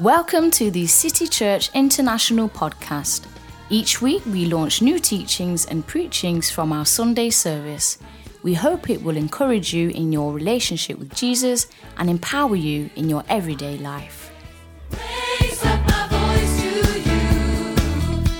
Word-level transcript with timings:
Welcome 0.00 0.50
to 0.52 0.70
the 0.70 0.86
City 0.86 1.26
Church 1.26 1.68
International 1.74 2.48
podcast. 2.48 3.26
Each 3.68 4.00
week 4.00 4.24
we 4.24 4.46
launch 4.46 4.80
new 4.80 4.98
teachings 4.98 5.66
and 5.66 5.86
preachings 5.86 6.48
from 6.50 6.72
our 6.72 6.86
Sunday 6.86 7.28
service. 7.28 7.98
We 8.42 8.54
hope 8.54 8.88
it 8.88 9.02
will 9.02 9.18
encourage 9.18 9.74
you 9.74 9.90
in 9.90 10.10
your 10.10 10.32
relationship 10.32 10.98
with 10.98 11.14
Jesus 11.14 11.66
and 11.98 12.08
empower 12.08 12.56
you 12.56 12.88
in 12.96 13.10
your 13.10 13.24
everyday 13.28 13.76
life. 13.76 14.32
Raise 14.90 15.62
up 15.66 15.86
my 15.86 16.08
voice 16.08 16.62
to 16.62 16.68
you. 17.00 17.20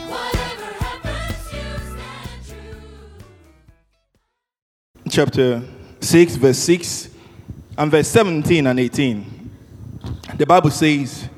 Whatever 0.09 0.73
happens, 0.83 1.53
you 1.53 1.69
stand 1.93 2.41
true. 5.05 5.11
chapter 5.11 5.63
6, 6.01 6.37
verse 6.37 6.59
6, 6.59 7.11
and 7.77 7.91
verse 7.91 8.09
17 8.09 8.67
and 8.67 8.81
18. 8.81 9.51
The 10.39 10.47
Bible 10.47 10.71
says, 10.71 11.29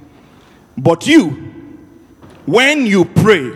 But 0.77 1.07
you, 1.07 1.31
when 2.47 2.87
you 2.87 3.05
pray, 3.05 3.53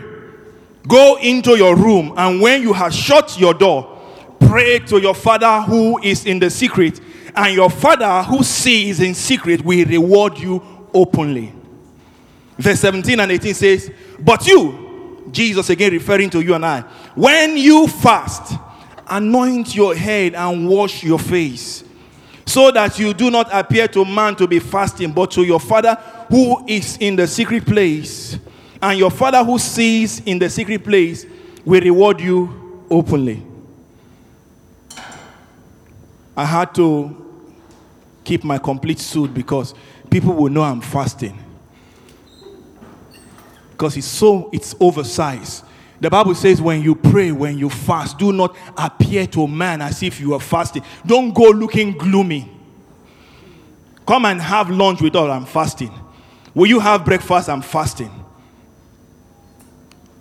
go 0.87 1.19
into 1.21 1.57
your 1.57 1.77
room, 1.77 2.15
and 2.17 2.41
when 2.41 2.63
you 2.63 2.73
have 2.73 2.95
shut 2.95 3.39
your 3.39 3.55
door, 3.55 4.01
pray 4.41 4.79
to 4.81 5.01
your 5.01 5.15
Father 5.15 5.63
who 5.63 5.99
is 6.03 6.27
in 6.27 6.39
the 6.39 6.51
secret, 6.51 7.01
and 7.35 7.55
your 7.55 7.71
Father 7.71 8.23
who 8.23 8.43
sees 8.43 9.01
in 9.01 9.15
secret 9.15 9.65
will 9.65 9.85
reward 9.87 10.39
you 10.39 10.89
openly. 10.95 11.53
Verse 12.59 12.81
17 12.81 13.21
and 13.21 13.33
18 13.33 13.55
says, 13.55 13.91
But 14.19 14.47
you, 14.47 15.29
Jesus 15.31 15.69
again 15.69 15.93
referring 15.93 16.31
to 16.31 16.41
you 16.41 16.55
and 16.55 16.65
I, 16.65 16.81
when 17.15 17.57
you 17.57 17.87
fast, 17.87 18.55
anoint 19.07 19.75
your 19.75 19.95
head 19.95 20.35
and 20.35 20.69
wash 20.69 21.03
your 21.03 21.19
face, 21.19 21.85
so 22.47 22.71
that 22.71 22.99
you 22.99 23.13
do 23.13 23.31
not 23.31 23.49
appear 23.53 23.89
to 23.89 24.05
man 24.05 24.37
to 24.37 24.47
be 24.47 24.59
fasting, 24.61 25.13
but 25.13 25.31
to 25.33 25.43
your 25.43 25.61
Father 25.61 25.95
who 26.31 26.65
is 26.67 26.97
in 26.99 27.17
the 27.17 27.27
secret 27.27 27.67
place. 27.67 28.39
And 28.81 28.99
your 28.99 29.11
Father 29.11 29.43
who 29.45 29.59
sees 29.59 30.21
in 30.21 30.39
the 30.39 30.49
secret 30.49 30.85
place 30.85 31.27
will 31.65 31.81
reward 31.81 32.21
you 32.21 32.85
openly. 32.89 33.43
I 36.37 36.45
had 36.45 36.75
to 36.77 37.25
keep 38.23 38.45
my 38.45 38.59
complete 38.59 39.01
suit 39.01 39.33
because 39.35 39.75
people 40.11 40.33
will 40.33 40.51
know 40.51 40.63
I'm 40.63 40.81
fasting 40.81 41.43
because 43.77 43.97
it's 43.99 44.07
so 44.07 44.49
it's 44.53 44.75
oversized. 44.81 45.65
The 46.01 46.11
Bible 46.11 46.35
says 46.35 46.61
when 46.61 46.83
you 46.83 46.95
pray, 46.95 47.33
when 47.33 47.59
you 47.59 47.71
fast, 47.71 48.19
do 48.19 48.33
not 48.33 48.55
appear 48.77 49.27
to 49.29 49.47
man 49.47 49.81
as 49.81 50.03
if 50.03 50.21
you 50.21 50.35
are 50.35 50.41
fasting. 50.41 50.83
Don't 51.05 51.33
go 51.33 51.45
looking 51.51 51.93
gloomy. 51.93 52.51
Come 54.07 54.27
and 54.27 54.41
have 54.41 54.71
lunch 54.71 55.01
with 55.01 55.17
us. 55.17 55.31
I'm 55.31 55.47
fasting. 55.47 55.93
Will 56.55 56.67
you 56.67 56.81
have 56.81 57.05
breakfast? 57.05 57.49
I'm 57.49 57.63
fasting. 57.63 58.11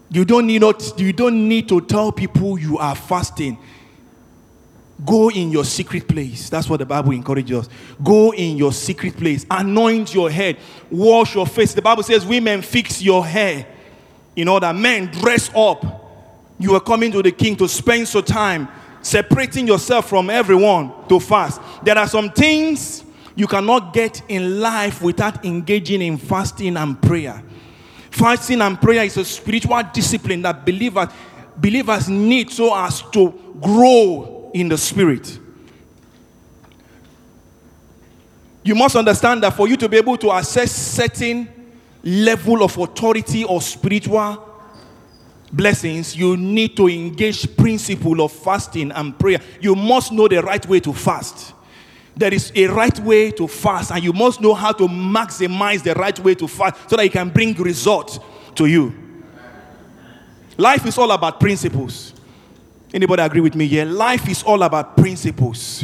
You 0.10 0.24
don't 0.24 0.48
need 0.48 0.62
not, 0.62 0.98
you 1.00 1.12
don't 1.12 1.48
need 1.48 1.68
to 1.70 1.82
tell 1.82 2.12
people 2.12 2.58
you 2.58 2.78
are 2.78 2.96
fasting. 2.96 3.58
Go 5.06 5.30
in 5.30 5.52
your 5.52 5.66
secret 5.66 6.08
place. 6.08 6.50
That's 6.50 6.70
what 6.70 6.78
the 6.78 6.86
Bible 6.86 7.12
encourages 7.12 7.68
us. 7.68 7.70
Go 8.02 8.34
in 8.34 8.56
your 8.56 8.72
secret 8.72 9.18
place. 9.18 9.46
Anoint 9.52 10.14
your 10.14 10.30
head. 10.30 10.58
Wash 10.90 11.36
your 11.36 11.46
face. 11.46 11.74
The 11.74 11.82
Bible 11.82 12.04
says, 12.04 12.26
Women, 12.26 12.62
fix 12.62 13.02
your 13.02 13.26
hair. 13.26 13.68
In 14.36 14.48
order, 14.48 14.74
men, 14.74 15.08
dress 15.08 15.50
up. 15.56 16.04
You 16.60 16.76
are 16.76 16.82
coming 16.82 17.12
to 17.12 17.22
the 17.22 17.32
king 17.32 17.56
to 17.58 17.68
spend 17.68 18.08
some 18.08 18.24
time 18.24 18.68
separating 19.02 19.68
yourself 19.68 20.10
from 20.10 20.30
everyone 20.30 20.92
to 21.08 21.20
fast. 21.20 21.62
There 21.84 21.98
are 21.98 22.08
some 22.08 22.32
things 22.32 23.04
you 23.36 23.48
cannot 23.48 23.94
get 23.94 24.22
in 24.30 24.60
life 24.60 25.02
without 25.02 25.46
engaging 25.46 26.02
in 26.02 26.18
fasting 26.18 26.78
and 26.78 27.00
prayer. 27.02 27.44
Fasting 28.10 28.62
and 28.62 28.82
prayer 28.82 29.04
is 29.04 29.18
a 29.18 29.26
spiritual 29.26 29.82
discipline 29.94 30.42
that 30.42 30.66
believers, 30.66 31.10
believers 31.58 32.10
need 32.10 32.50
so 32.50 32.76
as 32.76 33.02
to 33.12 33.58
grow 33.62 34.50
in 34.54 34.70
the 34.70 34.78
spirit. 34.78 35.40
You 38.64 38.74
must 38.74 38.96
understand 38.96 39.44
that 39.44 39.54
for 39.54 39.68
you 39.68 39.78
to 39.78 39.88
be 39.88 39.98
able 39.98 40.18
to 40.18 40.32
access 40.32 40.72
certain 40.72 41.48
level 42.06 42.64
of 42.64 42.78
authority 42.78 43.44
or 43.44 43.62
spiritual 43.62 44.54
blessings, 45.52 46.16
you 46.16 46.38
need 46.38 46.78
to 46.78 46.88
engage 46.88 47.58
principle 47.58 48.22
of 48.22 48.32
fasting 48.32 48.92
and 48.92 49.18
prayer. 49.18 49.40
You 49.60 49.76
must 49.76 50.12
know 50.12 50.28
the 50.28 50.42
right 50.42 50.66
way 50.68 50.80
to 50.82 50.94
fast. 50.94 51.54
There 52.16 52.34
is 52.34 52.52
a 52.56 52.68
right 52.68 52.98
way 53.00 53.32
to 53.32 53.48
fast, 53.48 53.92
and 53.92 54.02
you 54.04 54.14
must 54.14 54.40
know 54.40 54.54
how 54.54 54.72
to 54.72 54.88
maximize 54.88 55.84
the 55.84 55.94
right 55.96 56.18
way 56.20 56.36
to 56.36 56.48
fast 56.48 56.90
so 56.90 56.96
that 56.96 57.06
it 57.06 57.12
can 57.12 57.30
bring 57.30 57.54
result 57.56 58.24
to 58.56 58.68
you. 58.68 58.94
Life 60.58 60.86
is 60.86 60.98
all 60.98 61.12
about 61.12 61.40
principles. 61.40 62.14
Anybody 62.94 63.22
agree 63.22 63.42
with 63.42 63.56
me 63.56 63.68
here? 63.68 63.84
Life 63.84 64.30
is 64.30 64.44
all 64.44 64.64
about 64.64 64.96
principles. 64.96 65.84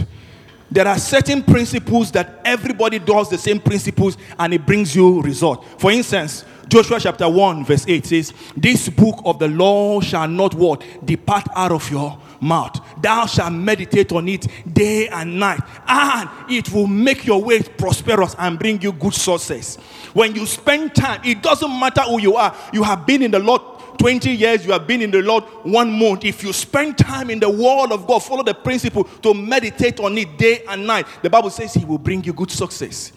There 0.71 0.87
are 0.87 0.97
certain 0.97 1.43
principles 1.43 2.11
that 2.13 2.39
everybody 2.45 2.97
does 2.97 3.29
the 3.29 3.37
same 3.37 3.59
principles 3.59 4.17
and 4.39 4.53
it 4.53 4.65
brings 4.65 4.95
you 4.95 5.21
result. 5.21 5.65
For 5.79 5.91
instance, 5.91 6.45
Joshua 6.69 6.97
chapter 7.01 7.27
1 7.27 7.65
verse 7.65 7.85
8 7.85 8.05
says, 8.05 8.33
This 8.55 8.87
book 8.87 9.21
of 9.25 9.39
the 9.39 9.49
law 9.49 9.99
shall 9.99 10.29
not 10.29 10.55
what? 10.55 10.81
Depart 11.03 11.45
out 11.53 11.73
of 11.73 11.91
your 11.91 12.17
mouth. 12.39 12.79
Thou 13.01 13.25
shalt 13.25 13.51
meditate 13.51 14.13
on 14.13 14.29
it 14.29 14.47
day 14.73 15.09
and 15.09 15.37
night, 15.37 15.59
and 15.87 16.29
it 16.49 16.71
will 16.71 16.87
make 16.87 17.25
your 17.25 17.43
way 17.43 17.61
prosperous 17.61 18.35
and 18.39 18.57
bring 18.57 18.81
you 18.81 18.93
good 18.93 19.13
success. 19.13 19.75
When 20.13 20.33
you 20.35 20.45
spend 20.45 20.95
time, 20.95 21.19
it 21.25 21.43
doesn't 21.43 21.79
matter 21.79 22.01
who 22.01 22.21
you 22.21 22.35
are. 22.35 22.55
You 22.71 22.83
have 22.83 23.05
been 23.05 23.21
in 23.21 23.31
the 23.31 23.39
Lord 23.39 23.61
20 24.01 24.31
years, 24.31 24.65
you 24.65 24.71
have 24.71 24.87
been 24.87 25.03
in 25.03 25.11
the 25.11 25.21
Lord 25.21 25.43
one 25.61 25.91
month. 25.91 26.25
If 26.25 26.43
you 26.43 26.51
spend 26.53 26.97
time 26.97 27.29
in 27.29 27.39
the 27.39 27.51
Word 27.51 27.91
of 27.91 28.07
God, 28.07 28.23
follow 28.23 28.41
the 28.41 28.55
principle 28.55 29.03
to 29.03 29.31
meditate 29.35 29.99
on 29.99 30.17
it 30.17 30.39
day 30.39 30.63
and 30.67 30.87
night, 30.87 31.05
the 31.21 31.29
Bible 31.29 31.51
says 31.51 31.75
He 31.75 31.85
will 31.85 31.99
bring 31.99 32.23
you 32.23 32.33
good 32.33 32.49
success. 32.49 33.11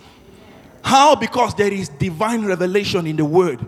How? 0.85 1.15
Because 1.15 1.55
there 1.55 1.73
is 1.73 1.89
divine 1.89 2.45
revelation 2.45 3.07
in 3.07 3.17
the 3.17 3.25
Word. 3.25 3.67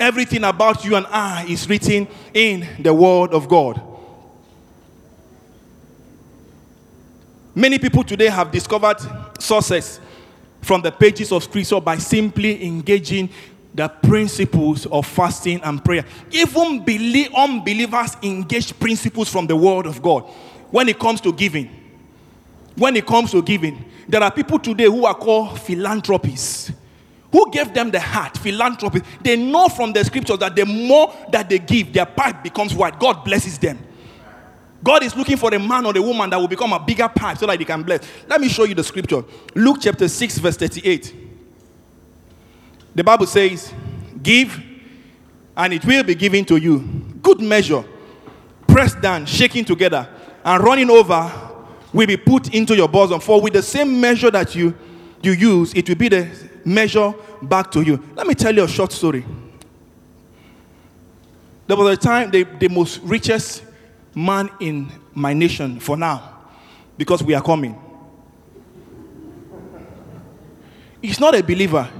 Everything 0.00 0.42
about 0.42 0.84
you 0.84 0.96
and 0.96 1.06
I 1.06 1.46
is 1.48 1.68
written 1.68 2.08
in 2.34 2.66
the 2.80 2.92
Word 2.92 3.32
of 3.32 3.48
God. 3.48 3.80
Many 7.54 7.78
people 7.78 8.02
today 8.02 8.30
have 8.30 8.50
discovered 8.50 8.96
success 9.38 10.00
from 10.60 10.82
the 10.82 10.90
pages 10.90 11.30
of 11.30 11.44
Scripture 11.44 11.80
by 11.80 11.98
simply 11.98 12.66
engaging 12.66 13.30
the 13.76 13.88
principles 13.88 14.86
of 14.86 15.06
fasting 15.06 15.60
and 15.62 15.84
prayer. 15.84 16.04
Even 16.32 16.82
belie- 16.82 17.28
unbelievers 17.36 18.16
engage 18.22 18.76
principles 18.78 19.28
from 19.28 19.46
the 19.46 19.54
Word 19.54 19.84
of 19.84 20.00
God 20.00 20.22
when 20.70 20.88
it 20.88 20.98
comes 20.98 21.20
to 21.20 21.32
giving. 21.32 21.70
When 22.76 22.96
it 22.96 23.06
comes 23.06 23.30
to 23.32 23.42
giving, 23.42 23.84
there 24.08 24.22
are 24.22 24.30
people 24.30 24.58
today 24.58 24.84
who 24.84 25.04
are 25.04 25.14
called 25.14 25.60
philanthropists. 25.60 26.72
Who 27.32 27.50
gave 27.50 27.74
them 27.74 27.90
the 27.90 28.00
heart? 28.00 28.38
Philanthropy. 28.38 29.02
They 29.20 29.36
know 29.36 29.68
from 29.68 29.92
the 29.92 30.04
scriptures 30.04 30.38
that 30.38 30.56
the 30.56 30.64
more 30.64 31.12
that 31.30 31.48
they 31.48 31.58
give, 31.58 31.92
their 31.92 32.06
pipe 32.06 32.42
becomes 32.42 32.74
wide. 32.74 32.98
God 32.98 33.24
blesses 33.24 33.58
them. 33.58 33.78
God 34.82 35.02
is 35.02 35.16
looking 35.16 35.36
for 35.36 35.52
a 35.52 35.58
man 35.58 35.84
or 35.84 35.96
a 35.96 36.00
woman 36.00 36.30
that 36.30 36.38
will 36.38 36.48
become 36.48 36.72
a 36.72 36.78
bigger 36.78 37.08
pipe 37.08 37.36
so 37.36 37.46
that 37.46 37.58
he 37.58 37.64
can 37.64 37.82
bless. 37.82 38.08
Let 38.28 38.40
me 38.40 38.48
show 38.48 38.64
you 38.64 38.74
the 38.74 38.84
scripture. 38.84 39.24
Luke 39.54 39.78
chapter 39.80 40.08
6, 40.08 40.38
verse 40.38 40.56
38. 40.56 41.25
The 42.96 43.04
Bible 43.04 43.26
says, 43.26 43.74
Give, 44.22 44.58
and 45.54 45.74
it 45.74 45.84
will 45.84 46.02
be 46.02 46.14
given 46.14 46.46
to 46.46 46.56
you. 46.56 46.78
Good 47.22 47.42
measure, 47.42 47.84
pressed 48.66 49.02
down, 49.02 49.26
shaking 49.26 49.66
together, 49.66 50.08
and 50.42 50.64
running 50.64 50.88
over 50.88 51.30
will 51.92 52.06
be 52.06 52.16
put 52.16 52.54
into 52.54 52.74
your 52.74 52.88
bosom. 52.88 53.20
For 53.20 53.38
with 53.38 53.52
the 53.52 53.62
same 53.62 54.00
measure 54.00 54.30
that 54.30 54.54
you, 54.54 54.74
you 55.22 55.32
use, 55.32 55.74
it 55.74 55.86
will 55.86 55.96
be 55.96 56.08
the 56.08 56.26
measure 56.64 57.14
back 57.42 57.70
to 57.72 57.82
you. 57.82 58.02
Let 58.14 58.26
me 58.26 58.34
tell 58.34 58.54
you 58.54 58.64
a 58.64 58.68
short 58.68 58.92
story. 58.92 59.26
There 61.66 61.76
was 61.76 61.98
a 61.98 62.00
time 62.00 62.30
the, 62.30 62.44
the 62.44 62.68
most 62.68 63.02
richest 63.02 63.62
man 64.14 64.48
in 64.58 64.90
my 65.12 65.34
nation 65.34 65.80
for 65.80 65.98
now, 65.98 66.46
because 66.96 67.22
we 67.22 67.34
are 67.34 67.42
coming. 67.42 67.78
He's 71.02 71.20
not 71.20 71.34
a 71.34 71.42
believer. 71.42 71.90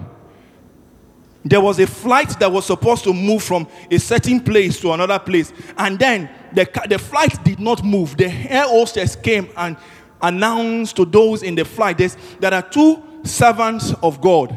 There 1.48 1.60
was 1.60 1.78
a 1.78 1.87
flight 1.87 2.38
that 2.40 2.50
was 2.50 2.66
supposed 2.66 3.04
to 3.04 3.12
move 3.12 3.43
from 3.43 3.69
a 3.90 3.98
certain 3.98 4.40
place 4.40 4.81
to 4.81 4.93
another 4.93 5.19
place, 5.19 5.52
and 5.78 5.98
then 5.98 6.28
the, 6.52 6.69
the 6.88 6.98
flight 6.98 7.43
did 7.44 7.60
not 7.60 7.84
move. 7.84 8.16
The 8.16 8.28
air 8.28 8.66
hostess 8.66 9.16
came 9.16 9.48
and 9.56 9.76
announced 10.20 10.96
to 10.96 11.04
those 11.04 11.43
in 11.43 11.54
the 11.54 11.64
flight 11.64 11.98
there's, 11.98 12.16
there 12.40 12.54
are 12.54 12.62
two 12.62 13.02
servants 13.22 13.93
of 14.02 14.20
God 14.20 14.56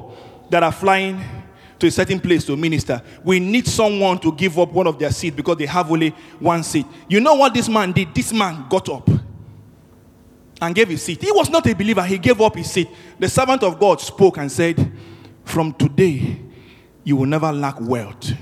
that 0.49 0.63
are 0.63 0.71
flying 0.71 1.21
to 1.77 1.87
a 1.87 1.91
certain 1.91 2.19
place 2.19 2.45
to 2.45 2.57
minister. 2.57 3.01
We 3.23 3.39
need 3.39 3.67
someone 3.67 4.19
to 4.19 4.31
give 4.33 4.57
up 4.57 4.71
one 4.71 4.87
of 4.87 4.99
their 4.99 5.11
seats 5.11 5.35
because 5.35 5.57
they 5.57 5.65
have 5.65 5.91
only 5.91 6.09
one 6.39 6.63
seat. 6.63 6.85
You 7.07 7.19
know 7.19 7.35
what 7.35 7.53
this 7.53 7.69
man 7.69 7.91
did? 7.91 8.13
This 8.13 8.33
man 8.33 8.65
got 8.69 8.89
up 8.89 9.09
and 10.61 10.75
gave 10.75 10.89
his 10.89 11.03
seat. 11.03 11.21
He 11.21 11.31
was 11.31 11.49
not 11.49 11.65
a 11.67 11.73
believer, 11.73 12.03
he 12.03 12.17
gave 12.17 12.41
up 12.41 12.55
his 12.55 12.69
seat. 12.69 12.89
The 13.17 13.29
servant 13.29 13.63
of 13.63 13.79
God 13.79 14.01
spoke 14.01 14.37
and 14.37 14.51
said, 14.51 14.91
from 15.45 15.73
today, 15.73 16.48
you 17.09 17.15
will 17.15 17.25
never 17.25 17.51
lack 17.51 17.81
wealth. 17.81 18.33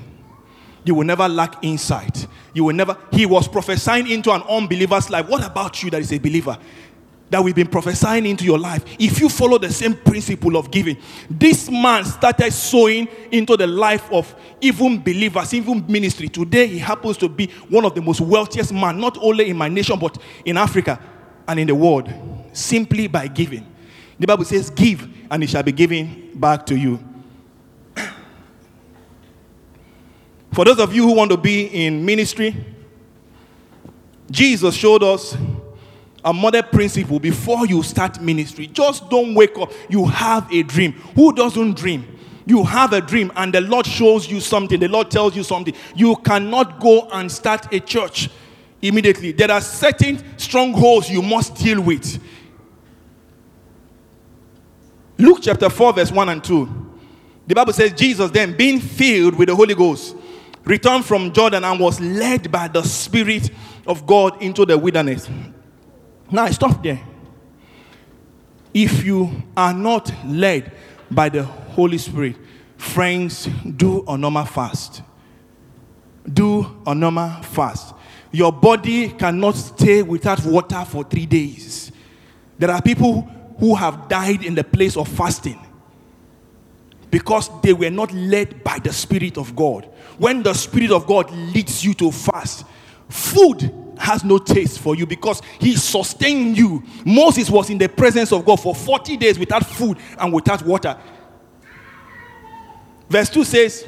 You 0.83 0.93
will 0.95 1.05
never 1.05 1.29
lack 1.29 1.55
insight. 1.63 2.27
You 2.53 2.65
will 2.65 2.75
never. 2.75 2.97
He 3.13 3.25
was 3.25 3.47
prophesying 3.47 4.11
into 4.11 4.29
an 4.33 4.41
unbeliever's 4.41 5.09
life. 5.09 5.25
What 5.29 5.45
about 5.45 5.81
you 5.81 5.89
that 5.91 6.01
is 6.01 6.11
a 6.11 6.17
believer? 6.17 6.57
That 7.29 7.41
we've 7.41 7.55
been 7.55 7.67
prophesying 7.67 8.25
into 8.25 8.43
your 8.43 8.59
life. 8.59 8.83
If 8.99 9.21
you 9.21 9.29
follow 9.29 9.57
the 9.57 9.71
same 9.71 9.95
principle 9.95 10.57
of 10.57 10.69
giving, 10.69 10.97
this 11.29 11.69
man 11.69 12.03
started 12.03 12.51
sowing 12.51 13.07
into 13.31 13.55
the 13.55 13.67
life 13.67 14.11
of 14.11 14.35
even 14.59 15.01
believers, 15.01 15.53
even 15.53 15.85
ministry. 15.87 16.27
Today, 16.27 16.67
he 16.67 16.77
happens 16.77 17.15
to 17.17 17.29
be 17.29 17.47
one 17.69 17.85
of 17.85 17.95
the 17.95 18.01
most 18.01 18.19
wealthiest 18.19 18.73
men, 18.73 18.99
not 18.99 19.17
only 19.21 19.49
in 19.49 19.55
my 19.55 19.69
nation, 19.69 19.97
but 19.97 20.17
in 20.43 20.57
Africa 20.57 20.99
and 21.47 21.57
in 21.57 21.67
the 21.67 21.75
world, 21.75 22.11
simply 22.51 23.07
by 23.07 23.27
giving. 23.27 23.65
The 24.19 24.27
Bible 24.27 24.43
says, 24.43 24.69
Give, 24.69 25.07
and 25.31 25.41
it 25.41 25.49
shall 25.49 25.63
be 25.63 25.71
given 25.71 26.31
back 26.35 26.65
to 26.65 26.77
you. 26.77 26.99
For 30.51 30.65
those 30.65 30.79
of 30.79 30.93
you 30.95 31.03
who 31.03 31.13
want 31.13 31.31
to 31.31 31.37
be 31.37 31.65
in 31.65 32.05
ministry, 32.05 32.55
Jesus 34.31 34.75
showed 34.75 35.03
us 35.03 35.37
a 36.23 36.33
mother 36.33 36.63
principle 36.63 37.19
before 37.19 37.65
you 37.65 37.83
start 37.83 38.21
ministry. 38.21 38.67
Just 38.67 39.09
don't 39.09 39.33
wake 39.33 39.57
up. 39.57 39.71
You 39.89 40.05
have 40.05 40.51
a 40.51 40.63
dream. 40.63 40.93
Who 41.15 41.33
doesn't 41.33 41.77
dream? 41.77 42.05
You 42.45 42.63
have 42.63 42.93
a 42.93 43.01
dream, 43.01 43.31
and 43.35 43.53
the 43.53 43.61
Lord 43.61 43.85
shows 43.85 44.29
you 44.29 44.39
something. 44.39 44.79
The 44.79 44.87
Lord 44.87 45.11
tells 45.11 45.35
you 45.35 45.43
something. 45.43 45.73
You 45.95 46.15
cannot 46.15 46.79
go 46.79 47.07
and 47.11 47.31
start 47.31 47.73
a 47.73 47.79
church 47.79 48.29
immediately. 48.81 49.33
There 49.33 49.51
are 49.51 49.61
certain 49.61 50.23
strongholds 50.37 51.09
you 51.09 51.21
must 51.21 51.55
deal 51.55 51.81
with. 51.81 52.23
Luke 55.17 55.39
chapter 55.41 55.69
4, 55.69 55.93
verse 55.93 56.11
1 56.11 56.29
and 56.29 56.43
2. 56.43 56.91
The 57.47 57.55
Bible 57.55 57.73
says, 57.73 57.93
Jesus 57.93 58.31
then, 58.31 58.55
being 58.55 58.79
filled 58.79 59.35
with 59.35 59.49
the 59.49 59.55
Holy 59.55 59.75
Ghost, 59.75 60.15
returned 60.67 61.05
from 61.05 61.31
Jordan 61.31 61.63
and 61.63 61.79
was 61.79 61.99
led 61.99 62.51
by 62.51 62.67
the 62.67 62.83
Spirit 62.83 63.49
of 63.85 64.05
God 64.05 64.41
into 64.41 64.65
the 64.65 64.77
wilderness. 64.77 65.29
Now, 66.29 66.43
I 66.43 66.51
stop 66.51 66.83
there. 66.83 67.01
If 68.73 69.05
you 69.05 69.31
are 69.55 69.73
not 69.73 70.11
led 70.25 70.71
by 71.09 71.29
the 71.29 71.43
Holy 71.43 71.97
Spirit, 71.97 72.35
friends, 72.75 73.45
do 73.75 74.03
a 74.07 74.17
normal 74.17 74.45
fast. 74.45 75.01
Do 76.31 76.81
a 76.85 76.93
normal 76.93 77.41
fast. 77.43 77.95
Your 78.31 78.51
body 78.51 79.09
cannot 79.09 79.55
stay 79.55 80.03
without 80.03 80.43
water 80.45 80.83
for 80.85 81.03
three 81.05 81.25
days. 81.25 81.91
There 82.59 82.69
are 82.69 82.81
people 82.81 83.21
who 83.57 83.73
have 83.73 84.09
died 84.09 84.43
in 84.43 84.53
the 84.53 84.63
place 84.63 84.97
of 84.97 85.07
fasting 85.07 85.66
because 87.09 87.49
they 87.61 87.73
were 87.73 87.89
not 87.89 88.11
led 88.13 88.63
by 88.63 88.79
the 88.79 88.91
Spirit 88.91 89.37
of 89.37 89.55
God. 89.55 89.85
When 90.17 90.43
the 90.43 90.53
Spirit 90.53 90.91
of 90.91 91.07
God 91.07 91.31
leads 91.31 91.83
you 91.83 91.93
to 91.95 92.11
fast, 92.11 92.65
food 93.09 93.71
has 93.97 94.23
no 94.23 94.37
taste 94.37 94.79
for 94.79 94.95
you 94.95 95.05
because 95.05 95.41
He 95.59 95.75
sustained 95.75 96.57
you. 96.57 96.83
Moses 97.05 97.49
was 97.49 97.69
in 97.69 97.77
the 97.77 97.89
presence 97.89 98.31
of 98.31 98.45
God 98.45 98.59
for 98.59 98.75
40 98.75 99.17
days 99.17 99.39
without 99.39 99.65
food 99.65 99.97
and 100.19 100.33
without 100.33 100.61
water. 100.63 100.97
Verse 103.09 103.29
2 103.29 103.43
says, 103.43 103.85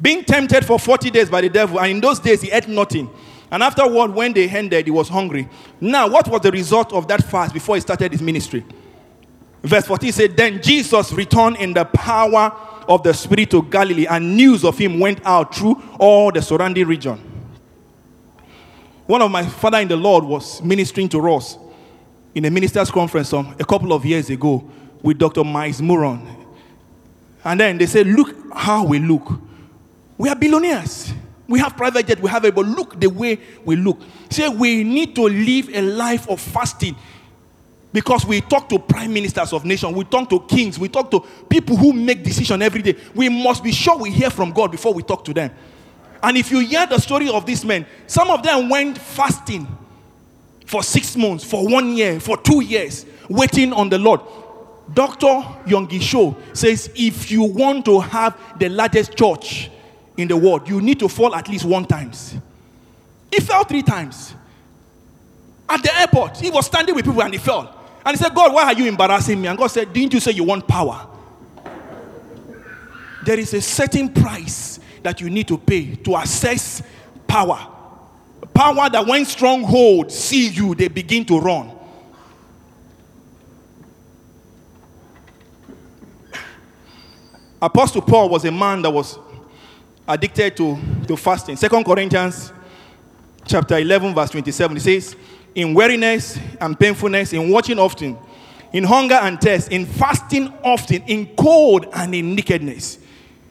Being 0.00 0.24
tempted 0.24 0.64
for 0.64 0.78
40 0.78 1.10
days 1.10 1.30
by 1.30 1.40
the 1.40 1.48
devil, 1.48 1.80
and 1.80 1.90
in 1.90 2.00
those 2.00 2.20
days 2.20 2.42
he 2.42 2.50
ate 2.50 2.68
nothing. 2.68 3.10
And 3.50 3.62
afterward, 3.62 4.12
when 4.12 4.32
they 4.32 4.48
ended, 4.48 4.86
he 4.86 4.90
was 4.90 5.08
hungry. 5.08 5.48
Now, 5.80 6.08
what 6.08 6.28
was 6.28 6.40
the 6.40 6.50
result 6.50 6.92
of 6.92 7.06
that 7.08 7.22
fast 7.22 7.54
before 7.54 7.76
he 7.76 7.80
started 7.80 8.12
his 8.12 8.20
ministry? 8.20 8.64
Verse 9.64 9.86
14 9.86 10.12
said, 10.12 10.36
Then 10.36 10.60
Jesus 10.62 11.10
returned 11.12 11.56
in 11.56 11.72
the 11.72 11.86
power 11.86 12.52
of 12.86 13.02
the 13.02 13.14
Spirit 13.14 13.50
to 13.50 13.62
Galilee, 13.62 14.06
and 14.06 14.36
news 14.36 14.62
of 14.62 14.76
him 14.76 15.00
went 15.00 15.24
out 15.24 15.54
through 15.54 15.82
all 15.98 16.30
the 16.30 16.42
surrounding 16.42 16.86
region. 16.86 17.18
One 19.06 19.22
of 19.22 19.30
my 19.30 19.44
father 19.46 19.78
in 19.78 19.88
the 19.88 19.96
Lord 19.96 20.24
was 20.24 20.62
ministering 20.62 21.08
to 21.10 21.32
us 21.32 21.58
in 22.34 22.44
a 22.44 22.50
ministers' 22.50 22.90
conference 22.90 23.30
some, 23.30 23.56
a 23.58 23.64
couple 23.64 23.92
of 23.94 24.04
years 24.04 24.28
ago 24.28 24.70
with 25.02 25.18
Dr. 25.18 25.44
Myles 25.44 25.80
Munroe. 25.80 26.20
And 27.42 27.60
then 27.60 27.78
they 27.78 27.86
said, 27.86 28.06
Look 28.06 28.34
how 28.52 28.84
we 28.84 28.98
look. 28.98 29.30
We 30.18 30.28
are 30.28 30.36
billionaires. 30.36 31.12
We 31.46 31.58
have 31.58 31.76
private 31.76 32.06
jet, 32.06 32.20
we 32.20 32.30
have 32.30 32.44
it, 32.46 32.54
but 32.54 32.64
look 32.64 32.98
the 32.98 33.08
way 33.08 33.38
we 33.64 33.76
look. 33.76 34.00
Say 34.30 34.48
we 34.48 34.82
need 34.82 35.14
to 35.16 35.22
live 35.22 35.68
a 35.74 35.82
life 35.82 36.28
of 36.28 36.40
fasting 36.40 36.96
because 37.94 38.26
we 38.26 38.40
talk 38.40 38.68
to 38.68 38.76
prime 38.76 39.14
ministers 39.14 39.52
of 39.52 39.64
nations, 39.64 39.94
we 39.94 40.02
talk 40.02 40.28
to 40.28 40.40
kings, 40.40 40.80
we 40.80 40.88
talk 40.88 41.12
to 41.12 41.20
people 41.48 41.76
who 41.76 41.92
make 41.92 42.24
decisions 42.24 42.60
every 42.60 42.82
day. 42.82 42.96
We 43.14 43.28
must 43.28 43.62
be 43.62 43.70
sure 43.70 43.96
we 43.96 44.10
hear 44.10 44.30
from 44.30 44.50
God 44.50 44.72
before 44.72 44.92
we 44.92 45.04
talk 45.04 45.24
to 45.26 45.32
them. 45.32 45.52
And 46.20 46.36
if 46.36 46.50
you 46.50 46.58
hear 46.58 46.88
the 46.88 46.98
story 46.98 47.28
of 47.28 47.46
these 47.46 47.64
men, 47.64 47.86
some 48.08 48.32
of 48.32 48.42
them 48.42 48.68
went 48.68 48.98
fasting 48.98 49.68
for 50.66 50.82
six 50.82 51.16
months, 51.16 51.44
for 51.44 51.68
one 51.68 51.96
year, 51.96 52.18
for 52.18 52.36
two 52.36 52.64
years, 52.64 53.06
waiting 53.28 53.72
on 53.72 53.90
the 53.90 53.98
Lord. 53.98 54.22
Dr. 54.92 55.26
Yonggi 55.64 56.00
Cho 56.02 56.36
says 56.52 56.90
if 56.96 57.30
you 57.30 57.44
want 57.44 57.84
to 57.84 58.00
have 58.00 58.58
the 58.58 58.70
largest 58.70 59.16
church 59.16 59.70
in 60.16 60.26
the 60.26 60.36
world, 60.36 60.68
you 60.68 60.80
need 60.80 60.98
to 60.98 61.08
fall 61.08 61.32
at 61.32 61.48
least 61.48 61.64
one 61.64 61.84
times. 61.84 62.34
He 63.32 63.38
fell 63.38 63.62
three 63.62 63.82
times. 63.82 64.34
At 65.68 65.80
the 65.80 65.96
airport, 65.96 66.38
he 66.38 66.50
was 66.50 66.66
standing 66.66 66.96
with 66.96 67.04
people 67.04 67.22
and 67.22 67.32
he 67.32 67.38
fell. 67.38 67.82
And 68.04 68.16
he 68.16 68.22
said, 68.22 68.34
God, 68.34 68.52
why 68.52 68.64
are 68.64 68.74
you 68.74 68.86
embarrassing 68.86 69.40
me? 69.40 69.48
And 69.48 69.56
God 69.56 69.68
said, 69.68 69.92
Didn't 69.92 70.12
you 70.12 70.20
say 70.20 70.32
you 70.32 70.44
want 70.44 70.68
power? 70.68 71.08
There 73.24 73.38
is 73.38 73.54
a 73.54 73.62
certain 73.62 74.10
price 74.12 74.78
that 75.02 75.20
you 75.20 75.30
need 75.30 75.48
to 75.48 75.56
pay 75.56 75.96
to 75.96 76.16
access 76.16 76.82
power. 77.26 77.70
Power 78.52 78.90
that 78.90 79.06
when 79.06 79.24
strongholds 79.24 80.14
see 80.14 80.48
you, 80.48 80.74
they 80.74 80.88
begin 80.88 81.24
to 81.26 81.40
run. 81.40 81.70
Apostle 87.60 88.02
Paul 88.02 88.28
was 88.28 88.44
a 88.44 88.52
man 88.52 88.82
that 88.82 88.90
was 88.90 89.18
addicted 90.06 90.54
to, 90.58 90.78
to 91.08 91.16
fasting. 91.16 91.56
Second 91.56 91.82
Corinthians 91.84 92.52
chapter 93.46 93.78
11, 93.78 94.14
verse 94.14 94.30
27, 94.30 94.76
it 94.76 94.80
says, 94.80 95.16
In 95.54 95.74
weariness 95.74 96.38
and 96.60 96.78
painfulness, 96.78 97.32
in 97.32 97.48
watching 97.50 97.78
often, 97.78 98.18
in 98.72 98.82
hunger 98.82 99.14
and 99.14 99.40
thirst, 99.40 99.70
in 99.70 99.86
fasting 99.86 100.52
often, 100.64 101.02
in 101.02 101.26
cold 101.36 101.86
and 101.92 102.14
in 102.14 102.34
nakedness. 102.34 102.98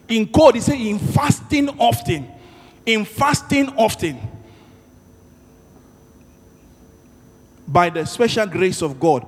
In 0.09 0.27
cold, 0.27 0.55
he 0.55 0.61
said, 0.61 0.75
in 0.75 0.99
fasting 0.99 1.69
often. 1.79 2.27
In 2.85 3.05
fasting 3.05 3.69
often. 3.77 4.19
By 7.65 7.89
the 7.89 8.05
special 8.05 8.45
grace 8.47 8.81
of 8.81 8.99
God, 8.99 9.25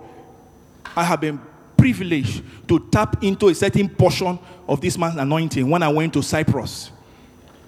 I 0.96 1.04
have 1.06 1.22
been 1.22 1.40
privileged 1.78 2.44
to 2.68 2.80
tap 2.92 3.24
into 3.24 3.48
a 3.48 3.56
certain 3.56 3.88
portion 3.88 4.38
of 4.68 4.82
this 4.82 4.98
man's 4.98 5.16
anointing 5.16 5.70
when 5.70 5.82
I 5.82 5.88
went 5.88 6.14
to 6.14 6.22
Cyprus. 6.22 6.92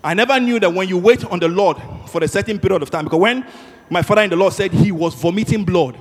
I 0.04 0.14
never 0.14 0.40
knew 0.40 0.60
that 0.60 0.74
when 0.74 0.88
you 0.90 0.98
wait 0.98 1.24
on 1.26 1.40
the 1.40 1.48
Lord 1.48 1.78
for 2.08 2.24
a 2.24 2.28
certain 2.28 2.60
period 2.60 2.82
of 2.82 2.90
time, 2.90 3.06
because 3.06 3.20
when 3.20 3.46
my 3.90 4.02
father 4.02 4.22
in 4.22 4.30
the 4.30 4.36
Lord 4.36 4.54
said 4.54 4.72
he 4.72 4.92
was 4.92 5.14
vomiting 5.14 5.64
blood, 5.64 6.00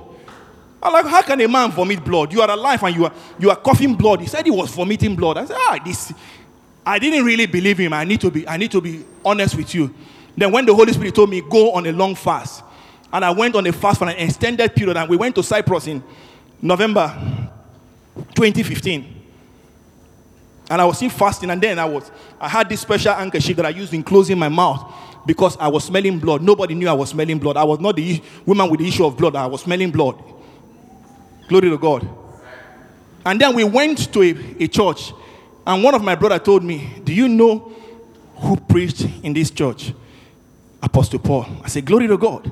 I'm 0.81 0.93
like, 0.93 1.05
how 1.05 1.21
can 1.21 1.41
a 1.41 1.47
man 1.47 1.71
vomit 1.71 2.03
blood? 2.03 2.31
You 2.31 2.41
are 2.41 2.49
alive 2.49 2.83
and 2.83 2.95
you 2.95 3.05
are 3.05 3.13
you 3.39 3.49
are 3.49 3.55
coughing 3.55 3.95
blood. 3.95 4.21
He 4.21 4.27
said 4.27 4.45
he 4.45 4.51
was 4.51 4.69
vomiting 4.71 5.15
blood. 5.15 5.37
I 5.37 5.45
said, 5.45 5.57
ah, 5.59 5.79
this. 5.83 6.13
I 6.85 6.99
didn't 6.99 7.25
really 7.25 7.45
believe 7.47 7.77
him. 7.79 7.93
I 7.93 8.03
need 8.03 8.21
to 8.21 8.31
be 8.31 8.47
I 8.47 8.57
need 8.57 8.71
to 8.71 8.81
be 8.81 9.03
honest 9.25 9.55
with 9.55 9.73
you. 9.73 9.93
Then 10.35 10.51
when 10.51 10.65
the 10.65 10.73
Holy 10.73 10.93
Spirit 10.93 11.15
told 11.15 11.29
me 11.29 11.41
go 11.41 11.71
on 11.71 11.85
a 11.87 11.91
long 11.91 12.13
fast, 12.13 12.63
and 13.11 13.25
I 13.25 13.31
went 13.31 13.55
on 13.55 13.65
a 13.65 13.73
fast 13.73 13.99
for 13.99 14.07
an 14.07 14.15
extended 14.17 14.75
period, 14.75 14.97
and 14.97 15.09
we 15.09 15.17
went 15.17 15.33
to 15.35 15.43
Cyprus 15.43 15.87
in 15.87 16.03
November 16.61 17.13
2015. 18.35 19.15
And 20.69 20.81
I 20.81 20.85
was 20.85 20.97
still 20.97 21.09
fasting, 21.09 21.49
and 21.49 21.61
then 21.61 21.79
I 21.79 21.85
was 21.85 22.11
I 22.39 22.47
had 22.47 22.69
this 22.69 22.81
special 22.81 23.13
handkerchief 23.13 23.57
that 23.57 23.65
I 23.65 23.69
used 23.69 23.93
in 23.93 24.03
closing 24.03 24.37
my 24.37 24.49
mouth 24.49 24.93
because 25.27 25.57
I 25.57 25.67
was 25.67 25.83
smelling 25.83 26.17
blood. 26.17 26.41
Nobody 26.41 26.73
knew 26.73 26.87
I 26.87 26.93
was 26.93 27.09
smelling 27.09 27.37
blood. 27.37 27.57
I 27.57 27.63
was 27.63 27.79
not 27.79 27.95
the 27.95 28.21
woman 28.45 28.69
with 28.71 28.79
the 28.79 28.87
issue 28.87 29.05
of 29.05 29.15
blood. 29.15 29.35
I 29.35 29.45
was 29.45 29.61
smelling 29.61 29.91
blood. 29.91 30.23
Glory 31.47 31.69
to 31.69 31.77
God. 31.77 32.07
And 33.25 33.39
then 33.39 33.53
we 33.53 33.63
went 33.63 34.11
to 34.13 34.23
a, 34.23 34.63
a 34.63 34.67
church, 34.67 35.13
and 35.65 35.83
one 35.83 35.93
of 35.93 36.01
my 36.01 36.15
brother 36.15 36.39
told 36.39 36.63
me, 36.63 37.01
"Do 37.03 37.13
you 37.13 37.27
know 37.27 37.71
who 38.37 38.55
preached 38.55 39.05
in 39.21 39.33
this 39.33 39.51
church?" 39.51 39.93
Apostle 40.81 41.19
Paul. 41.19 41.45
I 41.63 41.67
said, 41.67 41.85
"Glory 41.85 42.07
to 42.07 42.17
God." 42.17 42.51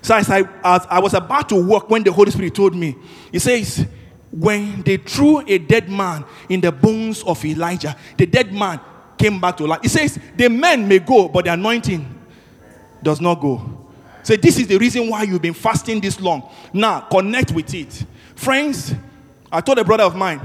So 0.00 0.14
as 0.14 0.30
I, 0.30 0.40
as 0.64 0.86
I 0.88 1.00
was 1.00 1.12
about 1.12 1.48
to 1.50 1.62
walk, 1.62 1.90
when 1.90 2.02
the 2.02 2.12
Holy 2.12 2.30
Spirit 2.30 2.54
told 2.54 2.74
me, 2.74 2.96
He 3.32 3.38
says, 3.38 3.86
when 4.30 4.82
they 4.82 4.96
threw 4.96 5.40
a 5.46 5.58
dead 5.58 5.88
man 5.90 6.24
in 6.48 6.60
the 6.60 6.70
bones 6.70 7.22
of 7.24 7.44
Elijah, 7.44 7.96
the 8.16 8.26
dead 8.26 8.52
man 8.52 8.80
came 9.18 9.40
back 9.40 9.56
to 9.58 9.66
life. 9.66 9.80
He 9.82 9.88
says, 9.88 10.18
the 10.36 10.48
men 10.48 10.86
may 10.86 11.00
go, 11.00 11.28
but 11.28 11.44
the 11.44 11.52
anointing 11.52 12.18
does 13.02 13.20
not 13.20 13.40
go. 13.40 13.86
So 14.22 14.36
this 14.36 14.58
is 14.58 14.66
the 14.66 14.78
reason 14.78 15.08
why 15.08 15.22
you've 15.22 15.42
been 15.42 15.54
fasting 15.54 16.00
this 16.00 16.20
long. 16.20 16.48
Now 16.72 17.00
connect 17.00 17.52
with 17.52 17.72
it. 17.74 18.04
Friends, 18.34 18.94
I 19.50 19.60
told 19.60 19.78
a 19.78 19.84
brother 19.84 20.04
of 20.04 20.14
mine, 20.14 20.40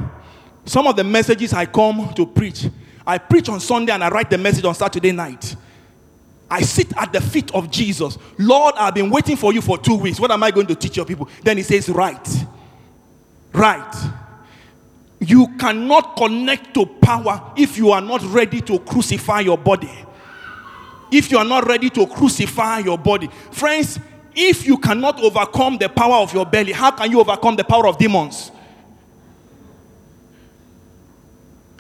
Some 0.66 0.88
of 0.88 0.96
the 0.96 1.04
messages 1.04 1.54
I 1.54 1.66
come 1.66 2.14
to 2.14 2.26
preach, 2.26 2.68
I 3.06 3.18
preach 3.18 3.50
on 3.50 3.60
Sunday 3.60 3.92
and 3.92 4.04
I 4.04 4.10
write 4.10 4.30
the 4.30 4.38
message 4.38 4.64
on 4.64 4.76
Saturday 4.76 5.12
night. 5.12 5.56
I 6.50 6.62
sit 6.62 6.96
at 6.98 7.12
the 7.12 7.20
feet 7.20 7.54
of 7.54 7.72
Jesus. 7.72 8.18
Lord, 8.38 8.76
I've 8.78 8.94
been 8.94 9.10
waiting 9.10 9.36
for 9.36 9.54
you 9.54 9.62
for 9.62 9.78
two 9.78 9.96
weeks. 9.96 10.20
What 10.20 10.32
am 10.32 10.44
I 10.44 10.52
going 10.52 10.68
to 10.68 10.76
teach 10.76 10.96
your 10.96 11.06
people? 11.06 11.28
Then 11.44 11.58
he 11.58 11.64
says, 11.64 11.90
Right. 11.90 12.46
Right. 13.52 13.96
You 15.26 15.48
cannot 15.58 16.18
connect 16.18 16.74
to 16.74 16.86
power 16.86 17.54
if 17.56 17.78
you 17.78 17.92
are 17.92 18.02
not 18.02 18.22
ready 18.24 18.62
to 18.62 18.80
crucify 18.80 19.42
your 19.42 19.58
body. 19.58 19.92
If 21.12 21.32
you 21.32 21.38
are 21.38 21.46
not 21.46 21.68
ready 21.68 21.90
to 21.92 22.08
crucify 22.08 22.80
your 22.80 22.98
body. 22.98 23.30
Friends, 23.52 24.00
if 24.36 24.66
you 24.66 24.78
cannot 24.78 25.22
overcome 25.22 25.78
the 25.78 25.88
power 25.88 26.16
of 26.16 26.34
your 26.34 26.46
belly, 26.46 26.72
how 26.72 26.92
can 26.92 27.12
you 27.12 27.20
overcome 27.20 27.56
the 27.56 27.64
power 27.64 27.88
of 27.88 27.98
demons? 27.98 28.52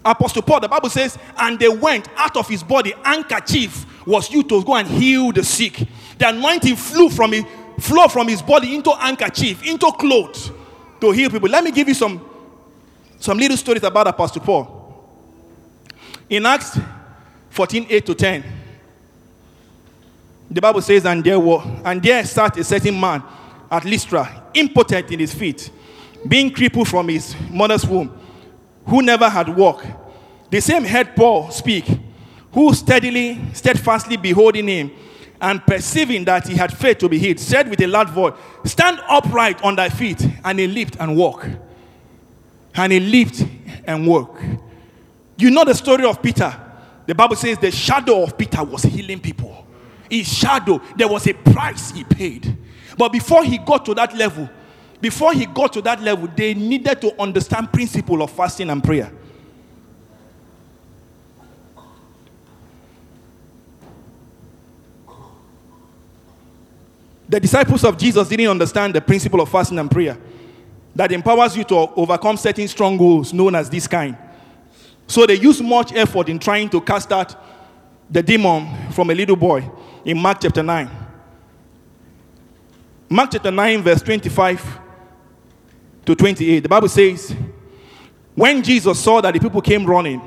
Apostle 0.05 0.41
Paul, 0.41 0.59
the 0.59 0.67
Bible 0.67 0.89
says, 0.89 1.17
and 1.37 1.57
they 1.57 1.69
went 1.69 2.07
out 2.17 2.35
of 2.37 2.47
his 2.47 2.61
body, 2.61 2.93
handkerchief 3.03 3.85
was 4.05 4.29
used 4.31 4.49
to 4.49 4.63
go 4.63 4.75
and 4.75 4.87
heal 4.87 5.31
the 5.31 5.43
sick. 5.43 5.81
The 6.17 6.29
anointing 6.29 6.75
flew 6.75 7.09
from 7.09 7.31
his, 7.31 7.45
flow 7.79 8.07
from 8.07 8.27
his 8.27 8.41
body 8.41 8.75
into 8.75 8.91
handkerchief, 8.91 9.65
into 9.65 9.91
clothes 9.93 10.51
to 10.99 11.11
heal 11.11 11.29
people. 11.29 11.49
Let 11.49 11.63
me 11.63 11.71
give 11.71 11.87
you 11.87 11.93
some, 11.93 12.29
some 13.23 13.37
little 13.37 13.55
stories 13.55 13.81
about 13.83 14.05
Apostle 14.05 14.41
Paul. 14.41 15.07
In 16.29 16.45
Acts 16.45 16.77
14, 17.51 17.87
8 17.89 18.05
to 18.05 18.15
10, 18.15 18.43
the 20.51 20.59
Bible 20.59 20.81
says, 20.81 21.05
and 21.05 21.23
there 21.23 21.39
were, 21.39 21.61
and 21.85 22.03
there 22.03 22.25
sat 22.25 22.57
a 22.57 22.65
certain 22.65 22.99
man 22.99 23.23
at 23.71 23.85
Lystra, 23.85 24.51
impotent 24.53 25.09
in 25.09 25.21
his 25.21 25.33
feet, 25.33 25.71
being 26.27 26.51
crippled 26.51 26.89
from 26.89 27.07
his 27.07 27.33
mother's 27.49 27.87
womb, 27.87 28.11
who 28.87 29.01
never 29.01 29.29
had 29.29 29.47
walked. 29.47 29.87
The 30.49 30.59
same 30.59 30.83
heard 30.83 31.15
Paul 31.15 31.49
speak, 31.49 31.85
who 32.51 32.73
steadily, 32.73 33.39
steadfastly 33.53 34.17
beholding 34.17 34.67
him, 34.67 34.91
and 35.39 35.65
perceiving 35.65 36.25
that 36.25 36.45
he 36.45 36.55
had 36.55 36.77
faith 36.77 36.97
to 36.97 37.07
be 37.07 37.19
healed, 37.19 37.39
said 37.39 37.69
with 37.69 37.79
a 37.79 37.87
loud 37.87 38.09
voice, 38.09 38.33
Stand 38.65 38.99
upright 39.07 39.63
on 39.63 39.77
thy 39.77 39.87
feet. 39.87 40.27
And 40.43 40.59
he 40.59 40.67
leaped 40.67 40.97
and 40.99 41.15
walked. 41.15 41.47
And 42.75 42.91
he 42.91 42.99
lived 42.99 43.47
and 43.85 44.07
worked. 44.07 44.41
You 45.37 45.51
know 45.51 45.63
the 45.63 45.75
story 45.75 46.05
of 46.05 46.21
Peter. 46.21 46.53
The 47.05 47.13
Bible 47.13 47.35
says 47.35 47.57
the 47.57 47.71
shadow 47.71 48.23
of 48.23 48.37
Peter 48.37 48.63
was 48.63 48.83
healing 48.83 49.19
people. 49.19 49.67
His 50.09 50.31
shadow, 50.31 50.81
there 50.95 51.07
was 51.07 51.27
a 51.27 51.33
price 51.33 51.91
he 51.91 52.03
paid. 52.03 52.57
But 52.97 53.11
before 53.11 53.43
he 53.43 53.57
got 53.57 53.85
to 53.85 53.93
that 53.95 54.15
level, 54.15 54.49
before 55.01 55.33
he 55.33 55.45
got 55.45 55.73
to 55.73 55.81
that 55.81 56.01
level, 56.01 56.29
they 56.35 56.53
needed 56.53 57.01
to 57.01 57.21
understand 57.21 57.73
principle 57.73 58.21
of 58.21 58.31
fasting 58.31 58.69
and 58.69 58.83
prayer. 58.83 59.11
The 67.27 67.39
disciples 67.39 67.83
of 67.83 67.97
Jesus 67.97 68.29
didn't 68.29 68.47
understand 68.47 68.93
the 68.93 69.01
principle 69.01 69.41
of 69.41 69.49
fasting 69.49 69.79
and 69.79 69.89
prayer 69.89 70.17
that 70.95 71.11
empowers 71.11 71.55
you 71.57 71.63
to 71.63 71.75
overcome 71.75 72.37
certain 72.37 72.67
strongholds 72.67 73.33
known 73.33 73.55
as 73.55 73.69
this 73.69 73.87
kind. 73.87 74.17
So 75.07 75.25
they 75.25 75.35
used 75.35 75.63
much 75.63 75.93
effort 75.93 76.29
in 76.29 76.39
trying 76.39 76.69
to 76.69 76.81
cast 76.81 77.11
out 77.11 77.35
the 78.09 78.21
demon 78.21 78.91
from 78.91 79.09
a 79.09 79.15
little 79.15 79.35
boy 79.35 79.69
in 80.05 80.17
Mark 80.17 80.39
chapter 80.41 80.63
9. 80.63 80.89
Mark 83.09 83.31
chapter 83.31 83.51
9, 83.51 83.81
verse 83.81 84.01
25 84.01 84.79
to 86.05 86.15
28. 86.15 86.59
The 86.61 86.69
Bible 86.69 86.89
says, 86.89 87.35
When 88.35 88.61
Jesus 88.61 88.99
saw 88.99 89.21
that 89.21 89.33
the 89.33 89.39
people 89.39 89.61
came 89.61 89.85
running, 89.85 90.21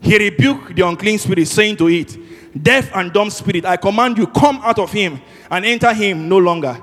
he 0.00 0.16
rebuked 0.18 0.74
the 0.74 0.86
unclean 0.86 1.18
spirit, 1.18 1.46
saying 1.46 1.76
to 1.76 1.88
it, 1.88 2.16
Deaf 2.62 2.90
and 2.94 3.12
dumb 3.12 3.30
spirit, 3.30 3.64
I 3.64 3.76
command 3.76 4.18
you, 4.18 4.26
come 4.26 4.60
out 4.62 4.78
of 4.78 4.90
him 4.90 5.20
and 5.50 5.64
enter 5.64 5.92
him 5.92 6.28
no 6.28 6.38
longer. 6.38 6.80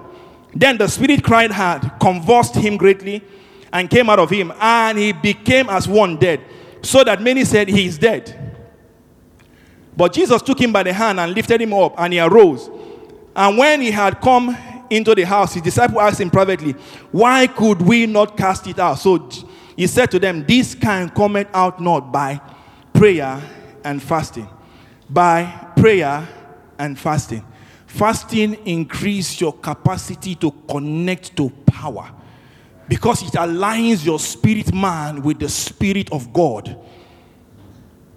Then 0.54 0.78
the 0.78 0.88
spirit 0.88 1.24
cried 1.24 1.52
hard, 1.52 1.92
convulsed 2.00 2.56
him 2.56 2.78
greatly, 2.78 3.24
and 3.72 3.90
came 3.90 4.10
out 4.10 4.20
of 4.20 4.30
him, 4.30 4.54
and 4.60 4.98
he 4.98 5.12
became 5.12 5.70
as 5.70 5.88
one 5.88 6.18
dead, 6.18 6.42
so 6.82 7.04
that 7.04 7.22
many 7.22 7.44
said, 7.44 7.68
He 7.68 7.86
is 7.86 7.98
dead. 7.98 8.48
But 9.96 10.14
Jesus 10.14 10.42
took 10.42 10.60
him 10.60 10.72
by 10.72 10.84
the 10.84 10.94
hand 10.94 11.20
and 11.20 11.34
lifted 11.34 11.62
him 11.62 11.74
up, 11.74 11.96
and 11.98 12.14
he 12.14 12.20
arose. 12.20 12.70
And 13.36 13.58
when 13.58 13.82
he 13.82 13.92
had 13.92 14.22
come 14.22 14.56
into 14.90 15.14
the 15.16 15.24
house, 15.24 15.54
his 15.54 15.64
disciple 15.64 16.00
asked 16.00 16.22
him 16.22 16.30
privately, 16.30 16.74
Why 17.12 17.48
could 17.48 17.82
we 17.82 18.06
not 18.06 18.38
cast 18.38 18.68
it 18.68 18.80
out? 18.80 18.96
So 19.00 19.30
he 19.76 19.88
said 19.88 20.12
to 20.12 20.20
them, 20.20 20.46
This 20.46 20.76
kind 20.76 21.14
cometh 21.14 21.48
out 21.54 21.82
not 21.82 22.12
by 22.12 22.42
prayer 22.94 23.42
and 23.84 24.02
fasting. 24.02 24.48
By 25.10 25.46
prayer 25.78 26.28
and 26.80 26.98
fasting. 26.98 27.44
Fasting 27.88 28.54
increase 28.66 29.42
your 29.42 29.54
capacity 29.54 30.36
to 30.36 30.52
connect 30.70 31.36
to 31.38 31.50
power 31.66 32.12
because 32.88 33.24
it 33.24 33.34
aligns 33.34 34.06
your 34.06 34.20
spirit 34.20 34.74
man 34.74 35.22
with 35.22 35.40
the 35.40 35.50
spirit 35.50 36.12
of 36.12 36.32
God. 36.32 36.78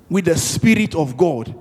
With 0.08 0.26
the 0.26 0.36
spirit 0.36 0.94
of 0.94 1.16
God. 1.16 1.54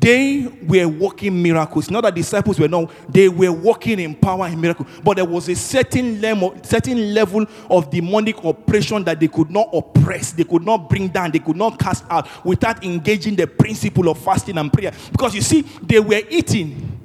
They 0.00 0.46
were 0.66 0.86
working 0.86 1.42
miracles. 1.42 1.90
Not 1.90 2.02
that 2.02 2.14
disciples 2.14 2.58
were 2.58 2.68
not, 2.68 2.90
they 3.08 3.28
were 3.28 3.52
working 3.52 3.98
in 3.98 4.14
power 4.14 4.46
and 4.46 4.60
miracle. 4.60 4.86
But 5.02 5.16
there 5.16 5.24
was 5.24 5.48
a 5.48 5.54
certain 5.54 6.20
level, 6.20 6.56
certain 6.62 7.14
level 7.14 7.46
of 7.70 7.90
demonic 7.90 8.42
oppression 8.44 9.04
that 9.04 9.20
they 9.20 9.28
could 9.28 9.50
not 9.50 9.68
oppress, 9.72 10.32
they 10.32 10.44
could 10.44 10.64
not 10.64 10.90
bring 10.90 11.08
down, 11.08 11.30
they 11.30 11.38
could 11.38 11.56
not 11.56 11.78
cast 11.78 12.04
out 12.10 12.28
without 12.44 12.84
engaging 12.84 13.36
the 13.36 13.46
principle 13.46 14.08
of 14.08 14.18
fasting 14.18 14.58
and 14.58 14.72
prayer. 14.72 14.92
Because 15.12 15.34
you 15.34 15.40
see, 15.40 15.62
they 15.82 16.00
were 16.00 16.22
eating. 16.28 17.00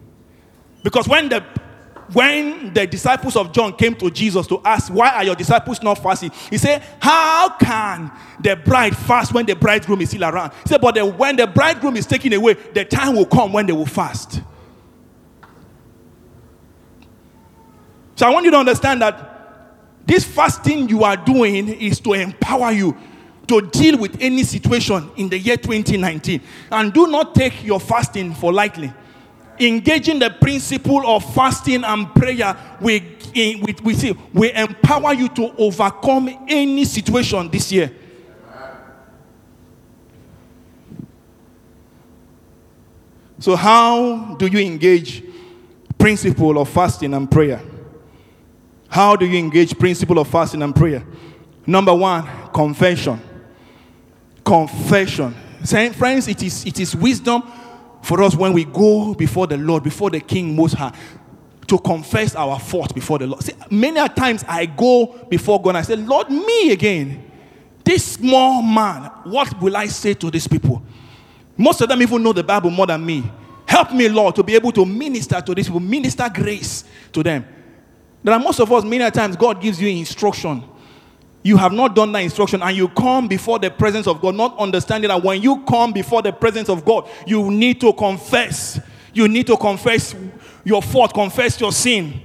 Because 0.83 1.07
when 1.07 1.29
the 1.29 1.43
when 2.13 2.74
the 2.74 2.86
disciples 2.88 3.36
of 3.36 3.51
John 3.51 3.74
came 3.74 3.96
to 3.96 4.10
Jesus 4.12 4.48
to 4.48 4.62
ask, 4.65 4.91
Why 4.91 5.10
are 5.10 5.24
your 5.24 5.36
disciples 5.36 5.82
not 5.82 5.96
fasting? 5.96 6.32
He 6.50 6.58
said, 6.58 6.84
How 7.01 7.58
can 7.58 8.12
the 8.39 8.56
bride 8.56 8.96
fast 8.96 9.34
when 9.34 9.46
the 9.46 9.56
bridegroom 9.56 10.01
is 10.01 10.10
still 10.10 10.25
around? 10.25 10.51
He 10.63 10.70
said, 10.70 10.82
But 10.82 10.96
the, 10.96 11.06
when 11.06 11.36
the 11.36 11.48
bridegroom 11.48 11.96
is 11.96 12.06
taken 12.06 12.34
away, 12.34 12.53
the 12.74 12.86
time 12.86 13.15
will 13.15 13.25
come 13.25 13.53
when 13.53 13.65
they 13.65 13.74
will 13.74 13.86
fast. 13.86 14.41
So 18.15 18.27
I 18.27 18.30
want 18.30 18.46
you 18.46 18.51
to 18.51 18.58
understand 18.58 19.01
that 19.01 19.30
this 20.06 20.25
fasting 20.25 20.89
you 20.89 21.03
are 21.03 21.18
doing 21.18 21.70
is 21.70 22.00
to 22.01 22.13
empower 22.13 22.72
you 22.72 22.98
to 23.48 23.62
deal 23.70 23.98
with 23.98 24.18
any 24.22 24.44
situation 24.44 25.10
in 25.18 25.30
the 25.30 25.38
year 25.38 25.58
2019. 25.58 26.41
And 26.72 26.94
do 26.94 27.08
not 27.08 27.36
take 27.36 27.63
your 27.63 27.80
fasting 27.80 28.34
for 28.34 28.53
lightly 28.53 28.94
engaging 29.62 30.20
the 30.20 30.30
principle 30.30 31.06
of 31.06 31.34
fasting 31.34 31.84
and 31.84 32.13
prayer 32.15 32.58
we, 32.82 33.18
in, 33.34 33.62
we, 33.62 33.75
we, 33.84 33.94
see, 33.94 34.18
we 34.34 34.51
empower 34.53 35.13
you 35.13 35.30
to 35.30 35.56
overcome 35.58 36.30
any 36.48 36.84
situation 36.86 37.50
this 37.50 37.72
year. 37.72 37.91
So, 43.39 43.56
how 43.56 44.36
do 44.36 44.46
you 44.46 44.60
engage 44.60 45.24
principle 45.98 46.60
of 46.60 46.70
fasting 46.70 47.13
and 47.13 47.30
prayer? 47.30 47.62
How 48.88 49.15
do 49.15 49.25
you 49.25 49.39
engage 49.39 49.77
principle 49.80 50.20
of 50.20 50.27
fasting 50.27 50.62
and 50.62 50.75
prayer? 50.75 51.03
Number 51.65 51.94
one, 51.94 52.27
confession. 52.53 53.20
Confession. 54.44 55.34
Saying, 55.63 55.94
friends, 55.94 56.27
it 56.27 56.44
is, 56.44 56.65
it 56.65 56.80
is 56.80 56.96
wisdom 56.96 57.44
for 58.01 58.22
us 58.24 58.36
when 58.36 58.53
we 58.53 58.65
go 58.65 59.13
before 59.13 59.48
the 59.48 59.58
Lord, 59.58 59.84
before 59.84 60.10
the 60.10 60.20
King 60.20 60.55
Most 60.55 60.74
High, 60.74 60.93
to 61.67 61.77
confess 61.79 62.36
our 62.36 62.60
fault 62.60 62.93
before 62.93 63.20
the 63.20 63.27
Lord. 63.27 63.43
See, 63.43 63.53
many 63.70 64.00
a 64.00 64.10
times 64.10 64.43
I 64.48 64.65
go 64.65 65.25
before 65.29 65.62
God 65.62 65.70
and 65.70 65.77
I 65.77 65.81
say, 65.84 65.96
Lord, 65.96 66.29
me 66.29 66.72
again, 66.72 67.31
this 67.84 68.13
small 68.13 68.62
man, 68.62 69.03
what 69.24 69.60
will 69.62 69.77
I 69.77 69.86
say 69.86 70.13
to 70.15 70.29
these 70.29 70.48
people? 70.48 70.81
Most 71.58 71.81
of 71.81 71.89
them 71.89 72.01
even 72.01 72.24
know 72.24 72.34
the 72.34 72.43
Bible 72.43 72.70
more 72.70 72.88
than 72.88 73.05
me. 73.05 73.24
Help 73.65 73.93
me, 73.93 74.10
Lord, 74.10 74.36
to 74.36 74.43
be 74.43 74.55
able 74.55 74.72
to 74.74 74.86
minister 74.86 75.39
to 75.39 75.55
these 75.55 75.67
people, 75.67 75.79
minister 75.79 76.29
grace 76.34 76.84
to 77.13 77.24
them. 77.24 77.46
There 78.24 78.34
are 78.34 78.39
most 78.39 78.60
of 78.60 78.72
us, 78.72 78.84
many 78.84 79.03
a 79.03 79.12
times, 79.12 79.36
God 79.36 79.62
gives 79.62 79.81
you 79.81 79.88
instruction. 79.88 80.63
You 81.43 81.57
have 81.57 81.71
not 81.74 81.95
done 81.95 82.12
that 82.12 82.19
instruction, 82.19 82.62
and 82.62 82.75
you 82.77 82.88
come 82.89 83.27
before 83.27 83.57
the 83.57 83.71
presence 83.71 84.05
of 84.05 84.21
God, 84.21 84.36
not 84.36 84.57
understanding 84.60 85.07
that 85.07 85.24
when 85.24 85.41
you 85.41 85.63
come 85.63 85.91
before 85.91 86.21
the 86.21 86.31
presence 86.31 86.69
of 86.69 86.86
God, 86.86 87.10
you 87.25 87.50
need 87.50 87.81
to 87.81 87.91
confess. 87.93 88.79
You 89.13 89.27
need 89.27 89.48
to 89.48 89.57
confess 89.57 90.15
your 90.63 90.81
fault, 90.81 91.13
confess 91.13 91.60
your 91.60 91.71
sin. 91.71 92.21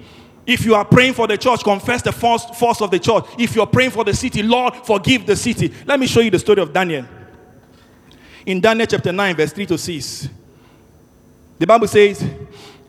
If 0.47 0.65
you 0.65 0.75
are 0.75 0.85
praying 0.85 1.15
for 1.15 1.27
the 1.27 1.37
church, 1.37 1.65
confess 1.65 2.03
the 2.03 2.13
force, 2.13 2.45
force 2.57 2.81
of 2.81 2.91
the 2.91 2.99
church. 2.99 3.25
If 3.39 3.57
you're 3.57 3.67
praying 3.67 3.91
for 3.91 4.05
the 4.05 4.15
city, 4.15 4.43
Lord, 4.43 4.77
forgive 4.85 5.27
the 5.27 5.35
city. 5.35 5.73
Let 5.87 5.99
me 5.99 6.07
show 6.07 6.21
you 6.21 6.31
the 6.31 6.39
story 6.39 6.61
of 6.61 6.73
Daniel. 6.73 7.05
In 8.45 8.61
Daniel 8.61 8.87
chapter 8.87 9.11
9, 9.11 9.35
verse 9.35 9.53
3 9.53 9.67
to 9.67 9.79
6, 9.79 10.29
the 11.59 11.67
Bible 11.67 11.89
says, 11.89 12.23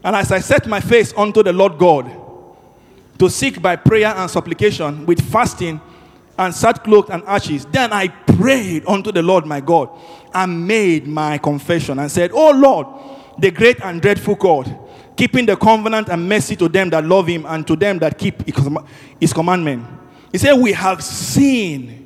And 0.04 0.16
as 0.16 0.32
I 0.32 0.40
set 0.40 0.68
my 0.68 0.82
face 0.82 1.14
unto 1.18 1.42
the 1.42 1.54
Lord 1.54 1.80
God 1.80 2.12
to 3.18 3.30
seek 3.30 3.60
by 3.60 3.76
prayer 3.76 4.14
and 4.16 4.30
supplication 4.30 5.06
with 5.06 5.22
fasting 5.32 5.82
and 6.38 6.54
sat 6.54 6.78
sackcloth 6.78 7.10
and 7.10 7.24
ashes. 7.26 7.66
Then 7.66 7.92
I 7.92 8.08
prayed 8.08 8.84
unto 8.88 9.12
the 9.12 9.24
Lord 9.24 9.46
my 9.46 9.60
God 9.60 9.90
and 10.34 10.68
made 10.68 11.08
my 11.08 11.38
confession 11.38 12.00
and 12.00 12.12
said, 12.12 12.32
Oh 12.34 12.52
Lord, 12.52 12.88
the 13.40 13.52
great 13.52 13.80
and 13.82 14.02
dreadful 14.02 14.36
God, 14.36 14.78
keeping 15.16 15.46
the 15.46 15.56
covenant 15.56 16.10
and 16.10 16.28
mercy 16.30 16.56
to 16.58 16.70
them 16.70 16.90
that 16.92 17.06
love 17.06 17.28
him 17.28 17.46
and 17.48 17.66
to 17.68 17.76
them 17.76 18.00
that 18.00 18.18
keep 18.18 18.44
his 19.20 19.34
commandment. 19.34 19.86
He 20.32 20.38
said, 20.38 20.54
We 20.54 20.74
have 20.74 21.04
seen. 21.04 22.04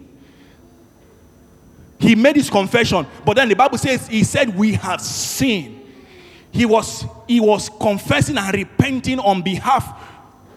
He 1.99 2.15
made 2.15 2.35
his 2.35 2.49
confession, 2.49 3.05
but 3.23 3.35
then 3.35 3.49
the 3.49 3.55
Bible 3.55 3.77
says, 3.77 4.07
He 4.07 4.23
said, 4.23 4.55
We 4.55 4.73
have 4.73 5.01
seen. 5.01 5.79
He 6.53 6.65
was, 6.65 7.05
he 7.27 7.39
was 7.39 7.69
confessing 7.69 8.37
and 8.37 8.53
repenting 8.53 9.19
on 9.19 9.41
behalf 9.41 9.97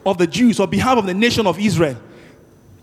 of 0.05 0.19
the 0.19 0.27
Jews, 0.27 0.59
on 0.59 0.69
behalf 0.69 0.99
of 0.99 1.07
the 1.07 1.15
nation 1.15 1.47
of 1.47 1.59
Israel 1.59 1.97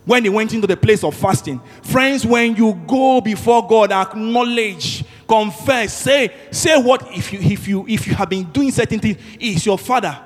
when 0.06 0.24
he 0.24 0.30
went 0.30 0.54
into 0.54 0.68
the 0.68 0.78
place 0.78 1.04
of 1.04 1.16
fasting. 1.16 1.62
Friends, 1.84 2.26
when 2.26 2.56
you 2.56 2.74
go 2.88 3.22
before 3.22 3.68
God, 3.68 3.92
acknowledge, 3.92 5.04
confess, 5.28 5.94
say, 5.94 6.34
say 6.52 6.82
what 6.82 7.08
if 7.16 7.32
you 7.32 7.40
if 7.40 7.68
you 7.68 7.86
if 7.88 8.08
you 8.08 8.14
have 8.16 8.30
been 8.30 8.44
doing 8.52 8.72
certain 8.72 9.00
things, 9.00 9.18
is 9.40 9.66
your 9.66 9.78
father. 9.78 10.18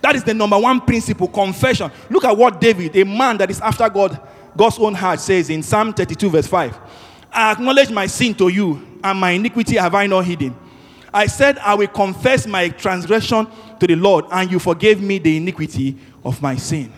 That 0.00 0.16
is 0.16 0.24
the 0.24 0.32
number 0.32 0.58
one 0.58 0.80
principle, 0.80 1.28
confession. 1.28 1.90
Look 2.08 2.24
at 2.24 2.36
what 2.36 2.60
David, 2.60 2.96
a 2.96 3.04
man 3.04 3.36
that 3.38 3.50
is 3.50 3.60
after 3.60 3.88
God, 3.88 4.18
God's 4.56 4.78
own 4.78 4.94
heart, 4.94 5.20
says 5.20 5.50
in 5.50 5.62
Psalm 5.62 5.92
32, 5.92 6.30
verse 6.30 6.46
5. 6.46 6.78
I 7.32 7.52
acknowledge 7.52 7.90
my 7.90 8.06
sin 8.06 8.34
to 8.36 8.48
you, 8.48 8.98
and 9.04 9.20
my 9.20 9.32
iniquity 9.32 9.76
have 9.76 9.94
I 9.94 10.06
not 10.06 10.24
hidden. 10.24 10.56
I 11.12 11.26
said, 11.26 11.58
I 11.58 11.74
will 11.74 11.88
confess 11.88 12.46
my 12.46 12.68
transgression 12.70 13.46
to 13.78 13.86
the 13.86 13.96
Lord, 13.96 14.24
and 14.30 14.50
you 14.50 14.58
forgave 14.58 15.02
me 15.02 15.18
the 15.18 15.36
iniquity 15.36 15.96
of 16.24 16.40
my 16.40 16.56
sin. 16.56 16.92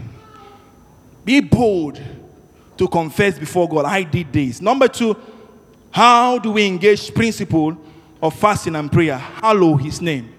Be 1.24 1.40
bold 1.40 2.00
to 2.76 2.88
confess 2.88 3.38
before 3.38 3.68
God. 3.68 3.84
I 3.84 4.02
did 4.02 4.32
this. 4.32 4.60
Number 4.60 4.88
two, 4.88 5.16
how 5.90 6.38
do 6.38 6.52
we 6.52 6.66
engage 6.66 7.14
principle 7.14 7.76
of 8.20 8.34
fasting 8.34 8.76
and 8.76 8.90
prayer? 8.90 9.18
Hallow 9.18 9.76
his 9.76 10.00
name. 10.00 10.32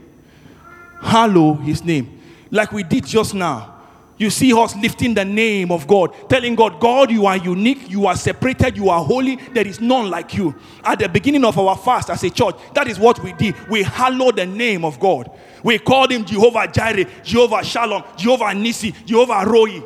Hallow 1.01 1.53
his 1.53 1.83
name. 1.83 2.19
Like 2.49 2.71
we 2.71 2.83
did 2.83 3.05
just 3.05 3.33
now. 3.33 3.73
You 4.17 4.29
see 4.29 4.53
us 4.53 4.75
lifting 4.75 5.13
the 5.15 5.25
name 5.25 5.71
of 5.71 5.87
God, 5.87 6.13
telling 6.29 6.55
God, 6.55 6.79
God, 6.79 7.11
you 7.11 7.25
are 7.25 7.35
unique, 7.35 7.89
you 7.89 8.05
are 8.05 8.15
separated, 8.15 8.77
you 8.77 8.89
are 8.89 9.03
holy, 9.03 9.37
there 9.53 9.67
is 9.67 9.81
none 9.81 10.09
like 10.09 10.35
you. 10.35 10.55
At 10.83 10.99
the 10.99 11.09
beginning 11.09 11.43
of 11.43 11.57
our 11.57 11.75
fast 11.75 12.09
as 12.09 12.23
a 12.23 12.29
church, 12.29 12.55
that 12.73 12.87
is 12.87 12.99
what 12.99 13.21
we 13.23 13.33
did. 13.33 13.55
We 13.67 13.81
hallowed 13.83 14.35
the 14.35 14.45
name 14.45 14.85
of 14.85 14.99
God. 14.99 15.31
We 15.63 15.79
called 15.79 16.11
him 16.11 16.25
Jehovah 16.25 16.67
Jireh, 16.71 17.05
Jehovah 17.23 17.63
Shalom, 17.63 18.03
Jehovah 18.15 18.53
Nisi, 18.53 18.91
Jehovah 19.05 19.43
Roi, 19.45 19.81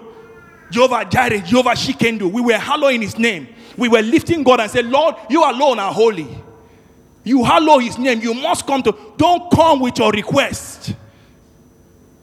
Jehovah 0.70 1.06
Jireh, 1.06 1.42
Jehovah 1.42 1.72
Shikendo. 1.72 2.32
We 2.32 2.42
were 2.42 2.58
hallowing 2.58 3.02
his 3.02 3.18
name. 3.18 3.48
We 3.78 3.88
were 3.88 4.02
lifting 4.02 4.44
God 4.44 4.60
and 4.60 4.70
said, 4.70 4.86
Lord, 4.86 5.16
you 5.30 5.44
alone 5.44 5.80
are 5.80 5.94
holy. 5.94 6.28
You 7.24 7.44
hallow 7.44 7.80
his 7.80 7.98
name. 7.98 8.22
You 8.22 8.34
must 8.34 8.66
come 8.66 8.82
to, 8.84 8.96
don't 9.18 9.52
come 9.52 9.80
with 9.80 9.98
your 9.98 10.12
request. 10.12 10.94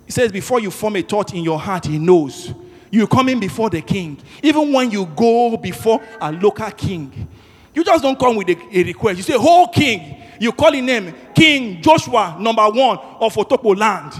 He 0.06 0.12
says, 0.12 0.32
before 0.32 0.60
you 0.60 0.70
form 0.70 0.96
a 0.96 1.02
thought 1.02 1.34
in 1.34 1.42
your 1.44 1.58
heart, 1.58 1.86
he 1.86 1.98
knows. 1.98 2.52
You're 2.90 3.06
coming 3.06 3.40
before 3.40 3.70
the 3.70 3.82
king. 3.82 4.18
Even 4.42 4.72
when 4.72 4.90
you 4.90 5.06
go 5.06 5.56
before 5.56 6.02
a 6.20 6.30
local 6.30 6.70
king, 6.70 7.28
you 7.74 7.82
just 7.82 8.02
don't 8.02 8.18
come 8.18 8.36
with 8.36 8.48
a, 8.48 8.56
a 8.72 8.84
request. 8.84 9.16
You 9.16 9.22
say, 9.24 9.34
Oh, 9.36 9.68
king. 9.72 10.22
You 10.38 10.52
call 10.52 10.72
his 10.72 10.82
name 10.82 11.14
King 11.34 11.80
Joshua, 11.80 12.36
number 12.38 12.68
one 12.68 12.98
of 13.20 13.34
Otopo 13.34 13.76
land. 13.76 14.12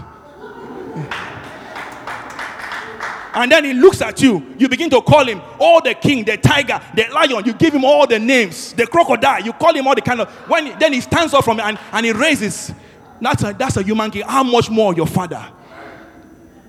And 3.35 3.51
then 3.51 3.65
he 3.65 3.73
looks 3.75 4.01
at 4.01 4.21
you. 4.23 4.55
You 4.59 4.69
begin 4.69 4.89
to 4.91 5.01
call 5.03 5.25
him, 5.27 5.43
oh, 5.59 5.81
the 5.83 5.95
king, 5.95 6.25
the 6.25 6.37
tiger, 6.37 6.81
the 6.95 7.07
lion. 7.13 7.45
You 7.45 7.53
give 7.55 7.75
him 7.75 7.85
all 7.85 8.07
the 8.07 8.19
names, 8.19 8.73
the 8.75 8.87
crocodile. 8.87 9.43
You 9.43 9.53
call 9.53 9.75
him 9.75 9.87
all 9.87 9.95
the 9.95 10.01
kind 10.03 10.21
of. 10.21 10.31
When 10.49 10.67
he- 10.67 10.73
then 10.73 10.93
he 10.93 11.01
stands 11.01 11.35
up 11.35 11.45
from 11.45 11.59
it 11.59 11.65
and, 11.65 11.79
and 11.93 12.07
he 12.07 12.13
raises. 12.13 12.73
That's 13.21 13.43
a, 13.43 13.53
that's 13.53 13.77
a 13.77 13.83
human 13.83 14.11
king. 14.11 14.23
How 14.23 14.43
much 14.45 14.71
more 14.71 14.95
your 14.95 15.07
father? 15.07 15.45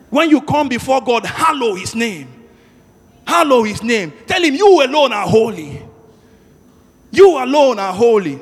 When 0.10 0.30
you 0.30 0.42
come 0.42 0.70
before 0.70 1.02
God, 1.02 1.26
hallow 1.26 1.76
his 1.76 1.94
name. 1.96 2.30
Hallow 3.28 3.64
his 3.64 3.84
name. 3.84 4.14
Tell 4.26 4.42
him, 4.42 4.54
you 4.56 4.84
alone 4.84 5.12
are 5.14 5.28
holy. 5.28 5.82
You 7.12 7.44
alone 7.44 7.80
are 7.80 7.94
holy. 7.94 8.40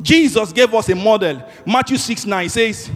Jesus 0.00 0.52
gave 0.52 0.72
us 0.74 0.88
a 0.88 0.94
model. 0.94 1.42
Matthew 1.66 1.96
6 1.96 2.26
9 2.26 2.48
says, 2.48 2.90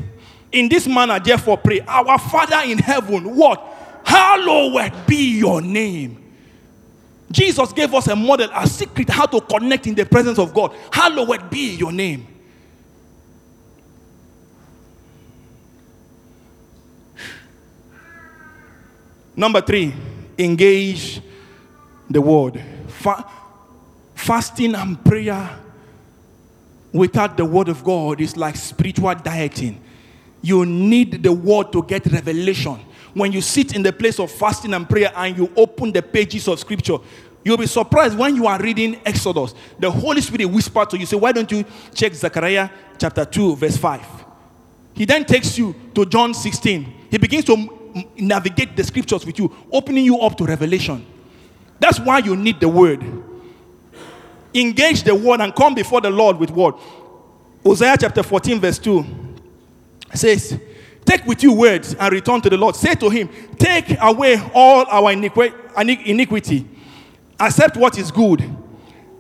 In 0.53 0.69
this 0.69 0.87
manner, 0.87 1.19
therefore, 1.21 1.59
pray, 1.59 1.81
Our 1.81 2.19
Father 2.19 2.63
in 2.65 2.79
heaven, 2.79 3.37
what? 3.37 3.63
Hallowed 4.05 4.93
be 5.07 5.39
your 5.39 5.61
name. 5.61 6.25
Jesus 7.31 7.73
gave 7.73 7.93
us 7.93 8.07
a 8.09 8.17
model, 8.17 8.49
a 8.55 8.67
secret 8.67 9.11
how 9.11 9.27
to 9.27 9.41
connect 9.41 9.87
in 9.87 9.95
the 9.95 10.07
presence 10.07 10.39
of 10.39 10.55
God. 10.55 10.75
Hallowed 10.91 11.51
be 11.51 11.77
your 11.77 11.93
name. 11.93 12.27
Number 19.37 19.61
three, 19.61 19.95
engage 20.39 21.21
the 22.11 22.21
word. 22.21 22.63
Fa- 22.89 23.25
fasting 24.15 24.75
and 24.75 25.05
prayer 25.05 25.61
without 26.93 27.37
the 27.37 27.45
word 27.45 27.69
of 27.69 27.85
God 27.85 28.21
is 28.21 28.37
like 28.37 28.57
spiritual 28.57 29.15
dieting. 29.15 29.81
You 30.43 30.65
need 30.65 31.23
the 31.23 31.33
word 31.33 31.73
to 31.73 31.83
get 31.83 32.07
revelation. 32.07 32.79
When 33.15 33.33
you 33.33 33.41
sit 33.41 33.75
in 33.75 33.83
the 33.83 33.93
place 33.93 34.21
of 34.21 34.31
fasting 34.31 34.75
and 34.75 34.89
prayer 34.89 35.11
and 35.17 35.37
you 35.37 35.53
open 35.57 35.93
the 35.93 36.03
pages 36.03 36.47
of 36.47 36.61
scripture, 36.61 36.99
you'll 37.45 37.57
be 37.57 37.67
surprised 37.67 38.17
when 38.17 38.37
you 38.37 38.47
are 38.47 38.61
reading 38.61 39.01
Exodus. 39.05 39.55
The 39.79 39.91
Holy 39.91 40.21
Spirit 40.21 40.47
whisper 40.47 40.85
to 40.85 40.99
you, 40.99 41.07
say, 41.07 41.17
Why 41.17 41.33
don't 41.33 41.51
you 41.51 41.65
check 41.95 42.15
Zechariah 42.15 42.71
chapter 42.99 43.25
2, 43.25 43.57
verse 43.57 43.77
5? 43.77 44.01
He 44.95 45.05
then 45.05 45.25
takes 45.25 45.59
you 45.59 45.75
to 45.95 46.05
John 46.07 46.35
16. 46.35 46.95
He 47.11 47.19
begins 47.19 47.45
to 47.47 48.03
navigate 48.17 48.77
the 48.77 48.85
scriptures 48.85 49.25
with 49.25 49.39
you, 49.39 49.55
opening 49.73 50.05
you 50.05 50.19
up 50.21 50.37
to 50.37 50.45
revelation. 50.45 51.05
That's 51.81 51.99
why 51.99 52.19
you 52.19 52.37
need 52.37 52.61
the 52.61 52.69
word. 52.69 53.05
Engage 54.55 55.03
the 55.03 55.15
word 55.15 55.41
and 55.41 55.55
come 55.55 55.75
before 55.75 56.01
the 56.01 56.11
Lord 56.11 56.39
with 56.39 56.51
word. 56.51 56.75
Hosea 57.63 57.97
chapter 58.01 58.23
14, 58.23 58.61
verse 58.61 58.79
2 58.79 59.28
says, 60.15 60.59
Take 61.05 61.25
with 61.25 61.43
you 61.43 61.55
words 61.55 61.95
and 61.95 62.13
return 62.13 62.41
to 62.43 62.51
the 62.51 62.57
Lord. 62.57 62.77
Say 62.77 62.95
to 62.97 63.09
him, 63.09 63.29
Take 63.59 63.97
away 64.01 64.41
all 64.55 64.85
our 64.89 65.13
iniqui- 65.15 66.05
iniquity, 66.07 66.67
accept 67.41 67.77
what 67.77 67.99
is 67.99 68.11
good, 68.11 68.43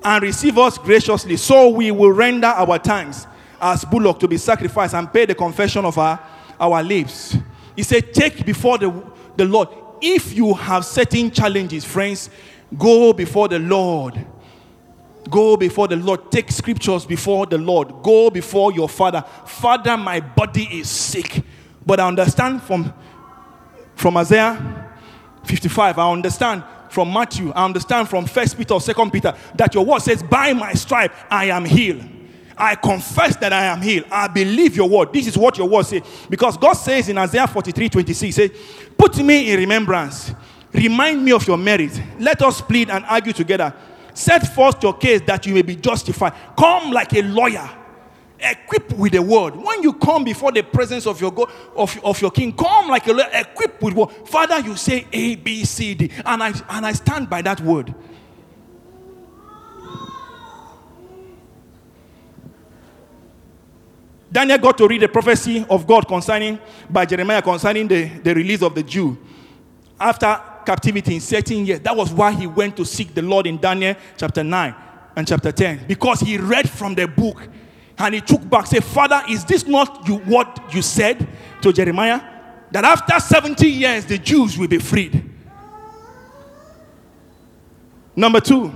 and 0.02 0.22
receive 0.22 0.58
us 0.58 0.76
graciously. 0.78 1.36
So 1.36 1.70
we 1.70 1.90
will 1.90 2.12
render 2.12 2.46
our 2.46 2.78
thanks 2.78 3.26
as 3.60 3.84
bullock 3.84 4.20
to 4.20 4.28
be 4.28 4.36
sacrificed 4.36 4.94
and 4.94 5.12
pay 5.12 5.26
the 5.26 5.34
confession 5.34 5.84
of 5.84 5.96
our, 5.98 6.20
our 6.60 6.82
lips. 6.82 7.36
He 7.74 7.82
said, 7.82 8.12
Take 8.12 8.44
before 8.44 8.78
the, 8.78 9.04
the 9.36 9.44
Lord. 9.44 9.68
If 10.00 10.34
you 10.34 10.54
have 10.54 10.84
certain 10.84 11.30
challenges, 11.30 11.84
friends, 11.84 12.30
go 12.76 13.12
before 13.12 13.48
the 13.48 13.58
Lord. 13.58 14.24
Go 15.28 15.56
before 15.56 15.88
the 15.88 15.96
Lord. 15.96 16.30
Take 16.30 16.50
scriptures 16.50 17.04
before 17.04 17.46
the 17.46 17.58
Lord. 17.58 18.02
Go 18.02 18.30
before 18.30 18.72
your 18.72 18.88
father. 18.88 19.24
Father, 19.46 19.96
my 19.96 20.20
body 20.20 20.64
is 20.64 20.88
sick. 20.88 21.42
But 21.84 22.00
I 22.00 22.08
understand 22.08 22.62
from, 22.62 22.92
from 23.94 24.16
Isaiah 24.16 24.88
55, 25.44 25.98
I 25.98 26.12
understand 26.12 26.64
from 26.90 27.12
Matthew, 27.12 27.52
I 27.52 27.64
understand 27.64 28.08
from 28.08 28.26
First 28.26 28.56
Peter 28.56 28.74
or 28.74 28.80
Second 28.80 29.10
Peter 29.12 29.34
that 29.54 29.74
your 29.74 29.84
word 29.84 30.00
says, 30.00 30.22
By 30.22 30.52
my 30.52 30.74
stripe 30.74 31.12
I 31.30 31.46
am 31.46 31.64
healed. 31.64 32.04
I 32.56 32.74
confess 32.74 33.36
that 33.36 33.52
I 33.52 33.66
am 33.66 33.80
healed. 33.80 34.06
I 34.10 34.26
believe 34.26 34.76
your 34.76 34.88
word. 34.88 35.12
This 35.12 35.28
is 35.28 35.38
what 35.38 35.56
your 35.56 35.68
word 35.68 35.86
says. 35.86 36.02
Because 36.28 36.56
God 36.56 36.72
says 36.72 37.08
in 37.08 37.16
Isaiah 37.16 37.46
43 37.46 37.88
26, 37.88 38.34
say, 38.34 38.50
Put 38.96 39.18
me 39.18 39.52
in 39.52 39.60
remembrance. 39.60 40.32
Remind 40.72 41.24
me 41.24 41.32
of 41.32 41.46
your 41.46 41.56
merit. 41.56 42.00
Let 42.18 42.42
us 42.42 42.60
plead 42.60 42.90
and 42.90 43.04
argue 43.06 43.32
together. 43.32 43.72
Set 44.18 44.52
forth 44.52 44.82
your 44.82 44.94
case 44.94 45.20
that 45.26 45.46
you 45.46 45.54
may 45.54 45.62
be 45.62 45.76
justified. 45.76 46.32
Come 46.58 46.90
like 46.90 47.12
a 47.12 47.22
lawyer, 47.22 47.70
equipped 48.40 48.92
with 48.94 49.12
the 49.12 49.22
word. 49.22 49.54
When 49.54 49.80
you 49.84 49.92
come 49.92 50.24
before 50.24 50.50
the 50.50 50.64
presence 50.64 51.06
of 51.06 51.20
your 51.20 51.30
God, 51.30 51.48
of, 51.76 51.96
of 52.02 52.20
your 52.20 52.32
king, 52.32 52.52
come 52.52 52.88
like 52.88 53.06
a 53.06 53.12
lawyer, 53.12 53.28
equipped 53.32 53.80
with 53.80 53.94
word. 53.94 54.10
Father, 54.26 54.58
you 54.58 54.74
say 54.74 55.06
A, 55.12 55.36
B, 55.36 55.64
C, 55.64 55.94
D, 55.94 56.10
and 56.26 56.42
I 56.42 56.48
and 56.68 56.84
I 56.84 56.94
stand 56.94 57.30
by 57.30 57.42
that 57.42 57.60
word. 57.60 57.94
Daniel 64.32 64.58
got 64.58 64.76
to 64.78 64.88
read 64.88 65.02
the 65.02 65.08
prophecy 65.08 65.64
of 65.70 65.86
God 65.86 66.08
concerning 66.08 66.58
by 66.90 67.06
Jeremiah 67.06 67.40
concerning 67.40 67.86
the, 67.86 68.08
the 68.08 68.34
release 68.34 68.62
of 68.62 68.74
the 68.74 68.82
Jew 68.82 69.16
after 70.00 70.42
captivity 70.68 71.14
in 71.14 71.20
13 71.20 71.64
years. 71.64 71.80
That 71.80 71.96
was 71.96 72.12
why 72.12 72.30
he 72.30 72.46
went 72.46 72.76
to 72.76 72.84
seek 72.84 73.14
the 73.14 73.22
Lord 73.22 73.46
in 73.46 73.56
Daniel 73.56 73.94
chapter 74.18 74.44
9 74.44 74.74
and 75.16 75.26
chapter 75.26 75.50
10 75.50 75.86
because 75.88 76.20
he 76.20 76.36
read 76.36 76.68
from 76.68 76.94
the 76.94 77.08
book 77.08 77.48
and 77.96 78.14
he 78.14 78.20
took 78.20 78.46
back, 78.50 78.66
said, 78.66 78.84
Father, 78.84 79.22
is 79.30 79.46
this 79.46 79.66
not 79.66 80.06
you, 80.06 80.18
what 80.18 80.74
you 80.74 80.82
said 80.82 81.26
to 81.62 81.72
Jeremiah? 81.72 82.20
That 82.70 82.84
after 82.84 83.18
70 83.18 83.66
years 83.66 84.04
the 84.04 84.18
Jews 84.18 84.58
will 84.58 84.68
be 84.68 84.76
freed. 84.76 85.24
Number 88.14 88.40
two, 88.40 88.70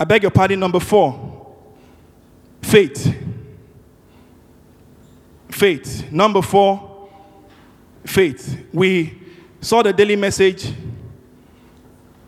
I 0.00 0.04
beg 0.04 0.22
your 0.22 0.30
pardon. 0.30 0.60
Number 0.60 0.80
four, 0.80 1.56
faith. 2.62 3.14
Faith. 5.50 6.10
Number 6.10 6.40
four, 6.40 7.10
faith. 8.06 8.66
We 8.72 9.23
saw 9.64 9.82
the 9.82 9.94
daily 9.94 10.14
message 10.14 10.74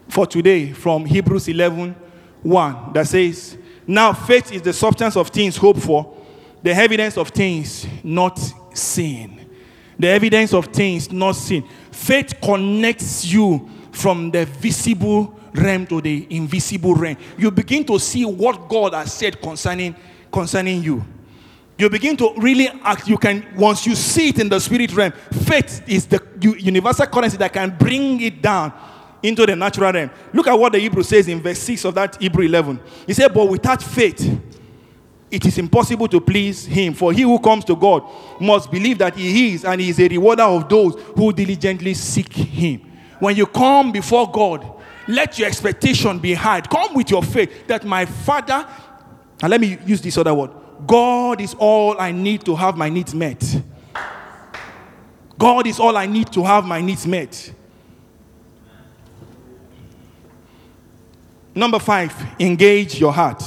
for 0.09 0.27
today 0.27 0.73
from 0.73 1.05
Hebrews 1.05 1.49
11 1.49 1.95
1 2.43 2.93
that 2.95 3.07
says, 3.07 3.59
Now 3.87 4.15
faith 4.15 4.53
is 4.53 4.63
the 4.63 4.73
substance 4.73 5.17
of 5.17 5.29
things 5.29 5.55
hoped 5.57 5.81
for, 5.81 6.17
the 6.63 6.73
evidence 6.73 7.19
of 7.19 7.29
things 7.29 7.87
not 8.03 8.41
seen. 8.73 9.51
The 9.99 10.09
evidence 10.09 10.55
of 10.55 10.67
things 10.67 11.13
not 11.13 11.33
seen. 11.33 11.69
Faith 11.91 12.41
connects 12.43 13.27
you 13.27 13.69
from 13.93 14.31
the 14.31 14.47
visible 14.47 15.39
realm 15.53 15.87
to 15.89 16.01
the 16.01 16.27
invisible 16.31 16.95
realm. 16.95 17.19
You 17.37 17.51
begin 17.51 17.85
to 17.85 17.99
see 17.99 18.25
what 18.25 18.67
God 18.69 18.95
has 18.95 19.13
said 19.13 19.41
concerning, 19.43 19.95
concerning 20.33 20.83
you. 20.83 21.05
You 21.79 21.91
begin 21.91 22.17
to 22.17 22.33
really 22.39 22.69
act. 22.69 23.07
You 23.07 23.19
can 23.19 23.47
once 23.55 23.87
you 23.87 23.95
see 23.95 24.31
it 24.31 24.39
in 24.39 24.49
the 24.49 24.59
spirit 24.59 24.95
realm. 24.95 25.13
Faith 25.13 25.83
is 25.87 26.07
the 26.07 26.23
universal 26.41 27.07
currency 27.07 27.37
that 27.37 27.53
can 27.53 27.77
bring 27.77 28.21
it 28.23 28.41
down 28.41 28.73
into 29.23 29.45
the 29.45 29.55
natural 29.55 29.93
realm. 29.93 30.11
Look 30.33 30.47
at 30.47 30.59
what 30.59 30.73
the 30.73 30.79
Hebrew 30.79 31.03
says 31.03 31.29
in 31.29 31.41
verse 31.41 31.59
6 31.59 31.85
of 31.85 31.95
that 31.97 32.21
Hebrew 32.21 32.47
11. 32.47 32.81
He 33.07 33.13
said, 33.13 33.33
But 33.35 33.49
without 33.49 33.83
faith, 33.83 34.41
it 35.31 35.45
is 35.45 35.59
impossible 35.59 36.09
to 36.09 36.21
please 36.21 36.65
him. 36.65 36.95
For 36.95 37.13
he 37.13 37.23
who 37.23 37.39
comes 37.39 37.65
to 37.67 37.77
God 37.77 38.05
must 38.41 38.71
believe 38.71 38.97
that 38.99 39.15
he 39.15 39.53
is, 39.53 39.65
and 39.65 39.79
he 39.79 39.91
is 39.91 40.01
a 40.01 40.09
rewarder 40.09 40.45
of 40.45 40.69
those 40.69 40.95
who 41.15 41.31
diligently 41.33 41.93
seek 41.93 42.33
him. 42.33 42.91
When 43.19 43.37
you 43.37 43.47
come 43.47 43.93
before 43.93 44.31
God, 44.31 44.67
let 45.09 45.39
your 45.39 45.49
expectation 45.49 46.19
be 46.21 46.33
high. 46.33 46.63
Come 46.63 46.95
with 46.95 47.11
your 47.11 47.23
faith 47.23 47.67
that 47.67 47.85
my 47.85 48.07
Father, 48.07 48.67
and 49.43 49.51
let 49.51 49.61
me 49.61 49.79
use 49.85 50.01
this 50.01 50.17
other 50.17 50.33
word 50.33 50.51
God 50.85 51.41
is 51.41 51.55
all 51.55 52.01
I 52.01 52.13
need 52.13 52.45
to 52.45 52.57
have 52.57 52.77
my 52.77 52.89
needs 52.89 53.15
met. 53.15 53.63
God 55.39 55.67
is 55.67 55.79
all 55.79 55.97
I 55.97 56.07
need 56.07 56.33
to 56.33 56.43
have 56.43 56.65
my 56.65 56.81
needs 56.81 57.07
met. 57.07 57.53
Number 61.55 61.79
five, 61.79 62.15
engage 62.39 63.01
your 63.01 63.13
heart. 63.13 63.43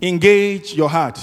Engage 0.00 0.74
your 0.74 0.88
heart. 0.88 1.18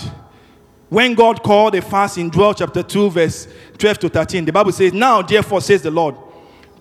When 0.90 1.14
God 1.14 1.42
called 1.42 1.74
a 1.76 1.82
fast 1.82 2.18
in 2.18 2.30
Joel 2.30 2.54
chapter 2.54 2.84
2, 2.84 3.12
verse 3.12 3.48
12 3.78 4.00
to 4.00 4.10
13, 4.10 4.44
the 4.44 4.52
Bible 4.52 4.74
says, 4.74 4.92
Now 4.92 5.22
therefore 5.22 5.62
says 5.62 5.82
the 5.82 5.92
Lord, 5.92 6.16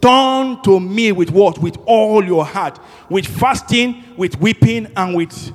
turn 0.01 0.61
to 0.63 0.81
me 0.81 1.13
with 1.13 1.31
what? 1.31 1.59
With 1.59 1.77
all 1.87 2.25
your 2.25 2.45
heart, 2.45 2.81
with 3.09 3.27
fasting, 3.27 4.03
with 4.17 4.41
weeping, 4.41 4.91
and 4.97 5.15
with, 5.15 5.53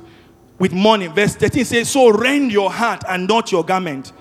with 0.57 0.73
mourning. 0.73 1.13
Verse 1.13 1.35
13 1.35 1.65
says, 1.65 1.89
So 1.89 2.09
rend 2.09 2.51
your 2.51 2.71
heart 2.71 3.03
and 3.07 3.27
not 3.27 3.51
your 3.51 3.63
garment. 3.63 4.11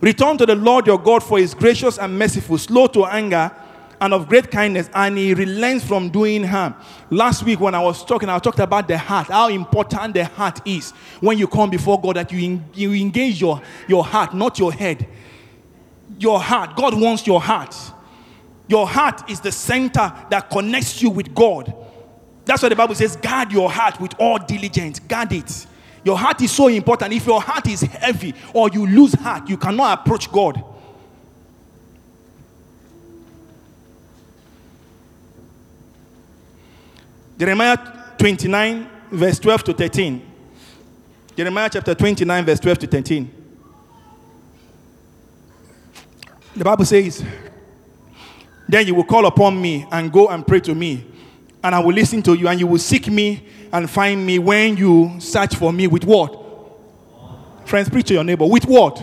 Return 0.00 0.36
to 0.38 0.46
the 0.46 0.56
Lord 0.56 0.86
your 0.86 0.98
God, 0.98 1.22
for 1.22 1.38
he 1.38 1.44
is 1.44 1.54
gracious 1.54 1.98
and 1.98 2.18
merciful, 2.18 2.58
slow 2.58 2.88
to 2.88 3.04
anger, 3.04 3.52
and 4.00 4.12
of 4.12 4.28
great 4.28 4.50
kindness, 4.50 4.90
and 4.94 5.16
he 5.16 5.32
relents 5.32 5.84
from 5.84 6.10
doing 6.10 6.42
harm. 6.42 6.74
Last 7.08 7.44
week, 7.44 7.60
when 7.60 7.72
I 7.72 7.80
was 7.80 8.04
talking, 8.04 8.28
I 8.28 8.36
talked 8.40 8.58
about 8.58 8.88
the 8.88 8.98
heart, 8.98 9.28
how 9.28 9.48
important 9.48 10.14
the 10.14 10.24
heart 10.24 10.66
is 10.66 10.90
when 11.20 11.38
you 11.38 11.46
come 11.46 11.70
before 11.70 12.00
God, 12.00 12.16
that 12.16 12.32
you, 12.32 12.60
you 12.74 12.92
engage 12.94 13.40
your, 13.40 13.62
your 13.86 14.04
heart, 14.04 14.34
not 14.34 14.58
your 14.58 14.72
head. 14.72 15.06
Your 16.18 16.40
heart. 16.40 16.76
God 16.76 17.00
wants 17.00 17.28
your 17.28 17.40
heart. 17.40 17.76
Your 18.66 18.88
heart 18.88 19.30
is 19.30 19.40
the 19.40 19.52
center 19.52 20.12
that 20.30 20.50
connects 20.50 21.00
you 21.00 21.10
with 21.10 21.32
God. 21.32 21.72
That's 22.44 22.60
why 22.60 22.70
the 22.70 22.76
Bible 22.76 22.96
says, 22.96 23.14
guard 23.14 23.52
your 23.52 23.70
heart 23.70 24.00
with 24.00 24.14
all 24.18 24.38
diligence. 24.38 24.98
Guard 24.98 25.32
it. 25.32 25.66
Your 26.04 26.18
heart 26.18 26.40
is 26.42 26.50
so 26.50 26.68
important. 26.68 27.12
If 27.12 27.26
your 27.26 27.40
heart 27.40 27.68
is 27.68 27.82
heavy 27.82 28.34
or 28.52 28.68
you 28.68 28.86
lose 28.86 29.14
heart, 29.14 29.48
you 29.48 29.56
cannot 29.56 30.00
approach 30.00 30.30
God. 30.30 30.62
Jeremiah 37.38 37.76
29, 38.18 38.88
verse 39.10 39.38
12 39.38 39.64
to 39.64 39.72
13. 39.72 40.30
Jeremiah 41.36 41.70
chapter 41.72 41.94
29, 41.94 42.44
verse 42.44 42.60
12 42.60 42.78
to 42.78 42.86
13. 42.86 43.30
The 46.54 46.64
Bible 46.64 46.84
says, 46.84 47.24
Then 48.68 48.86
you 48.86 48.94
will 48.94 49.04
call 49.04 49.26
upon 49.26 49.60
me 49.60 49.86
and 49.90 50.12
go 50.12 50.28
and 50.28 50.46
pray 50.46 50.60
to 50.60 50.74
me, 50.74 51.06
and 51.62 51.74
I 51.74 51.78
will 51.78 51.94
listen 51.94 52.22
to 52.22 52.34
you, 52.34 52.48
and 52.48 52.58
you 52.58 52.66
will 52.66 52.78
seek 52.78 53.08
me 53.08 53.46
and 53.72 53.88
find 53.88 54.26
me 54.26 54.38
when 54.38 54.76
you 54.76 55.20
search 55.20 55.54
for 55.56 55.72
me 55.72 55.86
with 55.86 56.04
what? 56.04 56.38
Friends, 57.66 57.88
preach 57.88 58.06
to 58.08 58.14
your 58.14 58.24
neighbor. 58.24 58.46
With 58.46 58.66
what? 58.66 58.96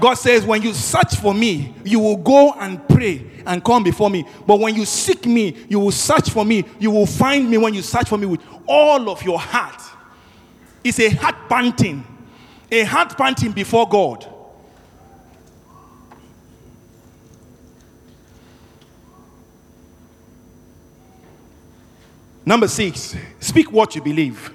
God 0.00 0.14
says, 0.14 0.44
when 0.44 0.60
you 0.60 0.72
search 0.72 1.16
for 1.16 1.32
me, 1.32 1.74
you 1.84 2.00
will 2.00 2.16
go 2.16 2.52
and 2.52 2.86
pray 2.88 3.24
and 3.46 3.64
come 3.64 3.82
before 3.82 4.10
me. 4.10 4.26
But 4.46 4.58
when 4.58 4.74
you 4.74 4.84
seek 4.84 5.24
me, 5.24 5.56
you 5.68 5.78
will 5.78 5.92
search 5.92 6.30
for 6.30 6.44
me. 6.44 6.64
You 6.78 6.90
will 6.90 7.06
find 7.06 7.48
me 7.48 7.58
when 7.58 7.74
you 7.74 7.82
search 7.82 8.08
for 8.08 8.18
me 8.18 8.26
with 8.26 8.40
all 8.66 9.08
of 9.08 9.22
your 9.22 9.38
heart. 9.38 9.80
It's 10.82 10.98
a 11.00 11.08
heart 11.10 11.48
panting, 11.48 12.04
a 12.70 12.82
heart 12.82 13.16
panting 13.16 13.52
before 13.52 13.88
God. 13.88 14.33
Number 22.46 22.68
six, 22.68 23.16
speak 23.40 23.72
what 23.72 23.94
you 23.94 24.02
believe. 24.02 24.52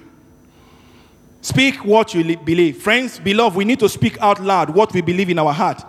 Speak 1.41 1.85
what 1.85 2.13
you 2.13 2.23
li- 2.23 2.35
believe. 2.35 2.77
Friends, 2.81 3.19
beloved, 3.19 3.55
we 3.57 3.65
need 3.65 3.79
to 3.79 3.89
speak 3.89 4.17
out 4.19 4.43
loud 4.43 4.69
what 4.69 4.93
we 4.93 5.01
believe 5.01 5.29
in 5.29 5.39
our 5.39 5.53
heart. 5.53 5.81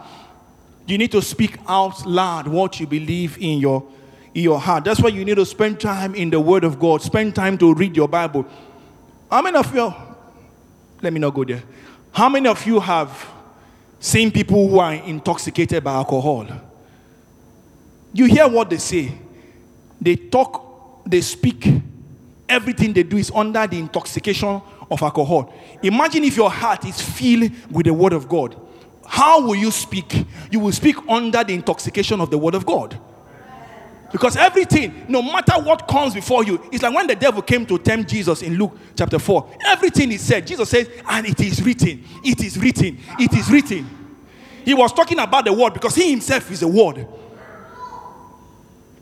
You 0.87 0.97
need 0.97 1.13
to 1.13 1.21
speak 1.21 1.59
out 1.69 2.07
loud 2.07 2.49
what 2.49 2.81
you 2.81 2.87
believe 2.87 3.37
in 3.39 3.59
your, 3.59 3.87
in 4.35 4.45
your 4.45 4.59
heart. 4.59 4.85
That's 4.85 5.01
why 5.01 5.11
you 5.11 5.25
need 5.25 5.37
to 5.37 5.45
spend 5.45 5.81
time 5.81 6.15
in 6.15 6.31
the 6.31 6.41
Word 6.41 6.65
of 6.65 6.79
God. 6.79 7.03
Spend 7.03 7.35
time 7.35 7.59
to 7.59 7.75
read 7.75 7.97
your 7.97 8.09
Bible. 8.09 8.47
How 9.31 9.43
many 9.43 9.59
of 9.59 9.75
you, 9.75 9.93
let 11.03 11.13
me 11.13 11.21
not 11.21 11.35
go 11.35 11.45
there. 11.45 11.63
How 12.13 12.29
many 12.29 12.49
of 12.49 12.65
you 12.67 12.81
have 12.81 13.29
seen 13.99 14.31
people 14.31 14.69
who 14.69 14.79
are 14.79 14.95
intoxicated 14.95 15.85
by 15.85 15.93
alcohol? 15.93 16.47
You 18.13 18.25
hear 18.25 18.49
what 18.49 18.71
they 18.71 18.79
say. 18.79 19.13
They 20.01 20.17
talk, 20.17 21.05
they 21.07 21.21
speak. 21.21 21.69
Everything 22.51 22.93
they 22.93 23.05
do 23.05 23.17
is 23.17 23.31
under 23.33 23.65
the 23.67 23.79
intoxication 23.79 24.61
of 24.91 25.03
alcohol. 25.03 25.55
Imagine 25.83 26.25
if 26.25 26.37
your 26.37 26.51
heart 26.51 26.85
is 26.85 27.01
filled 27.01 27.53
with 27.71 27.87
the 27.87 27.95
Word 27.95 28.13
of 28.13 28.29
God. 28.29 28.61
How 29.07 29.41
will 29.41 29.55
you 29.55 29.71
speak? 29.71 30.27
You 30.51 30.59
will 30.59 30.73
speak 30.73 30.97
under 31.09 31.45
the 31.45 31.55
intoxication 31.55 32.21
of 32.21 32.29
the 32.29 32.39
Word 32.39 32.57
of 32.57 32.67
God. 32.67 33.01
Because 34.11 34.37
everything, 34.37 35.07
no 35.09 35.23
matter 35.23 35.53
what 35.63 35.87
comes 35.87 36.13
before 36.15 36.45
you, 36.45 36.61
it's 36.73 36.83
like 36.83 36.93
when 36.93 37.07
the 37.07 37.15
devil 37.15 37.41
came 37.41 37.65
to 37.67 37.79
tempt 37.79 38.11
Jesus 38.11 38.43
in 38.43 38.57
Luke 38.57 38.77
chapter 38.97 39.21
4. 39.21 39.59
Everything 39.69 40.11
he 40.11 40.17
said, 40.19 40.45
Jesus 40.45 40.69
says, 40.69 40.91
and 41.09 41.27
it 41.27 41.39
is 41.41 41.63
written, 41.63 42.05
it 42.25 42.43
is 42.43 42.59
written, 42.59 42.99
it 43.19 43.33
is 43.33 43.49
written. 43.49 43.89
He 44.65 44.75
was 44.75 44.93
talking 44.93 45.21
about 45.21 45.45
the 45.45 45.53
word 45.53 45.75
because 45.75 45.95
he 45.95 46.11
himself 46.11 46.51
is 46.51 46.63
a 46.63 46.69
word. 46.69 47.07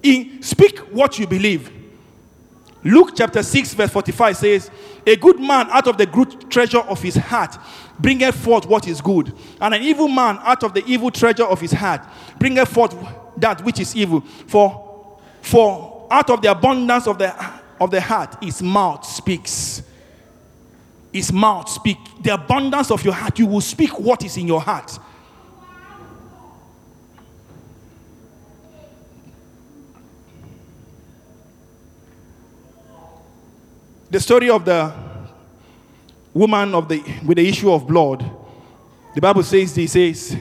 In 0.03 0.43
speak 0.43 0.79
what 0.93 1.19
you 1.19 1.27
believe. 1.27 1.78
Luke 2.85 3.13
chapter 3.17 3.43
6, 3.43 3.75
verse 3.75 3.91
45 3.91 4.37
says, 4.37 4.71
A 5.07 5.17
good 5.17 5.41
man 5.41 5.69
out 5.71 5.89
of 5.89 5.99
the 5.99 6.07
good 6.07 6.51
treasure 6.51 6.79
of 6.79 7.03
his 7.03 7.17
heart 7.17 7.57
bringeth 7.99 8.37
forth 8.37 8.67
what 8.67 8.87
is 8.87 9.01
good, 9.01 9.33
and 9.61 9.75
an 9.75 9.83
evil 9.83 10.09
man 10.09 10.39
out 10.43 10.63
of 10.63 10.75
the 10.75 10.85
evil 10.87 11.11
treasure 11.11 11.45
of 11.45 11.61
his 11.61 11.73
heart 11.73 12.01
bringeth 12.39 12.69
forth 12.69 12.95
that 13.37 13.65
which 13.65 13.81
is 13.81 13.97
evil. 13.97 14.21
For, 14.47 15.19
for 15.43 16.07
out 16.11 16.31
of 16.31 16.41
the 16.41 16.51
abundance 16.51 17.07
of 17.07 17.19
the, 17.19 17.35
of 17.81 17.91
the 17.91 18.01
heart, 18.01 18.43
his 18.43 18.63
mouth 18.63 19.05
speaks. 19.05 19.83
His 21.13 21.33
mouth 21.33 21.69
speak. 21.69 21.99
The 22.23 22.35
abundance 22.35 22.91
of 22.91 23.05
your 23.05 23.15
heart, 23.15 23.39
you 23.39 23.47
will 23.47 23.61
speak 23.61 23.99
what 23.99 24.25
is 24.25 24.37
in 24.37 24.47
your 24.47 24.61
heart. 24.61 24.99
The 34.11 34.21
story 34.21 34.49
of 34.51 34.65
the 34.65 34.93
woman 36.33 36.75
of 36.75 36.89
the 36.89 37.03
with 37.25 37.37
the 37.37 37.49
issue 37.49 37.71
of 37.71 37.87
blood 37.87 38.25
the 39.15 39.21
bible 39.21 39.43
says 39.43 39.75
this 39.75 39.93
says 39.93 40.37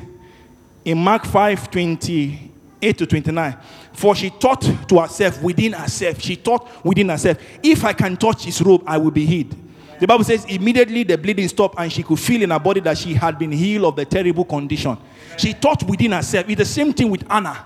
in 0.85 0.97
mark 0.97 1.25
5 1.25 1.71
28 1.71 2.97
to 2.97 3.05
29 3.05 3.57
for 3.93 4.15
she 4.15 4.29
thought 4.29 4.61
to 4.61 4.99
herself 4.99 5.41
within 5.41 5.73
herself 5.73 6.21
she 6.21 6.35
thought 6.35 6.85
within 6.85 7.09
herself. 7.09 7.37
If 7.63 7.83
i 7.83 7.93
can 7.93 8.15
touch 8.15 8.45
his 8.45 8.61
robe 8.61 8.83
i 8.85 8.97
will 8.97 9.11
be 9.11 9.25
healed. 9.25 9.55
The 9.99 10.05
bible 10.05 10.23
says 10.23 10.45
immediately 10.45 11.03
the 11.03 11.17
bleeding 11.17 11.47
stopped 11.47 11.75
and 11.79 11.91
she 11.91 12.03
could 12.03 12.19
feel 12.19 12.43
in 12.43 12.51
her 12.51 12.59
body 12.59 12.79
that 12.81 12.97
she 12.99 13.15
had 13.15 13.39
been 13.39 13.51
healed 13.51 13.85
of 13.85 13.95
the 13.95 14.05
terrible 14.05 14.45
condition. 14.45 14.95
She 15.37 15.53
thought 15.53 15.81
within 15.83 16.11
herself. 16.11 16.47
It's 16.47 16.59
the 16.59 16.65
same 16.65 16.93
thing 16.93 17.09
with 17.09 17.25
anna 17.31 17.65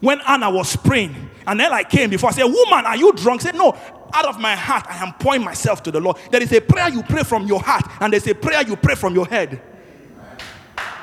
when 0.00 0.20
Anna 0.26 0.50
was 0.50 0.76
praying, 0.76 1.14
and 1.46 1.58
then 1.58 1.72
I 1.72 1.82
came 1.82 2.10
before 2.10 2.30
I 2.30 2.32
said, 2.32 2.44
Woman, 2.44 2.84
are 2.84 2.96
you 2.96 3.12
drunk? 3.12 3.40
Said, 3.40 3.54
No, 3.54 3.76
out 4.12 4.26
of 4.26 4.38
my 4.38 4.54
heart, 4.54 4.84
I 4.88 4.96
am 5.04 5.12
pouring 5.14 5.42
myself 5.42 5.82
to 5.84 5.90
the 5.90 6.00
Lord. 6.00 6.16
There 6.30 6.42
is 6.42 6.52
a 6.52 6.60
prayer 6.60 6.88
you 6.90 7.02
pray 7.02 7.22
from 7.22 7.46
your 7.46 7.60
heart, 7.60 7.84
and 8.00 8.12
there's 8.12 8.26
a 8.26 8.34
prayer 8.34 8.62
you 8.62 8.76
pray 8.76 8.94
from 8.94 9.14
your 9.14 9.26
head. 9.26 9.60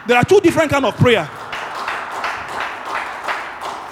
There 0.08 0.18
are 0.18 0.24
two 0.24 0.42
different 0.42 0.70
kind 0.70 0.86
of 0.86 0.96
prayer. 0.98 1.30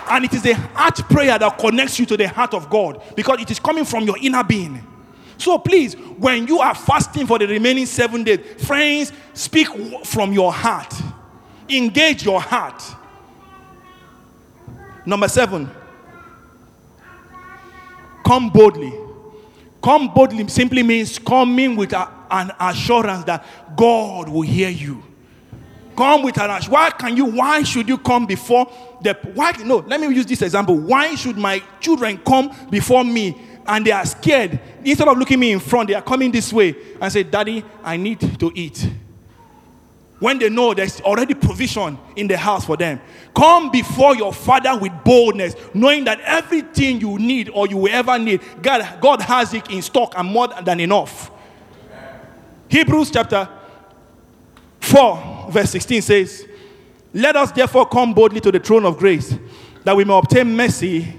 And 0.10 0.26
it 0.26 0.34
is 0.34 0.42
the 0.42 0.56
heart 0.56 0.98
prayer 1.10 1.40
that 1.40 1.58
connects 1.58 1.98
you 1.98 2.06
to 2.08 2.18
the 2.18 2.28
heart 2.28 2.54
of 2.54 2.70
God 2.70 3.02
because 3.16 3.40
it 3.40 3.50
is 3.50 3.60
coming 3.60 3.86
from 3.86 4.04
your 4.04 4.18
inner 4.22 4.44
being. 4.44 4.86
So 5.38 5.58
please, 5.58 5.94
when 5.94 6.48
you 6.48 6.60
are 6.60 6.76
fasting 6.76 7.26
for 7.26 7.40
the 7.40 7.48
remaining 7.48 7.86
seven 7.86 8.26
days, 8.26 8.40
friends, 8.66 9.14
speak 9.34 9.68
from 10.04 10.34
your 10.34 10.52
heart. 10.52 10.94
Engage 11.70 12.26
your 12.26 12.42
heart. 12.42 12.84
Number 15.06 15.28
seven, 15.28 15.70
come 18.26 18.50
boldly. 18.50 18.94
Come 19.82 20.14
boldly 20.14 20.48
simply 20.48 20.84
means 20.84 21.18
coming 21.18 21.76
with 21.76 21.94
a- 21.94 22.08
an 22.30 22.52
assurance 22.60 23.24
that 23.26 23.44
God 23.76 24.30
will 24.30 24.44
hear 24.44 24.70
you. 24.70 25.02
Come 25.96 26.24
with 26.24 26.38
an 26.40 26.52
assurance. 26.52 26.70
Why 26.70 26.92
can 26.92 27.18
you? 27.18 27.26
Why 27.26 27.64
should 27.64 27.90
you 27.90 27.98
come 27.98 28.26
before 28.26 28.72
the? 29.02 29.18
Why? 29.34 29.54
No. 29.64 29.84
Let 29.88 30.00
me 30.00 30.08
use 30.16 30.26
this 30.26 30.42
example. 30.44 30.78
Why 30.78 31.16
should 31.16 31.38
my 31.38 31.62
children 31.80 32.20
come 32.26 32.52
before 32.70 33.04
me 33.04 33.36
and 33.66 33.86
they 33.86 33.92
are 33.92 34.06
scared? 34.06 34.60
Instead 34.86 35.08
of 35.08 35.18
looking 35.18 35.40
me 35.40 35.52
in 35.52 35.60
front, 35.60 35.90
they 35.90 35.96
are 35.96 36.02
coming 36.02 36.32
this 36.32 36.54
way 36.54 36.76
and 37.02 37.12
say, 37.12 37.24
"Daddy, 37.24 37.66
I 37.84 37.98
need 37.98 38.40
to 38.40 38.52
eat." 38.56 38.88
When 40.22 40.38
they 40.38 40.50
know 40.50 40.72
there's 40.72 41.02
already 41.02 41.34
provision 41.34 41.98
in 42.16 42.28
the 42.28 42.38
house 42.38 42.64
for 42.64 42.78
them. 42.78 43.02
Come 43.36 43.72
before 43.72 44.16
your 44.16 44.32
father 44.32 44.78
with 44.78 44.92
boldness, 45.04 45.56
knowing 45.74 46.04
that 46.04 46.22
everything 46.22 47.02
you 47.02 47.18
need 47.18 47.50
or 47.50 47.68
you 47.68 47.78
will 47.78 47.92
ever 47.92 48.20
need, 48.20 48.40
God, 48.62 49.02
God 49.02 49.20
has 49.24 49.52
it 49.56 49.72
in 49.72 49.82
stock 49.82 50.14
and 50.16 50.30
more 50.30 50.48
than 50.64 50.80
enough. 50.80 51.32
Hebrews 52.70 53.10
chapter 53.10 53.50
4, 54.80 55.48
verse 55.50 55.72
16 55.72 56.04
says, 56.04 56.48
Let 57.16 57.36
us 57.36 57.52
therefore 57.52 57.88
come 57.88 58.14
boldly 58.14 58.42
to 58.42 58.52
the 58.52 58.60
throne 58.60 58.86
of 58.86 59.00
grace, 59.00 59.36
that 59.84 59.98
we 59.98 60.06
may 60.06 60.16
obtain 60.16 60.56
mercy 60.56 61.16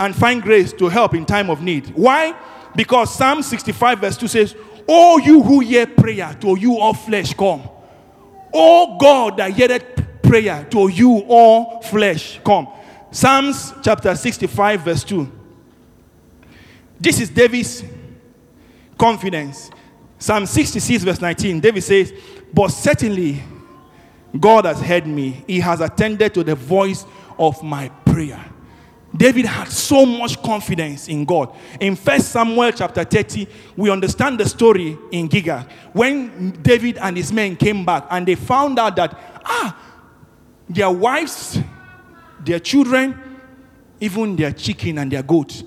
and 0.00 0.16
find 0.16 0.42
grace 0.42 0.72
to 0.72 0.88
help 0.88 1.14
in 1.14 1.24
time 1.24 1.48
of 1.48 1.62
need. 1.62 1.86
Why? 1.90 2.34
Because 2.74 3.14
Psalm 3.14 3.40
65, 3.40 4.00
verse 4.00 4.16
2 4.16 4.26
says, 4.26 4.56
Oh, 4.88 5.18
you 5.18 5.42
who 5.42 5.60
hear 5.60 5.86
prayer, 5.86 6.36
to 6.40 6.58
you 6.58 6.78
all 6.78 6.94
flesh 6.94 7.34
come. 7.34 7.68
Oh 8.52 8.96
God 8.98 9.36
that 9.38 9.52
heareth 9.52 9.84
prayer, 10.22 10.66
to 10.70 10.88
you 10.88 11.24
all 11.28 11.82
flesh 11.82 12.40
come. 12.44 12.68
Psalms 13.10 13.72
chapter 13.82 14.14
65, 14.14 14.80
verse 14.80 15.04
2. 15.04 15.32
This 17.00 17.20
is 17.20 17.30
David's 17.30 17.84
confidence. 18.98 19.70
Psalm 20.18 20.46
66, 20.46 21.04
verse 21.04 21.20
19. 21.20 21.60
David 21.60 21.82
says, 21.82 22.12
But 22.52 22.68
certainly 22.68 23.42
God 24.38 24.64
has 24.64 24.80
heard 24.80 25.06
me, 25.06 25.44
He 25.46 25.60
has 25.60 25.80
attended 25.80 26.34
to 26.34 26.44
the 26.44 26.54
voice 26.54 27.04
of 27.38 27.62
my 27.62 27.88
prayer. 27.88 28.42
David 29.16 29.46
had 29.46 29.68
so 29.68 30.04
much 30.04 30.42
confidence 30.42 31.08
in 31.08 31.24
God. 31.24 31.54
In 31.80 31.96
1 31.96 32.20
Samuel 32.20 32.72
chapter 32.72 33.04
30, 33.04 33.46
we 33.76 33.90
understand 33.90 34.38
the 34.38 34.48
story 34.48 34.96
in 35.10 35.28
Giga. 35.28 35.68
When 35.92 36.50
David 36.62 36.98
and 36.98 37.16
his 37.16 37.32
men 37.32 37.56
came 37.56 37.84
back 37.84 38.06
and 38.10 38.26
they 38.26 38.34
found 38.34 38.78
out 38.78 38.96
that, 38.96 39.18
ah, 39.44 39.78
their 40.68 40.90
wives, 40.90 41.58
their 42.40 42.58
children, 42.58 43.18
even 44.00 44.36
their 44.36 44.52
chicken 44.52 44.98
and 44.98 45.10
their 45.10 45.22
goats 45.22 45.64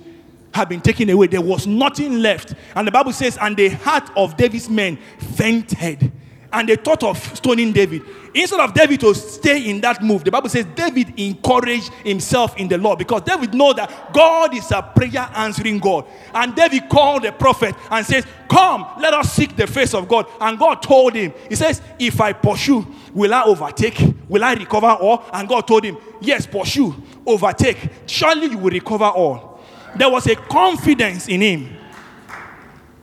had 0.54 0.70
been 0.70 0.82
taken 0.82 1.10
away. 1.10 1.28
There 1.28 1.42
was 1.42 1.68
nothing 1.68 2.20
left. 2.20 2.54
And 2.76 2.88
the 2.88 2.92
Bible 2.92 3.14
says, 3.14 3.38
and 3.40 3.56
the 3.56 3.70
heart 3.70 4.10
of 4.16 4.36
David's 4.36 4.70
men 4.70 4.98
fainted. 5.36 6.12
And 6.52 6.68
they 6.68 6.76
thought 6.76 7.04
of 7.04 7.18
stoning 7.38 7.72
David. 7.72 8.04
Instead 8.34 8.60
of 8.60 8.74
David 8.74 9.00
to 9.02 9.14
stay 9.14 9.70
in 9.70 9.82
that 9.82 10.04
move, 10.04 10.24
the 10.24 10.32
Bible 10.32 10.50
says 10.50 10.66
David 10.76 11.14
encouraged 11.20 11.92
himself 12.04 12.58
in 12.58 12.68
the 12.68 12.78
Lord 12.78 13.00
because 13.00 13.22
David 13.22 13.54
know 13.54 13.74
that 13.74 14.14
God 14.14 14.56
is 14.56 14.72
a 14.72 14.82
prayer 14.82 15.30
answering 15.36 15.80
God. 15.80 16.06
And 16.34 16.56
David 16.56 16.90
called 16.90 17.24
the 17.24 17.32
prophet 17.32 17.76
and 17.92 18.06
says, 18.06 18.26
Come, 18.50 18.88
let 19.00 19.14
us 19.14 19.34
seek 19.34 19.56
the 19.56 19.68
face 19.68 19.94
of 19.94 20.08
God. 20.08 20.28
And 20.42 20.58
God 20.58 20.82
told 20.82 21.14
him, 21.14 21.34
He 21.50 21.56
says, 21.56 21.82
If 22.00 22.20
I 22.20 22.34
pursue, 22.34 22.86
will 23.14 23.34
I 23.34 23.44
overtake? 23.44 24.02
Will 24.28 24.44
I 24.44 24.54
recover 24.54 24.88
all? 24.88 25.26
And 25.34 25.48
God 25.48 25.68
told 25.68 25.84
him, 25.84 25.98
Yes, 26.22 26.48
pursue, 26.48 26.96
overtake. 27.26 27.78
Surely 28.06 28.48
you 28.48 28.58
will 28.58 28.72
recover 28.72 29.06
all. 29.06 29.62
There 29.96 30.10
was 30.10 30.28
a 30.28 30.36
confidence 30.36 31.28
in 31.28 31.42
him. 31.42 31.76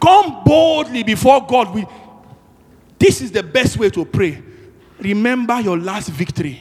Come 0.01 0.43
boldly 0.45 1.03
before 1.03 1.45
God. 1.47 1.75
with 1.75 1.87
this 2.99 3.21
is 3.21 3.31
the 3.33 3.43
best 3.43 3.77
way 3.77 3.91
to 3.91 4.05
pray. 4.05 4.43
Remember 4.99 5.61
your 5.61 5.79
last 5.79 6.09
victory. 6.09 6.61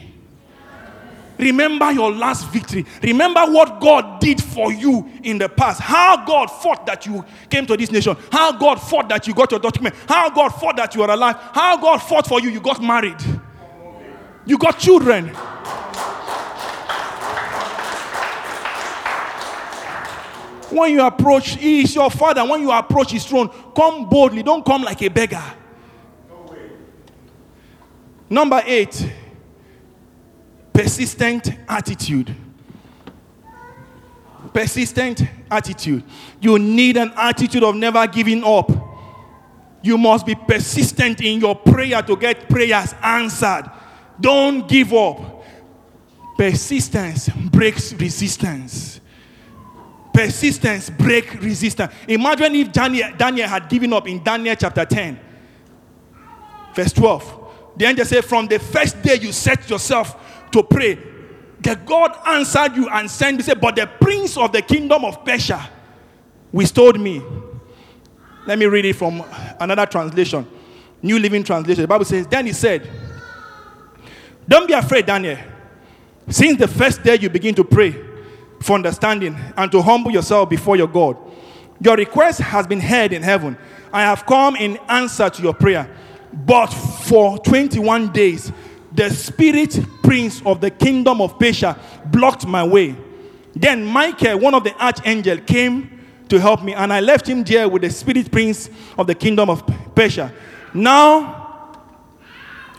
Remember 1.38 1.92
your 1.92 2.10
last 2.12 2.48
victory. 2.48 2.86
Remember 3.02 3.40
what 3.46 3.78
God 3.80 4.20
did 4.20 4.42
for 4.42 4.72
you 4.72 5.06
in 5.22 5.38
the 5.38 5.48
past. 5.48 5.80
How 5.80 6.24
God 6.24 6.46
fought 6.46 6.86
that 6.86 7.04
you 7.04 7.24
came 7.50 7.66
to 7.66 7.76
this 7.76 7.90
nation. 7.90 8.16
How 8.32 8.52
God 8.52 8.76
fought 8.76 9.08
that 9.10 9.26
you 9.26 9.34
got 9.34 9.50
your 9.50 9.60
document. 9.60 9.94
How 10.08 10.30
God 10.30 10.48
fought 10.50 10.76
that 10.76 10.94
you 10.94 11.02
are 11.02 11.10
alive. 11.10 11.36
How 11.52 11.76
God 11.76 11.98
fought 11.98 12.26
for 12.26 12.40
you. 12.40 12.48
You 12.48 12.60
got 12.60 12.82
married. 12.82 13.20
You 14.46 14.56
got 14.56 14.78
children. 14.78 15.28
When 20.70 20.92
you 20.92 21.02
approach, 21.04 21.56
He 21.56 21.82
is 21.82 21.94
your 21.94 22.10
father. 22.10 22.44
When 22.44 22.60
you 22.62 22.70
approach 22.72 23.12
His 23.12 23.24
throne, 23.24 23.50
come 23.74 24.08
boldly. 24.08 24.42
Don't 24.42 24.64
come 24.64 24.82
like 24.82 25.02
a 25.02 25.08
beggar. 25.08 25.42
Number 28.28 28.62
eight, 28.66 29.12
persistent 30.72 31.50
attitude. 31.68 32.34
Persistent 34.52 35.22
attitude. 35.50 36.02
You 36.40 36.58
need 36.58 36.96
an 36.96 37.12
attitude 37.16 37.62
of 37.62 37.76
never 37.76 38.06
giving 38.06 38.42
up. 38.42 38.70
You 39.82 39.96
must 39.96 40.26
be 40.26 40.34
persistent 40.34 41.20
in 41.20 41.40
your 41.40 41.54
prayer 41.54 42.02
to 42.02 42.16
get 42.16 42.48
prayers 42.48 42.94
answered. 43.02 43.70
Don't 44.20 44.66
give 44.66 44.92
up. 44.92 45.44
Persistence 46.36 47.28
breaks 47.28 47.92
resistance. 47.92 49.00
Persistence 50.12 50.90
break 50.90 51.40
resistance. 51.42 51.92
Imagine 52.08 52.56
if 52.56 52.72
Daniel, 52.72 53.10
Daniel 53.16 53.48
had 53.48 53.68
given 53.68 53.92
up 53.92 54.08
in 54.08 54.22
Daniel 54.22 54.56
chapter 54.56 54.84
10, 54.84 55.20
verse 56.74 56.92
12. 56.94 57.45
The 57.76 57.84
angel 57.84 58.04
said, 58.04 58.24
From 58.24 58.46
the 58.46 58.58
first 58.58 59.00
day 59.02 59.16
you 59.16 59.32
set 59.32 59.68
yourself 59.68 60.50
to 60.52 60.62
pray, 60.62 60.98
the 61.60 61.74
God 61.74 62.16
answered 62.26 62.76
you 62.76 62.88
and 62.88 63.10
sent 63.10 63.36
me. 63.36 63.42
Said, 63.42 63.60
But 63.60 63.76
the 63.76 63.86
prince 63.86 64.36
of 64.36 64.52
the 64.52 64.62
kingdom 64.62 65.04
of 65.04 65.24
Persia 65.24 65.68
withstood 66.52 67.00
me. 67.00 67.22
Let 68.46 68.58
me 68.58 68.66
read 68.66 68.84
it 68.84 68.94
from 68.94 69.24
another 69.58 69.86
translation, 69.86 70.46
New 71.02 71.18
Living 71.18 71.42
Translation. 71.42 71.82
The 71.82 71.88
Bible 71.88 72.04
says, 72.04 72.26
Then 72.26 72.46
he 72.46 72.52
said, 72.52 72.88
Don't 74.48 74.66
be 74.66 74.72
afraid, 74.72 75.06
Daniel. 75.06 75.38
Since 76.28 76.58
the 76.58 76.68
first 76.68 77.02
day 77.02 77.18
you 77.20 77.28
begin 77.28 77.54
to 77.56 77.64
pray 77.64 77.94
for 78.60 78.74
understanding 78.74 79.36
and 79.56 79.70
to 79.70 79.82
humble 79.82 80.10
yourself 80.10 80.48
before 80.48 80.76
your 80.76 80.88
God, 80.88 81.16
your 81.80 81.96
request 81.96 82.40
has 82.40 82.66
been 82.66 82.80
heard 82.80 83.12
in 83.12 83.22
heaven. 83.22 83.56
I 83.92 84.02
have 84.02 84.26
come 84.26 84.56
in 84.56 84.76
answer 84.88 85.28
to 85.28 85.42
your 85.42 85.54
prayer. 85.54 85.90
But 86.44 86.66
for 86.66 87.38
21 87.38 88.12
days, 88.12 88.52
the 88.92 89.10
spirit 89.10 89.78
prince 90.02 90.42
of 90.44 90.60
the 90.60 90.70
kingdom 90.70 91.20
of 91.20 91.38
Persia 91.38 91.78
blocked 92.06 92.46
my 92.46 92.64
way. 92.64 92.96
Then 93.54 93.84
Michael, 93.84 94.38
one 94.38 94.54
of 94.54 94.64
the 94.64 94.74
archangel, 94.82 95.38
came 95.38 96.04
to 96.28 96.40
help 96.40 96.62
me, 96.62 96.74
and 96.74 96.92
I 96.92 97.00
left 97.00 97.26
him 97.26 97.42
there 97.42 97.68
with 97.68 97.82
the 97.82 97.90
spirit 97.90 98.30
prince 98.30 98.68
of 98.98 99.06
the 99.06 99.14
kingdom 99.14 99.48
of 99.48 99.64
Persia. 99.94 100.32
Now, 100.74 101.72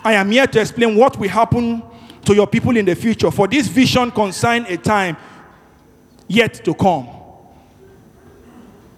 I 0.04 0.14
am 0.14 0.32
here 0.32 0.48
to 0.48 0.62
explain 0.62 0.96
what 0.96 1.18
will 1.18 1.30
happen 1.30 1.82
to 2.26 2.36
your 2.36 2.48
people 2.48 2.76
in 2.78 2.86
the 2.86 2.96
future. 2.96 3.32
For 3.32 3.48
this 3.48 3.68
vision 3.68 4.12
concerns 4.12 4.68
a 4.70 4.78
time 4.78 5.18
yet 6.28 6.54
to 6.66 6.74
come. 6.74 7.17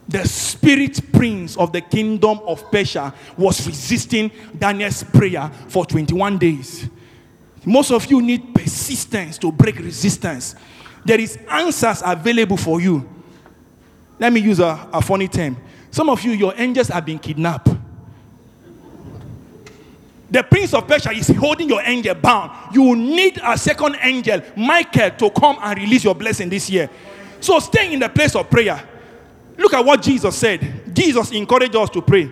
The 0.09 0.27
spirit 0.27 1.11
prince 1.13 1.55
of 1.55 1.71
the 1.71 1.81
kingdom 1.81 2.39
of 2.47 2.71
Persia 2.71 3.13
was 3.37 3.65
resisting 3.67 4.31
Daniel's 4.57 5.03
prayer 5.03 5.51
for 5.67 5.85
21 5.85 6.39
days. 6.39 6.89
Most 7.63 7.91
of 7.91 8.09
you 8.09 8.19
need 8.19 8.55
persistence 8.55 9.37
to 9.37 9.51
break 9.51 9.77
resistance. 9.77 10.55
There 11.05 11.19
is 11.19 11.37
answers 11.47 12.01
available 12.03 12.57
for 12.57 12.81
you. 12.81 13.07
Let 14.17 14.33
me 14.33 14.39
use 14.39 14.59
a, 14.59 14.89
a 14.91 14.99
funny 14.99 15.27
term. 15.27 15.55
Some 15.91 16.09
of 16.09 16.23
you, 16.23 16.31
your 16.31 16.55
angels 16.57 16.87
have 16.87 17.05
been 17.05 17.19
kidnapped. 17.19 17.69
The 20.31 20.41
prince 20.41 20.73
of 20.73 20.87
Persia 20.87 21.11
is 21.11 21.27
holding 21.27 21.69
your 21.69 21.83
angel 21.83 22.15
bound. 22.15 22.75
You 22.75 22.95
need 22.95 23.39
a 23.43 23.55
second 23.59 23.95
angel, 24.01 24.41
Michael, 24.57 25.11
to 25.11 25.29
come 25.29 25.57
and 25.61 25.79
release 25.79 26.03
your 26.03 26.15
blessing 26.15 26.49
this 26.49 26.67
year. 26.67 26.89
So 27.39 27.59
stay 27.59 27.93
in 27.93 27.99
the 27.99 28.09
place 28.09 28.35
of 28.35 28.49
prayer. 28.49 28.83
Look 29.59 29.73
at 29.73 29.83
what 29.83 30.01
Jesus 30.01 30.35
said. 30.37 30.95
Jesus 30.95 31.31
encouraged 31.31 31.75
us 31.75 31.89
to 31.89 32.01
pray. 32.01 32.31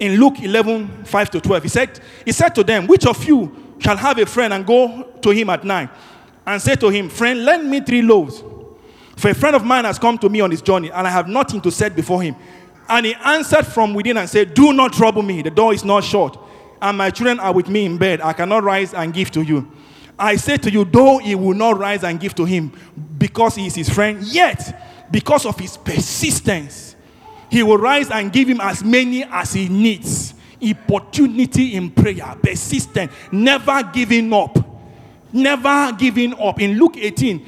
In 0.00 0.18
Luke 0.18 0.40
11, 0.40 1.04
5 1.04 1.30
to 1.30 1.40
12, 1.40 1.62
he 1.62 1.68
said, 1.68 2.00
He 2.24 2.32
said 2.32 2.54
to 2.56 2.64
them, 2.64 2.88
Which 2.88 3.06
of 3.06 3.22
you 3.24 3.76
shall 3.78 3.96
have 3.96 4.18
a 4.18 4.26
friend 4.26 4.52
and 4.52 4.66
go 4.66 5.04
to 5.22 5.30
him 5.30 5.48
at 5.48 5.62
night 5.62 5.90
and 6.44 6.60
say 6.60 6.74
to 6.74 6.88
him, 6.88 7.08
Friend, 7.08 7.44
lend 7.44 7.70
me 7.70 7.80
three 7.80 8.02
loaves. 8.02 8.42
For 9.16 9.28
a 9.28 9.34
friend 9.34 9.54
of 9.54 9.64
mine 9.64 9.84
has 9.84 9.98
come 9.98 10.18
to 10.18 10.28
me 10.28 10.40
on 10.40 10.50
his 10.50 10.62
journey, 10.62 10.90
and 10.90 11.06
I 11.06 11.10
have 11.10 11.28
nothing 11.28 11.60
to 11.60 11.70
set 11.70 11.94
before 11.94 12.22
him. 12.22 12.34
And 12.88 13.06
he 13.06 13.14
answered 13.14 13.66
from 13.66 13.94
within 13.94 14.16
and 14.16 14.28
said, 14.28 14.54
Do 14.54 14.72
not 14.72 14.92
trouble 14.92 15.22
me. 15.22 15.42
The 15.42 15.50
door 15.50 15.72
is 15.72 15.84
not 15.84 16.02
shut, 16.02 16.36
and 16.82 16.98
my 16.98 17.10
children 17.10 17.38
are 17.38 17.52
with 17.52 17.68
me 17.68 17.84
in 17.84 17.96
bed. 17.96 18.20
I 18.22 18.32
cannot 18.32 18.64
rise 18.64 18.92
and 18.92 19.14
give 19.14 19.30
to 19.32 19.42
you. 19.42 19.70
I 20.18 20.34
say 20.36 20.56
to 20.56 20.70
you, 20.70 20.84
though 20.84 21.18
he 21.18 21.36
will 21.36 21.54
not 21.54 21.78
rise 21.78 22.02
and 22.02 22.18
give 22.18 22.34
to 22.34 22.44
him 22.44 22.72
because 23.18 23.54
he 23.54 23.66
is 23.66 23.74
his 23.76 23.88
friend, 23.88 24.22
yet 24.22 24.89
because 25.10 25.44
of 25.46 25.58
his 25.58 25.76
persistence, 25.76 26.96
he 27.50 27.62
will 27.62 27.78
rise 27.78 28.10
and 28.10 28.32
give 28.32 28.48
him 28.48 28.60
as 28.60 28.84
many 28.84 29.24
as 29.24 29.52
he 29.52 29.68
needs. 29.68 30.34
Opportunity 30.62 31.74
in 31.74 31.90
prayer, 31.90 32.36
persistent, 32.42 33.10
never 33.32 33.82
giving 33.92 34.32
up. 34.32 34.58
Never 35.32 35.92
giving 35.98 36.34
up. 36.38 36.60
In 36.60 36.78
Luke 36.78 36.96
18, 36.96 37.46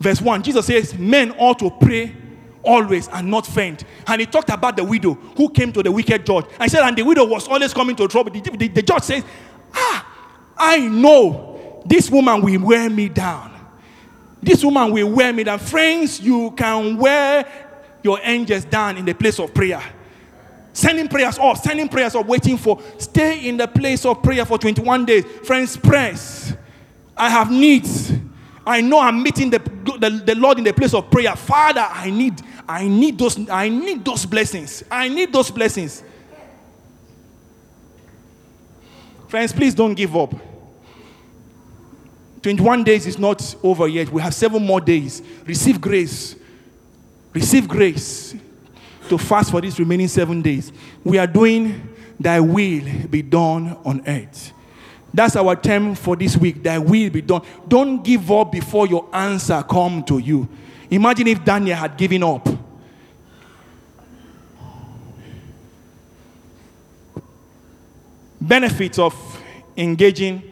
verse 0.00 0.20
1, 0.20 0.42
Jesus 0.42 0.66
says, 0.66 0.94
Men 0.98 1.32
ought 1.38 1.58
to 1.60 1.70
pray 1.70 2.14
always 2.62 3.08
and 3.08 3.30
not 3.30 3.46
faint. 3.46 3.84
And 4.06 4.20
he 4.20 4.26
talked 4.26 4.50
about 4.50 4.76
the 4.76 4.84
widow 4.84 5.14
who 5.14 5.48
came 5.50 5.72
to 5.72 5.82
the 5.82 5.92
wicked 5.92 6.26
judge. 6.26 6.46
He 6.60 6.68
said, 6.68 6.82
And 6.82 6.96
the 6.96 7.02
widow 7.02 7.24
was 7.24 7.46
always 7.48 7.72
coming 7.72 7.94
to 7.96 8.08
trouble. 8.08 8.30
The, 8.32 8.40
the- 8.40 8.68
the 8.68 8.82
judge 8.82 9.02
says, 9.04 9.24
Ah, 9.72 10.06
I 10.56 10.78
know 10.88 11.82
this 11.86 12.10
woman 12.10 12.42
will 12.42 12.60
wear 12.62 12.90
me 12.90 13.08
down. 13.08 13.49
This 14.42 14.64
woman 14.64 14.92
will 14.92 15.10
wear 15.10 15.32
me 15.32 15.44
down. 15.44 15.58
Friends, 15.58 16.20
you 16.20 16.50
can 16.52 16.96
wear 16.96 17.44
your 18.02 18.18
angels 18.22 18.64
down 18.64 18.96
in 18.96 19.04
the 19.04 19.14
place 19.14 19.38
of 19.38 19.52
prayer. 19.52 19.82
Sending 20.72 21.08
prayers 21.08 21.38
up, 21.38 21.58
sending 21.58 21.88
prayers 21.88 22.14
up, 22.14 22.26
waiting 22.26 22.56
for. 22.56 22.80
Stay 22.98 23.46
in 23.48 23.56
the 23.56 23.68
place 23.68 24.04
of 24.06 24.22
prayer 24.22 24.44
for 24.44 24.56
21 24.56 25.04
days. 25.04 25.24
Friends, 25.44 25.76
press. 25.76 26.54
I 27.16 27.28
have 27.28 27.50
needs. 27.50 28.12
I 28.66 28.80
know 28.80 29.00
I'm 29.00 29.22
meeting 29.22 29.50
the, 29.50 29.58
the, 29.58 30.22
the 30.24 30.34
Lord 30.34 30.58
in 30.58 30.64
the 30.64 30.72
place 30.72 30.94
of 30.94 31.10
prayer. 31.10 31.34
Father, 31.34 31.86
I 31.86 32.10
need, 32.10 32.40
I 32.68 32.86
need 32.86 33.18
those, 33.18 33.48
I 33.50 33.68
need 33.68 34.04
those 34.04 34.24
blessings. 34.24 34.84
I 34.90 35.08
need 35.08 35.32
those 35.32 35.50
blessings. 35.50 36.02
Friends, 39.28 39.52
please 39.52 39.74
don't 39.74 39.94
give 39.94 40.16
up. 40.16 40.34
21 42.42 42.84
days 42.84 43.06
is 43.06 43.18
not 43.18 43.54
over 43.62 43.86
yet. 43.86 44.10
We 44.10 44.22
have 44.22 44.34
seven 44.34 44.64
more 44.64 44.80
days. 44.80 45.22
Receive 45.44 45.80
grace. 45.80 46.36
Receive 47.32 47.68
grace 47.68 48.34
to 49.08 49.18
fast 49.18 49.50
for 49.50 49.60
these 49.60 49.78
remaining 49.78 50.08
seven 50.08 50.40
days. 50.40 50.72
We 51.04 51.18
are 51.18 51.26
doing 51.26 51.88
Thy 52.20 52.38
will 52.38 52.84
be 53.08 53.22
done 53.22 53.78
on 53.82 54.02
earth. 54.06 54.52
That's 55.12 55.36
our 55.36 55.56
term 55.56 55.94
for 55.94 56.14
this 56.16 56.36
week. 56.36 56.62
Thy 56.62 56.78
will 56.78 57.08
be 57.08 57.22
done. 57.22 57.42
Don't 57.66 58.04
give 58.04 58.30
up 58.30 58.52
before 58.52 58.86
your 58.86 59.08
answer 59.10 59.62
come 59.62 60.04
to 60.04 60.18
you. 60.18 60.46
Imagine 60.90 61.28
if 61.28 61.42
Daniel 61.42 61.76
had 61.76 61.96
given 61.96 62.22
up. 62.22 62.46
Benefits 68.38 68.98
of 68.98 69.14
engaging 69.76 70.42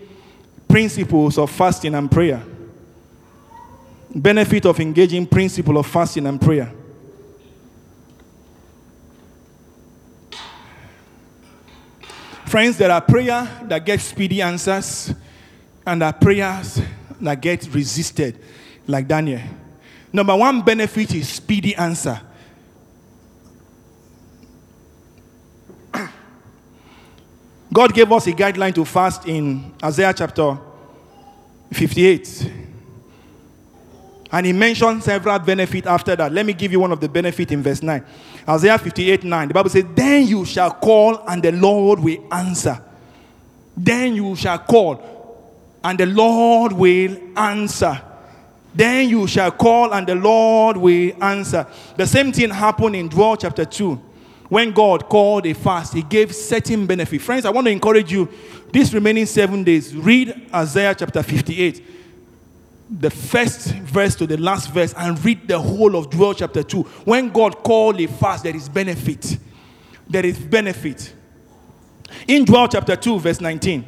principles 0.69 1.39
of 1.39 1.51
fasting 1.51 1.95
and 1.95 2.11
prayer. 2.11 2.43
Benefit 4.15 4.67
of 4.67 4.79
engaging 4.81 5.27
principle 5.27 5.79
of 5.79 5.87
fasting 5.87 6.27
and 6.27 6.41
prayer. 6.41 6.73
Friends, 12.47 12.79
there 12.79 12.91
are 12.91 13.01
prayer 13.01 13.47
that 13.65 13.85
get 13.85 14.01
speedy 14.01 14.41
answers, 14.41 15.13
and 15.85 16.01
there 16.01 16.09
are 16.09 16.15
prayers 16.15 16.81
that 17.21 17.41
get 17.43 17.69
resisted, 17.75 18.39
like 18.87 19.07
Daniel. 19.07 19.43
Number 20.11 20.35
one 20.35 20.63
benefit 20.63 21.15
is 21.15 21.29
speedy 21.29 21.75
answer. 21.75 22.19
God 27.79 27.95
gave 27.95 28.11
us 28.11 28.27
a 28.27 28.33
guideline 28.33 28.75
to 28.75 28.85
fast 28.85 29.25
in 29.29 29.73
Isaiah 29.81 30.12
chapter 30.12 30.59
58. 31.73 32.53
And 34.33 34.47
he 34.47 34.53
mentioned 34.53 35.05
several 35.05 35.38
benefits 35.38 35.87
after 35.87 36.17
that. 36.17 36.33
Let 36.33 36.45
me 36.45 36.55
give 36.55 36.73
you 36.73 36.81
one 36.81 36.91
of 36.91 36.99
the 36.99 37.09
benefits 37.09 37.53
in 37.53 37.62
verse 37.62 37.81
9. 37.81 38.05
Isaiah 38.49 38.79
58 38.79 39.23
9. 39.23 39.47
The 39.47 39.55
Bible 39.55 39.71
says, 39.71 39.85
Then 39.95 40.27
you 40.27 40.45
shall 40.45 40.73
call, 40.73 41.23
and 41.29 41.41
the 41.41 41.53
Lord 41.53 42.01
will 42.01 42.19
answer. 42.33 42.83
Then 43.77 44.17
you 44.17 44.35
shall 44.35 44.59
call, 44.59 45.55
and 45.85 46.01
the 46.01 46.07
Lord 46.07 46.73
will 46.73 47.17
answer. 47.37 48.03
Then 48.75 49.09
you 49.09 49.29
shall 49.29 49.53
call, 49.53 49.95
and 49.95 50.05
the 50.05 50.17
Lord 50.17 50.79
will 50.79 51.12
answer. 51.23 51.64
The 51.97 52.09
same 52.09 52.33
thing 52.33 52.51
happened 52.51 52.97
in 52.97 53.09
Joel 53.09 53.37
chapter 53.37 53.64
2. 53.64 54.08
When 54.49 54.73
God 54.73 55.09
called 55.09 55.47
a 55.47 55.55
fast, 55.55 55.93
He 55.95 56.03
gave 56.03 56.35
certain 56.35 56.87
benefit. 56.87 57.21
Friends, 57.21 57.45
I 57.45 57.51
want 57.51 57.67
to 57.67 57.71
encourage 57.71 58.11
you 58.11 58.29
these 58.73 58.95
remaining 58.95 59.27
seven 59.27 59.65
days, 59.65 59.95
read 59.95 60.49
Isaiah 60.55 60.95
chapter 60.95 61.23
58 61.23 61.85
the 62.91 63.11
first 63.11 63.75
verse 63.75 64.15
to 64.17 64.27
the 64.27 64.37
last 64.39 64.71
verse 64.71 64.95
and 64.97 65.23
read 65.25 65.47
the 65.47 65.59
whole 65.59 65.95
of 65.97 66.11
Joel 66.11 66.35
chapter 66.35 66.63
2. 66.63 66.83
When 67.05 67.29
God 67.31 67.63
called 67.63 68.01
a 68.01 68.07
fast, 68.07 68.45
there 68.45 68.57
is 68.57 68.69
benefit. 68.69 69.39
There 70.09 70.25
is 70.25 70.39
benefit. 70.39 71.15
In 72.27 72.47
Joel 72.47 72.69
chapter 72.69 72.97
2, 72.97 73.21
verse 73.21 73.41
19, 73.41 73.85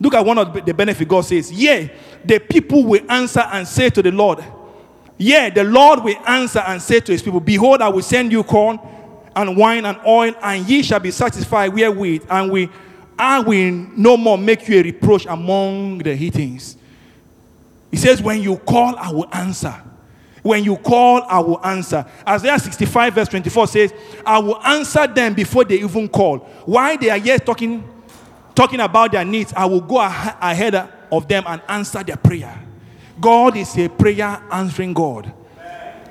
look 0.00 0.14
at 0.14 0.24
one 0.24 0.38
of 0.38 0.64
the 0.64 0.74
benefit 0.74 1.06
God 1.06 1.24
says, 1.24 1.52
Yea, 1.52 1.92
the 2.24 2.40
people 2.40 2.84
will 2.84 3.08
answer 3.08 3.40
and 3.40 3.66
say 3.66 3.90
to 3.90 4.02
the 4.02 4.10
Lord, 4.10 4.42
Yea, 5.16 5.50
the 5.50 5.64
Lord 5.64 6.02
will 6.02 6.16
answer 6.26 6.60
and 6.60 6.82
say 6.82 6.98
to 7.00 7.12
his 7.12 7.22
people, 7.22 7.40
Behold, 7.40 7.82
I 7.82 7.88
will 7.88 8.02
send 8.02 8.32
you 8.32 8.42
corn 8.42 8.80
and 9.36 9.56
wine 9.56 9.84
and 9.84 9.98
oil, 10.06 10.34
and 10.42 10.68
ye 10.68 10.82
shall 10.82 11.00
be 11.00 11.10
satisfied 11.10 11.72
wherewith, 11.72 12.26
and 12.28 12.50
we 12.50 12.68
I 13.18 13.40
will 13.40 13.70
no 13.96 14.16
more 14.16 14.38
make 14.38 14.66
you 14.66 14.80
a 14.80 14.82
reproach 14.82 15.26
among 15.26 15.98
the 15.98 16.16
heathens. 16.16 16.78
He 17.90 17.98
says, 17.98 18.22
When 18.22 18.40
you 18.40 18.56
call, 18.56 18.96
I 18.96 19.12
will 19.12 19.28
answer. 19.30 19.74
When 20.42 20.64
you 20.64 20.78
call, 20.78 21.22
I 21.24 21.38
will 21.40 21.64
answer. 21.64 22.06
Isaiah 22.26 22.58
65, 22.58 23.14
verse 23.14 23.28
24 23.28 23.66
says, 23.66 23.94
I 24.24 24.38
will 24.38 24.56
answer 24.62 25.06
them 25.06 25.34
before 25.34 25.64
they 25.64 25.80
even 25.80 26.08
call. 26.08 26.38
Why 26.64 26.96
they 26.96 27.10
are 27.10 27.18
yet 27.18 27.44
talking, 27.44 27.86
talking 28.54 28.80
about 28.80 29.12
their 29.12 29.24
needs, 29.24 29.52
I 29.52 29.66
will 29.66 29.82
go 29.82 29.98
ah- 29.98 30.38
ahead 30.40 30.74
of 31.12 31.28
them 31.28 31.44
and 31.46 31.60
answer 31.68 32.02
their 32.02 32.16
prayer. 32.16 32.58
God 33.20 33.54
is 33.58 33.76
a 33.76 33.90
prayer 33.90 34.42
answering 34.50 34.94
God. 34.94 35.30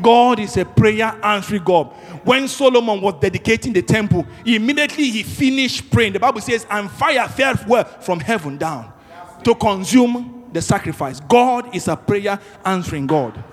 God 0.01 0.39
is 0.39 0.57
a 0.57 0.65
prayer 0.65 1.17
answering 1.23 1.63
God. 1.63 1.87
When 2.23 2.47
Solomon 2.47 3.01
was 3.01 3.15
dedicating 3.19 3.73
the 3.73 3.81
temple, 3.81 4.25
immediately 4.45 5.09
he 5.09 5.23
finished 5.23 5.89
praying. 5.91 6.13
The 6.13 6.19
Bible 6.19 6.41
says, 6.41 6.65
and 6.69 6.89
fire 6.89 7.27
fell 7.27 7.55
from 8.01 8.19
heaven 8.19 8.57
down 8.57 8.91
to 9.43 9.55
consume 9.55 10.45
the 10.51 10.61
sacrifice. 10.61 11.19
God 11.19 11.75
is 11.75 11.87
a 11.87 11.95
prayer 11.95 12.39
answering 12.65 13.07
God. 13.07 13.43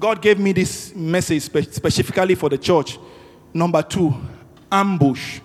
God 0.00 0.22
gave 0.22 0.38
me 0.38 0.52
this 0.52 0.94
message 0.94 1.42
spe- 1.42 1.72
specifically 1.72 2.36
for 2.36 2.48
the 2.48 2.58
church. 2.58 2.98
Number 3.52 3.82
two, 3.82 4.14
ambush. 4.70 5.40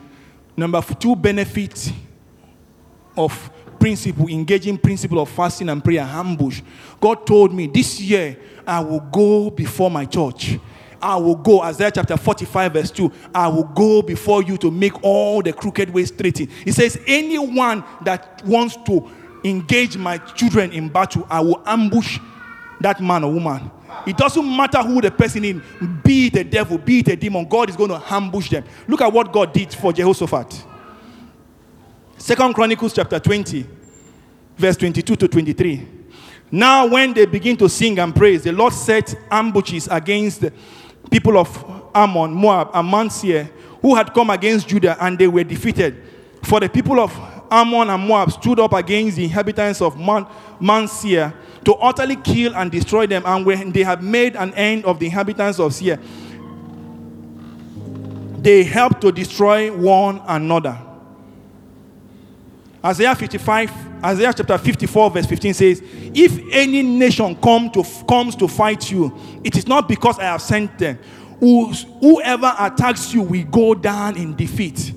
Number 0.55 0.82
two, 0.82 1.15
benefit 1.15 1.91
of 3.17 3.49
principle, 3.84 4.29
engaging 4.29 4.77
principle 4.77 5.19
of 5.19 5.27
fasting 5.27 5.67
and 5.67 5.84
prayer, 5.84 6.03
ambush. 6.03 6.61
God 7.01 7.27
told 7.27 7.53
me 7.53 7.67
this 7.67 7.99
year 7.99 8.38
I 8.65 8.79
will 8.79 9.01
go 9.01 9.49
before 9.49 9.91
my 9.91 10.05
church. 10.05 10.57
I 11.01 11.17
will 11.17 11.36
go, 11.36 11.61
Isaiah 11.61 11.91
chapter 11.91 12.15
45, 12.15 12.71
verse 12.71 12.91
2. 12.91 13.11
I 13.36 13.49
will 13.49 13.65
go 13.65 14.01
before 14.01 14.41
you 14.41 14.55
to 14.59 14.71
make 14.71 15.03
all 15.03 15.41
the 15.41 15.51
crooked 15.51 15.89
ways 15.89 16.07
straight. 16.07 16.38
He 16.38 16.71
says, 16.71 16.97
Anyone 17.05 17.84
that 18.05 18.41
wants 18.45 18.77
to 18.86 19.11
engage 19.43 19.97
my 19.97 20.17
children 20.17 20.71
in 20.71 20.88
battle, 20.88 21.27
I 21.29 21.41
will 21.41 21.61
ambush 21.65 22.19
that 22.79 23.01
man 23.01 23.25
or 23.25 23.34
woman. 23.34 23.69
It 24.07 24.15
doesn't 24.15 24.55
matter 24.55 24.81
who 24.81 25.01
the 25.01 25.11
person 25.11 25.43
is, 25.43 25.61
be 26.05 26.27
it 26.27 26.34
the 26.36 26.45
devil, 26.45 26.77
be 26.77 26.99
it 26.99 27.09
a 27.09 27.17
demon, 27.17 27.49
God 27.49 27.69
is 27.69 27.75
going 27.75 27.89
to 27.89 28.01
ambush 28.09 28.49
them. 28.49 28.63
Look 28.88 29.01
at 29.01 29.11
what 29.11 29.34
God 29.34 29.51
did 29.51 29.73
for 29.73 29.91
Jehoshaphat. 29.91 30.67
Second 32.24 32.53
Chronicles 32.53 32.93
chapter 32.93 33.19
20, 33.19 33.65
verse 34.55 34.78
22 34.78 35.17
to 35.17 35.28
23. 35.28 35.86
Now, 36.51 36.88
when 36.88 37.13
they 37.13 37.26
begin 37.26 37.57
to 37.57 37.67
sing 37.67 37.99
and 37.99 38.15
praise, 38.15 38.43
the 38.43 38.53
Lord 38.53 38.71
set 38.71 39.13
ambushes 39.30 39.89
against 39.91 40.39
the 40.39 40.53
people 41.11 41.38
of 41.38 41.49
Ammon, 41.93 42.34
Moab, 42.34 42.69
and 42.74 42.88
Mount 42.88 43.11
Seir, 43.11 43.49
who 43.82 43.93
had 43.93 44.13
come 44.13 44.30
against 44.30 44.69
Judah, 44.69 44.95
and 45.01 45.19
they 45.19 45.28
were 45.28 45.43
defeated. 45.43 46.01
For 46.43 46.61
the 46.61 46.69
people 46.69 47.01
of 47.01 47.13
Ammon 47.51 47.89
and 47.89 48.07
Moab 48.07 48.32
stood 48.32 48.57
up 48.57 48.71
against 48.71 49.17
the 49.17 49.26
inhabitants 49.26 49.82
of 49.82 49.99
Mount, 49.99 50.30
Mount 50.61 50.89
Seir 50.89 51.34
to 51.65 51.74
utterly 51.74 52.15
kill 52.15 52.55
and 52.55 52.71
destroy 52.71 53.05
them. 53.05 53.24
And 53.26 53.45
when 53.45 53.74
they 53.74 53.84
had 53.84 54.01
made 54.01 54.38
an 54.38 54.53
end 54.53 54.86
of 54.86 54.97
the 54.97 55.07
inhabitants 55.07 55.59
of 55.59 55.74
Seir, 55.74 55.99
they 58.38 58.63
helped 58.63 59.01
to 59.01 59.11
destroy 59.11 59.76
one 59.76 60.21
another. 60.26 60.80
Isaiah 62.86 63.15
55, 63.15 64.03
Isaiah 64.03 64.34
chapter 64.36 64.57
54, 64.57 65.11
verse 65.11 65.25
15 65.25 65.53
says, 65.53 65.81
If 66.13 66.38
any 66.51 66.84
nation 66.84 67.36
come 67.36 67.69
to, 67.71 67.84
comes 68.07 68.36
to 68.36 68.47
fight 68.47 68.91
you, 68.91 69.17
it 69.43 69.55
is 69.55 69.67
not 69.67 69.88
because 69.88 70.19
I 70.19 70.23
have 70.23 70.41
sent 70.41 70.77
them. 70.77 70.99
Whoever 71.39 72.53
attacks 72.59 73.13
you 73.13 73.21
will 73.21 73.45
go 73.45 73.73
down 73.73 74.17
in 74.17 74.36
defeat. 74.36 74.93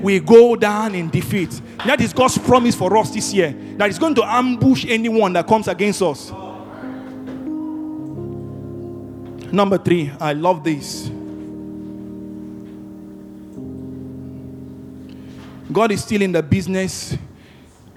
We 0.00 0.20
go 0.20 0.56
down 0.56 0.94
in 0.94 1.10
defeat. 1.10 1.60
That 1.84 2.00
is 2.00 2.12
God's 2.12 2.38
promise 2.38 2.74
for 2.74 2.96
us 2.96 3.10
this 3.10 3.34
year. 3.34 3.54
That 3.76 3.90
is 3.90 3.98
going 3.98 4.14
to 4.14 4.24
ambush 4.24 4.86
anyone 4.88 5.32
that 5.34 5.46
comes 5.46 5.68
against 5.68 6.00
us. 6.02 6.30
Number 9.52 9.78
three, 9.78 10.12
I 10.20 10.32
love 10.32 10.62
this. 10.62 11.10
God 15.72 15.92
is 15.92 16.02
still 16.02 16.22
in 16.22 16.32
the 16.32 16.42
business 16.42 17.16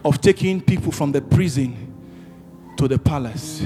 of 0.05 0.21
taking 0.21 0.61
people 0.61 0.91
from 0.91 1.11
the 1.11 1.21
prison 1.21 1.93
to 2.77 2.87
the 2.87 2.99
palace. 2.99 3.65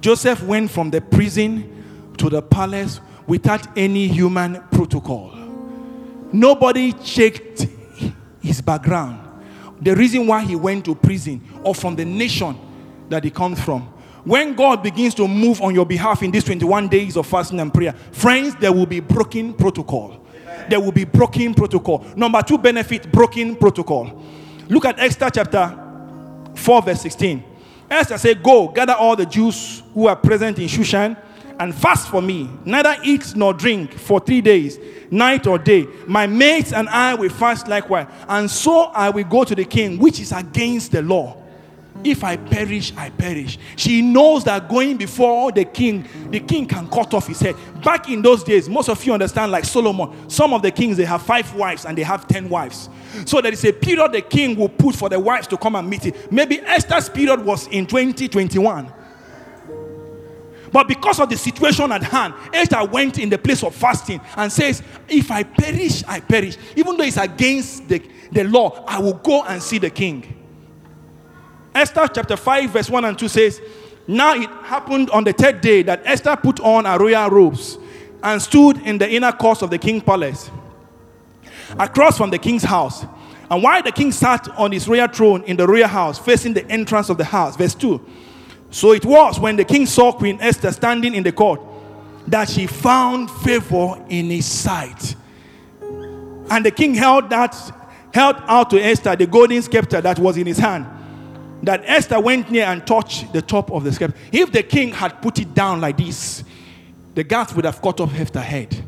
Joseph 0.00 0.42
went 0.42 0.70
from 0.70 0.90
the 0.90 1.00
prison 1.00 2.12
to 2.18 2.28
the 2.28 2.42
palace 2.42 3.00
without 3.26 3.76
any 3.76 4.06
human 4.06 4.62
protocol. 4.70 5.32
Nobody 6.32 6.92
checked 6.92 7.66
his 8.40 8.60
background, 8.60 9.20
the 9.80 9.96
reason 9.96 10.26
why 10.26 10.42
he 10.42 10.54
went 10.56 10.84
to 10.84 10.94
prison, 10.94 11.40
or 11.62 11.74
from 11.74 11.96
the 11.96 12.04
nation 12.04 12.58
that 13.08 13.24
he 13.24 13.30
comes 13.30 13.60
from. 13.60 13.82
When 14.24 14.54
God 14.54 14.82
begins 14.82 15.14
to 15.16 15.28
move 15.28 15.60
on 15.60 15.74
your 15.74 15.86
behalf 15.86 16.22
in 16.22 16.30
these 16.30 16.44
21 16.44 16.88
days 16.88 17.16
of 17.16 17.26
fasting 17.26 17.60
and 17.60 17.72
prayer, 17.72 17.92
friends, 18.12 18.54
there 18.56 18.72
will 18.72 18.86
be 18.86 19.00
broken 19.00 19.52
protocol. 19.52 20.23
There 20.68 20.80
will 20.80 20.92
be 20.92 21.04
broken 21.04 21.54
protocol. 21.54 22.04
Number 22.16 22.42
two 22.42 22.58
benefit 22.58 23.10
broken 23.10 23.56
protocol. 23.56 24.22
Look 24.68 24.84
at 24.84 24.98
Esther 24.98 25.30
chapter 25.30 25.78
4, 26.54 26.82
verse 26.82 27.00
16. 27.02 27.44
Esther 27.90 28.18
said, 28.18 28.42
Go, 28.42 28.68
gather 28.68 28.94
all 28.94 29.16
the 29.16 29.26
Jews 29.26 29.82
who 29.92 30.06
are 30.06 30.16
present 30.16 30.58
in 30.58 30.66
Shushan 30.66 31.16
and 31.58 31.74
fast 31.74 32.08
for 32.08 32.22
me. 32.22 32.48
Neither 32.64 32.96
eat 33.04 33.34
nor 33.36 33.52
drink 33.52 33.92
for 33.94 34.20
three 34.20 34.40
days, 34.40 34.78
night 35.10 35.46
or 35.46 35.58
day. 35.58 35.86
My 36.06 36.26
mates 36.26 36.72
and 36.72 36.88
I 36.88 37.14
will 37.14 37.30
fast 37.30 37.68
likewise. 37.68 38.06
And 38.28 38.50
so 38.50 38.84
I 38.86 39.10
will 39.10 39.24
go 39.24 39.44
to 39.44 39.54
the 39.54 39.64
king, 39.64 39.98
which 39.98 40.20
is 40.20 40.32
against 40.32 40.92
the 40.92 41.02
law. 41.02 41.43
If 42.04 42.22
I 42.22 42.36
perish, 42.36 42.92
I 42.96 43.08
perish. 43.08 43.58
She 43.76 44.02
knows 44.02 44.44
that 44.44 44.68
going 44.68 44.98
before 44.98 45.50
the 45.52 45.64
king, 45.64 46.06
the 46.30 46.40
king 46.40 46.66
can 46.66 46.86
cut 46.88 47.14
off 47.14 47.26
his 47.26 47.40
head. 47.40 47.56
Back 47.82 48.10
in 48.10 48.20
those 48.20 48.44
days, 48.44 48.68
most 48.68 48.90
of 48.90 49.02
you 49.04 49.14
understand, 49.14 49.50
like 49.50 49.64
Solomon, 49.64 50.28
some 50.28 50.52
of 50.52 50.60
the 50.60 50.70
kings 50.70 50.98
they 50.98 51.04
have 51.04 51.22
five 51.22 51.52
wives 51.54 51.86
and 51.86 51.96
they 51.96 52.02
have 52.02 52.28
ten 52.28 52.50
wives. 52.50 52.90
So 53.24 53.40
there 53.40 53.52
is 53.52 53.64
a 53.64 53.72
period 53.72 54.12
the 54.12 54.20
king 54.20 54.54
will 54.54 54.68
put 54.68 54.94
for 54.94 55.08
the 55.08 55.18
wives 55.18 55.46
to 55.48 55.56
come 55.56 55.76
and 55.76 55.88
meet 55.88 56.04
him. 56.04 56.14
Maybe 56.30 56.60
Esther's 56.60 57.08
period 57.08 57.44
was 57.44 57.66
in 57.68 57.86
2021. 57.86 58.92
But 60.70 60.88
because 60.88 61.20
of 61.20 61.28
the 61.30 61.36
situation 61.36 61.92
at 61.92 62.02
hand, 62.02 62.34
Esther 62.52 62.84
went 62.84 63.18
in 63.18 63.30
the 63.30 63.38
place 63.38 63.62
of 63.62 63.74
fasting 63.74 64.20
and 64.36 64.52
says, 64.52 64.82
If 65.08 65.30
I 65.30 65.44
perish, 65.44 66.02
I 66.04 66.18
perish. 66.18 66.56
Even 66.74 66.96
though 66.96 67.04
it's 67.04 67.16
against 67.16 67.88
the, 67.88 68.02
the 68.32 68.42
law, 68.42 68.84
I 68.86 68.98
will 68.98 69.14
go 69.14 69.44
and 69.44 69.62
see 69.62 69.78
the 69.78 69.90
king. 69.90 70.43
Esther 71.74 72.08
chapter 72.14 72.36
5, 72.36 72.70
verse 72.70 72.88
1 72.88 73.04
and 73.04 73.18
2 73.18 73.28
says, 73.28 73.60
Now 74.06 74.34
it 74.34 74.48
happened 74.62 75.10
on 75.10 75.24
the 75.24 75.32
third 75.32 75.60
day 75.60 75.82
that 75.82 76.02
Esther 76.04 76.36
put 76.36 76.60
on 76.60 76.84
her 76.84 76.98
royal 76.98 77.28
robes 77.30 77.78
and 78.22 78.40
stood 78.40 78.78
in 78.82 78.98
the 78.98 79.10
inner 79.10 79.32
courts 79.32 79.62
of 79.62 79.70
the 79.70 79.78
king's 79.78 80.02
palace, 80.02 80.50
across 81.78 82.16
from 82.16 82.30
the 82.30 82.38
king's 82.38 82.62
house. 82.62 83.04
And 83.50 83.62
while 83.62 83.82
the 83.82 83.92
king 83.92 84.12
sat 84.12 84.48
on 84.56 84.72
his 84.72 84.88
royal 84.88 85.08
throne 85.08 85.42
in 85.44 85.56
the 85.56 85.66
royal 85.66 85.88
house, 85.88 86.18
facing 86.18 86.54
the 86.54 86.66
entrance 86.70 87.08
of 87.10 87.18
the 87.18 87.24
house, 87.24 87.56
verse 87.56 87.74
2. 87.74 88.00
So 88.70 88.92
it 88.92 89.04
was 89.04 89.38
when 89.38 89.56
the 89.56 89.64
king 89.64 89.86
saw 89.86 90.12
Queen 90.12 90.38
Esther 90.40 90.72
standing 90.72 91.14
in 91.14 91.22
the 91.22 91.32
court 91.32 91.60
that 92.26 92.48
she 92.48 92.66
found 92.66 93.30
favor 93.30 94.02
in 94.08 94.30
his 94.30 94.46
sight. 94.46 95.14
And 96.50 96.64
the 96.64 96.70
king 96.70 96.94
held 96.94 97.30
that 97.30 97.54
held 98.12 98.36
out 98.46 98.70
to 98.70 98.80
Esther 98.80 99.16
the 99.16 99.26
golden 99.26 99.60
scepter 99.60 100.00
that 100.00 100.18
was 100.18 100.36
in 100.36 100.46
his 100.46 100.58
hand. 100.58 100.86
That 101.64 101.82
Esther 101.84 102.20
went 102.20 102.50
near 102.50 102.64
and 102.64 102.86
touched 102.86 103.32
the 103.32 103.42
top 103.42 103.70
of 103.70 103.84
the 103.84 103.92
scepter. 103.92 104.16
If 104.32 104.52
the 104.52 104.62
king 104.62 104.92
had 104.92 105.22
put 105.22 105.38
it 105.38 105.54
down 105.54 105.80
like 105.80 105.96
this, 105.96 106.44
the 107.14 107.24
guards 107.24 107.54
would 107.54 107.64
have 107.64 107.80
cut 107.80 108.00
off 108.00 108.14
Esther's 108.14 108.42
head. 108.42 108.84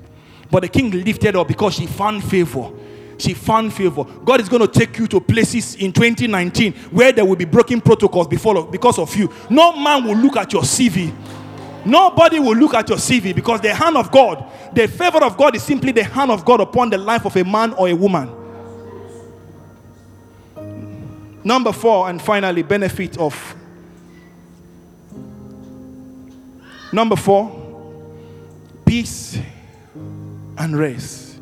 But 0.50 0.60
the 0.60 0.68
king 0.68 0.90
lifted 0.90 1.36
up 1.36 1.48
because 1.48 1.74
she 1.74 1.86
found 1.86 2.24
favor. 2.24 2.70
She 3.18 3.34
found 3.34 3.72
favor. 3.72 4.04
God 4.04 4.40
is 4.40 4.48
going 4.48 4.66
to 4.66 4.68
take 4.68 4.98
you 4.98 5.06
to 5.08 5.20
places 5.20 5.74
in 5.76 5.92
2019 5.92 6.72
where 6.90 7.12
there 7.12 7.24
will 7.24 7.36
be 7.36 7.44
broken 7.46 7.80
protocols 7.80 8.28
because 8.28 8.98
of 8.98 9.16
you. 9.16 9.32
No 9.48 9.76
man 9.76 10.04
will 10.04 10.16
look 10.16 10.36
at 10.36 10.52
your 10.52 10.62
CV. 10.62 11.14
Nobody 11.84 12.40
will 12.40 12.56
look 12.56 12.74
at 12.74 12.88
your 12.88 12.98
CV 12.98 13.34
because 13.34 13.60
the 13.60 13.72
hand 13.72 13.96
of 13.96 14.10
God, 14.10 14.44
the 14.74 14.88
favor 14.88 15.24
of 15.24 15.36
God 15.36 15.54
is 15.54 15.62
simply 15.62 15.92
the 15.92 16.04
hand 16.04 16.30
of 16.30 16.44
God 16.44 16.60
upon 16.60 16.90
the 16.90 16.98
life 16.98 17.24
of 17.24 17.36
a 17.36 17.44
man 17.44 17.72
or 17.74 17.88
a 17.88 17.94
woman. 17.94 18.45
Number 21.46 21.70
four, 21.70 22.10
and 22.10 22.20
finally, 22.20 22.64
benefit 22.64 23.18
of. 23.18 23.54
Number 26.92 27.14
four, 27.14 28.02
peace 28.84 29.38
and 30.58 30.76
rest. 30.76 31.38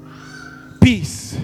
Peace 0.79 1.39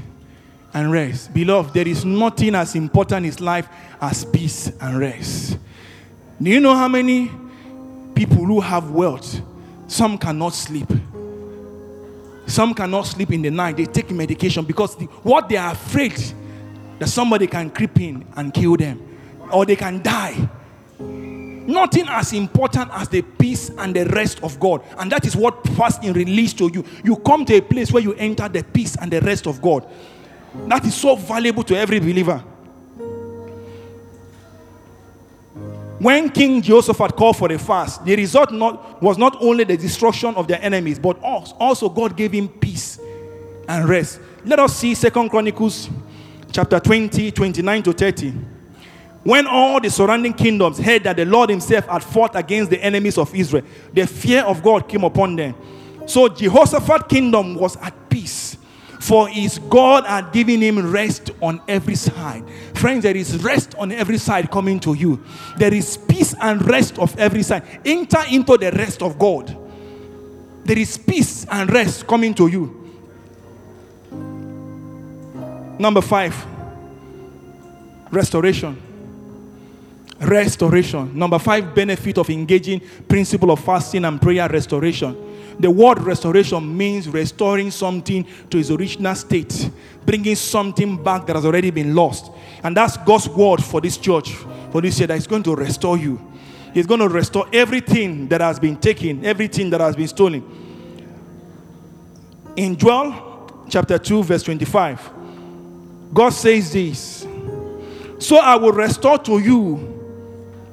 and 0.75 0.93
rest. 0.93 1.33
Beloved, 1.33 1.73
there 1.73 1.89
is 1.89 2.05
nothing 2.05 2.55
as 2.55 2.75
important 2.75 3.25
in 3.25 3.43
life 3.43 3.67
as 3.99 4.27
peace 4.27 4.71
and 4.79 4.99
rest. 4.99 5.57
Do 6.39 6.51
you 6.51 6.61
know 6.61 6.75
how 6.75 6.89
many 6.89 7.31
people 8.15 8.45
who 8.45 8.61
have 8.61 8.91
wealth, 8.91 9.41
some 9.87 10.19
cannot 10.19 10.53
sleep? 10.53 10.93
Some 12.47 12.75
cannot 12.75 13.07
sleep 13.07 13.33
in 13.33 13.41
the 13.41 13.51
night. 13.51 13.79
They 13.79 13.87
take 13.87 14.11
medication 14.11 14.67
because 14.67 14.97
the, 14.97 15.07
what 15.07 15.49
they 15.49 15.57
are 15.57 15.73
afraid 15.73 16.21
that 17.01 17.09
somebody 17.09 17.47
can 17.47 17.71
creep 17.71 17.99
in 17.99 18.25
and 18.37 18.55
kill 18.55 18.77
them 18.77 19.03
or 19.51 19.67
they 19.67 19.75
can 19.75 20.01
die. 20.03 20.49
Nothing 21.01 22.07
as 22.09 22.33
important 22.33 22.91
as 22.93 23.09
the 23.09 23.23
peace 23.23 23.71
and 23.79 23.97
the 23.97 24.05
rest 24.07 24.43
of 24.43 24.61
God. 24.61 24.83
And 24.99 25.11
that 25.11 25.25
is 25.25 25.35
what 25.35 25.67
fasting 25.69 26.13
release 26.13 26.53
to 26.55 26.71
you. 26.73 26.85
You 27.03 27.17
come 27.17 27.45
to 27.47 27.57
a 27.57 27.63
place 27.63 27.91
where 27.91 28.03
you 28.03 28.13
enter 28.15 28.49
the 28.49 28.63
peace 28.63 28.97
and 28.97 29.11
the 29.11 29.21
rest 29.23 29.47
of 29.47 29.63
God. 29.63 29.89
That 30.67 30.85
is 30.85 30.95
so 30.95 31.17
valuable 31.17 31.63
to 31.65 31.77
every 31.77 32.01
believer. 32.01 32.39
When 35.99 36.31
King 36.31 36.61
Jehoshaphat 36.61 37.17
called 37.17 37.37
for 37.37 37.51
a 37.53 37.59
fast, 37.59 38.05
the 38.05 38.17
result 38.17 38.53
not, 38.53 39.03
was 39.03 39.17
not 39.17 39.37
only 39.41 39.65
the 39.65 39.77
destruction 39.77 40.35
of 40.35 40.49
their 40.49 40.61
enemies, 40.63 40.99
but 40.99 41.19
also 41.23 41.89
God 41.89 42.17
gave 42.17 42.33
him 42.33 42.49
peace 42.49 42.99
and 43.69 43.89
rest. 43.89 44.21
Let 44.45 44.59
us 44.59 44.77
see 44.77 44.95
Second 44.95 45.31
Chronicles 45.31 45.89
chapter 46.53 46.81
20, 46.81 47.31
29 47.31 47.83
to 47.85 47.93
30. 47.93 48.35
When 49.23 49.47
all 49.47 49.81
the 49.81 49.91
surrounding 49.91 50.33
kingdoms 50.33 50.79
heard 50.79 51.05
that 51.05 51.17
the 51.17 51.25
Lord 51.25 51.51
Himself 51.51 51.87
had 51.87 52.03
fought 52.03 52.35
against 52.37 52.71
the 52.71 52.83
enemies 52.83 53.19
of 53.19 53.35
Israel, 53.35 53.65
the 53.93 54.07
fear 54.07 54.43
of 54.43 54.63
God 54.63 54.89
came 54.89 55.05
upon 55.05 55.37
them. 55.37 55.55
So 56.07 56.29
Jehoshaphat 56.29 57.09
kingdom 57.09 57.55
was 57.55 57.77
at 57.77 58.09
peace, 58.09 58.57
for 58.99 59.29
his 59.29 59.59
God 59.59 60.07
had 60.07 60.33
given 60.33 60.61
him 60.61 60.91
rest 60.91 61.31
on 61.41 61.61
every 61.69 61.95
side. 61.95 62.45
Friends, 62.75 63.03
there 63.03 63.17
is 63.17 63.43
rest 63.43 63.75
on 63.79 63.93
every 63.93 64.19
side 64.19 64.51
coming 64.51 64.81
to 64.81 64.95
you. 64.95 65.23
There 65.57 65.73
is 65.73 65.97
peace 65.97 66.35
and 66.41 66.67
rest 66.69 66.99
of 66.99 67.17
every 67.19 67.43
side. 67.43 67.63
Enter 67.85 68.23
into 68.31 68.57
the 68.57 68.73
rest 68.73 69.03
of 69.03 69.19
God. 69.19 69.57
There 70.65 70.79
is 70.79 70.97
peace 70.99 71.47
and 71.51 71.71
rest 71.71 72.07
coming 72.07 72.35
to 72.35 72.47
you. 72.49 72.80
Number 75.81 76.03
five, 76.03 76.37
restoration. 78.11 78.79
Restoration. 80.21 81.19
Number 81.19 81.39
five 81.39 81.75
benefit 81.75 82.19
of 82.19 82.29
engaging 82.29 82.83
principle 83.09 83.51
of 83.51 83.65
fasting 83.65 84.05
and 84.05 84.21
prayer 84.21 84.47
restoration. 84.47 85.17
The 85.59 85.71
word 85.71 86.01
restoration 86.01 86.77
means 86.77 87.09
restoring 87.09 87.71
something 87.71 88.27
to 88.51 88.59
its 88.59 88.71
original 88.71 89.15
state 89.15 89.71
bringing 90.05 90.35
something 90.35 91.03
back 91.03 91.27
that 91.27 91.37
has 91.37 91.47
already 91.47 91.71
been 91.71 91.95
lost. 91.95 92.31
And 92.63 92.77
that's 92.77 92.99
god's 92.99 93.29
word 93.31 93.65
for 93.65 93.81
this 93.81 93.97
church. 93.97 94.33
For 94.73 94.83
this 94.83 94.99
year 94.99 95.07
that 95.07 95.17
is 95.17 95.27
going 95.27 95.45
to 95.45 95.55
restore 95.55 95.97
you. 95.97 96.21
He's 96.75 96.87
going 96.87 97.01
to 97.01 97.09
restore 97.09 97.47
everything 97.55 98.29
that 98.29 98.43
has 98.43 98.59
been 98.59 98.77
taken 98.77 99.25
everything 99.25 99.71
that 99.71 99.81
has 99.81 99.97
been 99.97 100.09
stolen. 100.09 100.45
In 102.57 102.77
Joel 102.77 103.65
chapter 103.71 103.99
2, 103.99 104.25
verse 104.25 104.43
25, 104.43 105.20
God 106.13 106.31
says 106.31 106.73
this 106.73 107.27
So 108.19 108.39
I 108.39 108.57
will 108.57 108.73
restore 108.73 109.19
to 109.19 109.39
you 109.39 109.87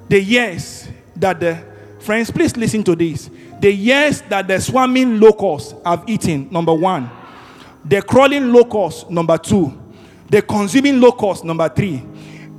the 0.09 0.21
years 0.21 0.87
that 1.15 1.39
the 1.39 1.63
friends, 1.99 2.31
please 2.31 2.55
listen 2.55 2.83
to 2.83 2.95
this. 2.95 3.29
The 3.59 3.71
years 3.71 4.21
that 4.23 4.47
the 4.47 4.59
swarming 4.59 5.19
locusts 5.19 5.73
have 5.83 6.03
eaten, 6.07 6.47
number 6.51 6.73
one. 6.73 7.09
The 7.85 8.01
crawling 8.01 8.51
locust, 8.53 9.09
number 9.09 9.37
two. 9.37 9.77
The 10.29 10.41
consuming 10.41 10.99
locust, 10.99 11.43
number 11.43 11.67
three. 11.69 12.03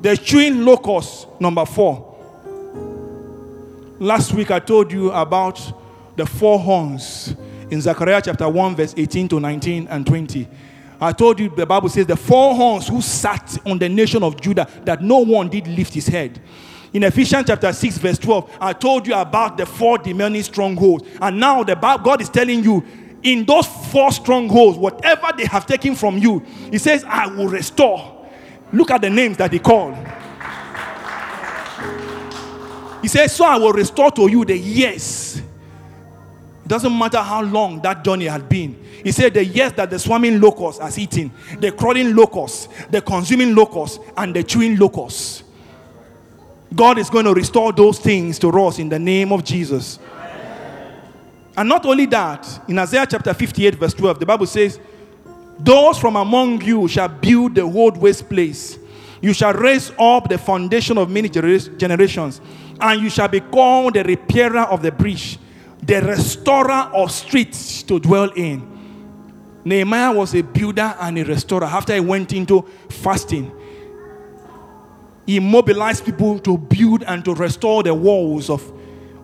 The 0.03 0.17
chewing 0.17 0.65
locust, 0.65 1.29
number 1.41 1.65
four. 1.65 2.05
Last 3.99 4.33
week 4.33 4.51
I 4.51 4.59
told 4.59 4.93
you 4.93 5.11
about 5.11 5.61
the 6.17 6.27
four 6.27 6.59
horns 6.59 7.35
in 7.71 7.81
Zechariah 7.81 8.23
chapter 8.25 8.49
1, 8.49 8.77
verse 8.77 8.95
18 8.97 9.29
to 9.29 9.41
19 9.41 9.89
and 9.89 10.07
20. 10.07 10.49
I 11.01 11.13
told 11.13 11.39
you 11.39 11.49
the 11.49 11.67
Bible 11.67 11.89
says 11.89 12.07
the 12.07 12.17
four 12.17 12.55
horns 12.55 12.89
who 12.89 13.01
sat 13.01 13.57
on 13.65 13.79
the 13.79 13.89
nation 13.89 14.23
of 14.23 14.41
Judah 14.41 14.69
that 14.85 15.03
no 15.03 15.19
one 15.19 15.49
did 15.49 15.67
lift 15.69 15.95
his 15.95 16.09
head. 16.09 16.41
In 16.93 17.03
Ephesians 17.03 17.47
chapter 17.47 17.73
6, 17.73 17.99
verse 17.99 18.19
12, 18.19 18.57
I 18.61 18.73
told 18.73 19.07
you 19.07 19.15
about 19.15 19.59
the 19.59 19.67
four 19.67 19.99
demonic 19.99 20.45
strongholds. 20.45 21.05
And 21.21 21.39
now 21.39 21.63
the 21.63 21.77
Bible, 21.77 22.05
God 22.05 22.23
is 22.23 22.31
telling 22.31 22.65
you, 22.65 22.85
in 23.23 23.45
those 23.45 23.67
four 23.67 24.11
strongholds, 24.11 24.79
whatever 24.79 25.29
they 25.37 25.45
have 25.45 25.67
taken 25.67 25.95
from 25.95 26.19
you, 26.19 26.41
He 26.71 26.79
says, 26.79 27.05
I 27.05 27.27
will 27.27 27.49
restore. 27.49 28.27
Look 28.73 28.91
at 28.91 29.03
the 29.03 29.11
names 29.11 29.37
that 29.37 29.53
He 29.53 29.59
called. 29.59 29.97
He 33.03 33.09
says, 33.09 33.35
So 33.35 33.45
I 33.45 33.57
will 33.59 33.73
restore 33.73 34.11
to 34.13 34.29
you 34.29 34.45
the 34.45 34.57
years. 34.57 35.43
Doesn't 36.69 36.97
matter 36.97 37.19
how 37.19 37.43
long 37.43 37.81
that 37.81 38.05
journey 38.05 38.27
had 38.27 38.49
been. 38.49 38.81
He 39.03 39.11
said, 39.11 39.33
The 39.33 39.45
years 39.45 39.73
that 39.73 39.89
the 39.89 39.99
swarming 39.99 40.41
locust 40.41 40.81
has 40.81 40.99
eaten, 40.99 41.33
the 41.59 41.73
crawling 41.73 42.15
locust, 42.15 42.69
the 42.91 43.01
consuming 43.01 43.55
locust, 43.55 44.01
and 44.17 44.37
the 44.37 44.45
chewing 44.45 44.77
locust. 44.77 45.45
God 46.75 46.99
is 46.99 47.09
going 47.09 47.25
to 47.25 47.33
restore 47.33 47.73
those 47.73 47.99
things 47.99 48.39
to 48.41 48.51
us 48.61 48.79
in 48.79 48.91
the 48.91 48.99
name 48.99 49.33
of 49.33 49.43
Jesus. 49.43 49.99
And 51.57 51.69
not 51.69 51.87
only 51.87 52.07
that, 52.07 52.69
in 52.69 52.79
Isaiah 52.79 53.07
chapter 53.09 53.33
58, 53.33 53.75
verse 53.77 53.95
12, 53.95 54.21
the 54.21 54.27
Bible 54.27 54.47
says, 54.47 54.79
Those 55.59 55.99
from 55.99 56.17
among 56.17 56.63
you 56.63 56.87
shall 56.87 57.09
build 57.09 57.55
the 57.55 57.63
old 57.63 57.97
waste 57.97 58.29
place. 58.29 58.79
You 59.21 59.33
shall 59.33 59.55
raise 59.55 59.91
up 59.99 60.29
the 60.29 60.39
foundation 60.39 60.99
of 60.99 61.11
many 61.11 61.29
generations, 61.29 62.41
and 62.79 63.03
you 63.03 63.11
shall 63.11 63.27
be 63.27 63.41
called 63.41 63.95
the 63.95 64.05
repairer 64.05 64.61
of 64.61 64.83
the 64.83 64.93
breach, 64.93 65.39
the 65.89 66.03
restorer 66.03 66.91
of 66.93 67.11
streets 67.11 67.83
to 67.83 67.99
dwell 67.99 68.31
in. 68.37 68.63
Nehemiah 69.65 70.13
was 70.13 70.35
a 70.35 70.43
builder 70.43 70.95
and 71.01 71.19
a 71.19 71.25
restorer. 71.25 71.65
After 71.65 71.95
he 71.95 72.01
went 72.01 72.35
into 72.35 72.63
fasting, 72.91 73.51
he 75.27 75.41
mobilized 75.41 76.05
people 76.05 76.39
to 76.41 76.59
build 76.59 77.05
and 77.05 77.25
to 77.25 77.35
restore 77.35 77.83
the 77.83 77.95
walls 77.95 78.51
of, 78.51 78.71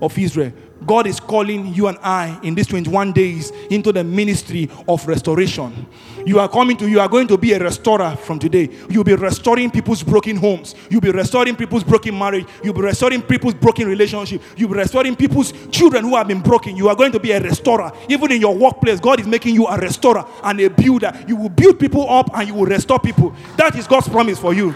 of 0.00 0.18
Israel. 0.18 0.52
God 0.86 1.06
is 1.06 1.20
calling 1.20 1.72
you 1.74 1.88
and 1.88 1.98
I 2.02 2.38
in 2.42 2.54
these 2.54 2.66
21 2.66 3.12
days 3.12 3.50
into 3.70 3.92
the 3.92 4.04
ministry 4.04 4.70
of 4.88 5.06
restoration. 5.06 5.86
You 6.26 6.38
are 6.38 6.48
coming 6.48 6.76
to, 6.78 6.88
you 6.88 7.00
are 7.00 7.08
going 7.08 7.28
to 7.28 7.36
be 7.36 7.52
a 7.52 7.58
restorer 7.58 8.16
from 8.16 8.38
today. 8.38 8.70
You'll 8.88 9.04
be 9.04 9.14
restoring 9.14 9.70
people's 9.70 10.02
broken 10.02 10.36
homes. 10.36 10.74
You'll 10.88 11.02
be 11.02 11.10
restoring 11.10 11.54
people's 11.54 11.84
broken 11.84 12.18
marriage. 12.18 12.46
You'll 12.62 12.74
be 12.74 12.80
restoring 12.80 13.20
people's 13.20 13.54
broken 13.54 13.86
relationship. 13.86 14.40
You'll 14.56 14.70
be 14.70 14.76
restoring 14.76 15.16
people's 15.16 15.52
children 15.70 16.04
who 16.04 16.16
have 16.16 16.28
been 16.28 16.40
broken. 16.40 16.76
You 16.76 16.88
are 16.88 16.96
going 16.96 17.12
to 17.12 17.20
be 17.20 17.32
a 17.32 17.40
restorer. 17.40 17.92
Even 18.08 18.32
in 18.32 18.40
your 18.40 18.54
workplace, 18.54 19.00
God 19.00 19.20
is 19.20 19.26
making 19.26 19.54
you 19.54 19.66
a 19.66 19.76
restorer 19.78 20.24
and 20.42 20.58
a 20.60 20.68
builder. 20.68 21.12
You 21.28 21.36
will 21.36 21.50
build 21.50 21.78
people 21.78 22.08
up 22.08 22.30
and 22.34 22.48
you 22.48 22.54
will 22.54 22.66
restore 22.66 22.98
people. 22.98 23.34
That 23.56 23.76
is 23.76 23.86
God's 23.86 24.08
promise 24.08 24.38
for 24.38 24.54
you. 24.54 24.74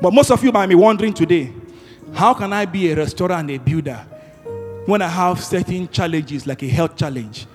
But 0.00 0.12
most 0.12 0.30
of 0.30 0.42
you 0.44 0.52
might 0.52 0.66
be 0.66 0.74
wondering 0.74 1.12
today, 1.12 1.52
how 2.14 2.34
can 2.34 2.52
I 2.52 2.64
be 2.64 2.90
a 2.90 2.96
restorer 2.96 3.32
and 3.32 3.50
a 3.50 3.58
builder 3.58 4.06
when 4.86 5.02
I 5.02 5.08
have 5.08 5.42
certain 5.42 5.88
challenges 5.88 6.46
like 6.46 6.62
a 6.62 6.68
health 6.68 6.96
challenge? 6.96 7.46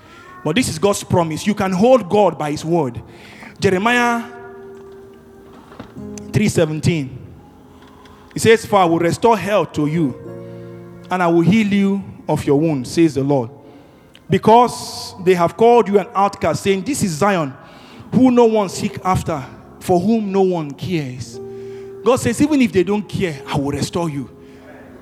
But 0.44 0.56
this 0.56 0.68
is 0.68 0.78
God's 0.78 1.02
promise. 1.02 1.46
You 1.46 1.54
can 1.54 1.72
hold 1.72 2.08
God 2.10 2.38
by 2.38 2.50
his 2.50 2.64
word. 2.64 3.02
Jeremiah 3.58 4.22
3:17. 6.30 7.08
He 8.34 8.40
says, 8.40 8.66
For 8.66 8.76
I 8.76 8.84
will 8.84 8.98
restore 8.98 9.38
health 9.38 9.72
to 9.74 9.86
you, 9.86 10.12
and 11.10 11.22
I 11.22 11.28
will 11.28 11.40
heal 11.40 11.66
you 11.66 12.04
of 12.28 12.44
your 12.44 12.58
wounds, 12.58 12.90
says 12.90 13.14
the 13.14 13.22
Lord. 13.22 13.50
Because 14.28 15.14
they 15.24 15.34
have 15.34 15.56
called 15.56 15.88
you 15.88 15.98
an 15.98 16.08
outcast, 16.14 16.62
saying, 16.62 16.82
This 16.82 17.02
is 17.02 17.12
Zion, 17.12 17.54
who 18.12 18.30
no 18.30 18.46
one 18.46 18.68
seek 18.68 18.98
after, 19.04 19.42
for 19.80 20.00
whom 20.00 20.32
no 20.32 20.42
one 20.42 20.72
cares. 20.72 21.38
God 22.04 22.16
says, 22.16 22.40
even 22.42 22.60
if 22.60 22.70
they 22.72 22.84
don't 22.84 23.08
care, 23.08 23.42
I 23.46 23.56
will 23.56 23.70
restore 23.72 24.10
you. 24.10 24.30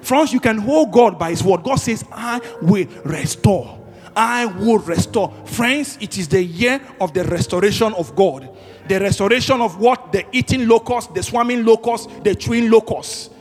Friends, 0.00 0.32
you 0.32 0.40
can 0.40 0.59
hold 0.59 0.92
God 0.92 1.18
by 1.18 1.30
His 1.30 1.42
word. 1.42 1.62
God 1.62 1.76
says, 1.76 2.05
I 2.12 2.40
will 2.61 2.86
restore. 3.05 3.78
I 4.14 4.46
will 4.46 4.78
restore. 4.78 5.32
Friends, 5.46 5.98
it 6.00 6.18
is 6.18 6.28
the 6.28 6.42
year 6.42 6.80
of 7.00 7.12
the 7.12 7.24
restoration 7.24 7.92
of 7.94 8.14
God. 8.14 8.48
The 8.88 9.00
restoration 9.00 9.61
of 9.61 9.78
what 9.78 10.12
the 10.12 10.24
eating 10.32 10.68
locust, 10.68 11.14
the 11.14 11.22
swarming 11.22 11.64
locust, 11.64 12.09
the 12.22 12.34
chewing 12.34 12.70
locust 12.70 13.32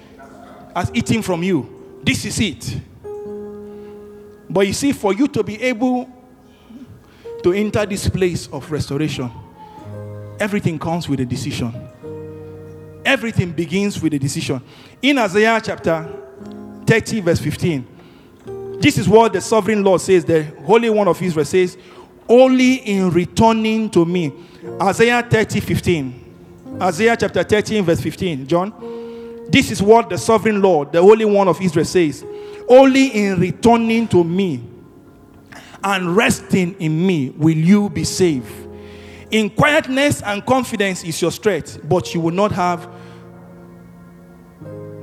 has 0.75 0.91
eaten 0.93 1.21
from 1.21 1.43
you. 1.43 1.99
This 2.03 2.25
is 2.25 2.39
it. 2.39 2.77
But 4.49 4.67
you 4.67 4.73
see, 4.73 4.91
for 4.91 5.13
you 5.13 5.27
to 5.29 5.43
be 5.43 5.61
able 5.61 6.09
to 7.43 7.53
enter 7.53 7.85
this 7.85 8.07
place 8.07 8.47
of 8.47 8.71
restoration, 8.71 9.31
everything 10.39 10.77
comes 10.77 11.09
with 11.09 11.19
a 11.19 11.25
decision. 11.25 11.90
Everything 13.03 13.51
begins 13.51 14.01
with 14.01 14.13
a 14.13 14.19
decision. 14.19 14.61
In 15.01 15.17
Isaiah 15.17 15.59
chapter 15.63 16.07
30, 16.85 17.21
verse 17.21 17.39
15, 17.39 17.87
this 18.79 18.97
is 18.97 19.07
what 19.07 19.33
the 19.33 19.41
sovereign 19.41 19.83
Lord 19.83 20.01
says, 20.01 20.25
the 20.25 20.43
Holy 20.65 20.89
One 20.89 21.07
of 21.07 21.21
Israel 21.21 21.45
says, 21.45 21.77
Only 22.27 22.75
in 22.75 23.11
returning 23.11 23.89
to 23.91 24.05
me. 24.05 24.33
Isaiah 24.81 25.21
30, 25.21 25.59
15. 25.59 26.77
Isaiah 26.81 27.15
chapter 27.17 27.43
13, 27.43 27.83
verse 27.83 28.01
15. 28.01 28.47
John, 28.47 29.47
this 29.49 29.69
is 29.69 29.81
what 29.81 30.09
the 30.09 30.17
sovereign 30.17 30.61
Lord, 30.61 30.91
the 30.91 31.01
Holy 31.01 31.25
One 31.25 31.47
of 31.47 31.61
Israel 31.61 31.85
says, 31.85 32.25
Only 32.67 33.07
in 33.07 33.39
returning 33.39 34.07
to 34.09 34.23
me 34.23 34.63
and 35.83 36.15
resting 36.15 36.73
in 36.79 37.05
me 37.05 37.31
will 37.31 37.57
you 37.57 37.89
be 37.89 38.03
saved. 38.03 38.67
In 39.31 39.49
quietness 39.49 40.21
and 40.21 40.45
confidence 40.45 41.03
is 41.05 41.21
your 41.21 41.31
strength, 41.31 41.79
but 41.83 42.13
you 42.13 42.19
will 42.19 42.33
not 42.33 42.51
have 42.51 42.89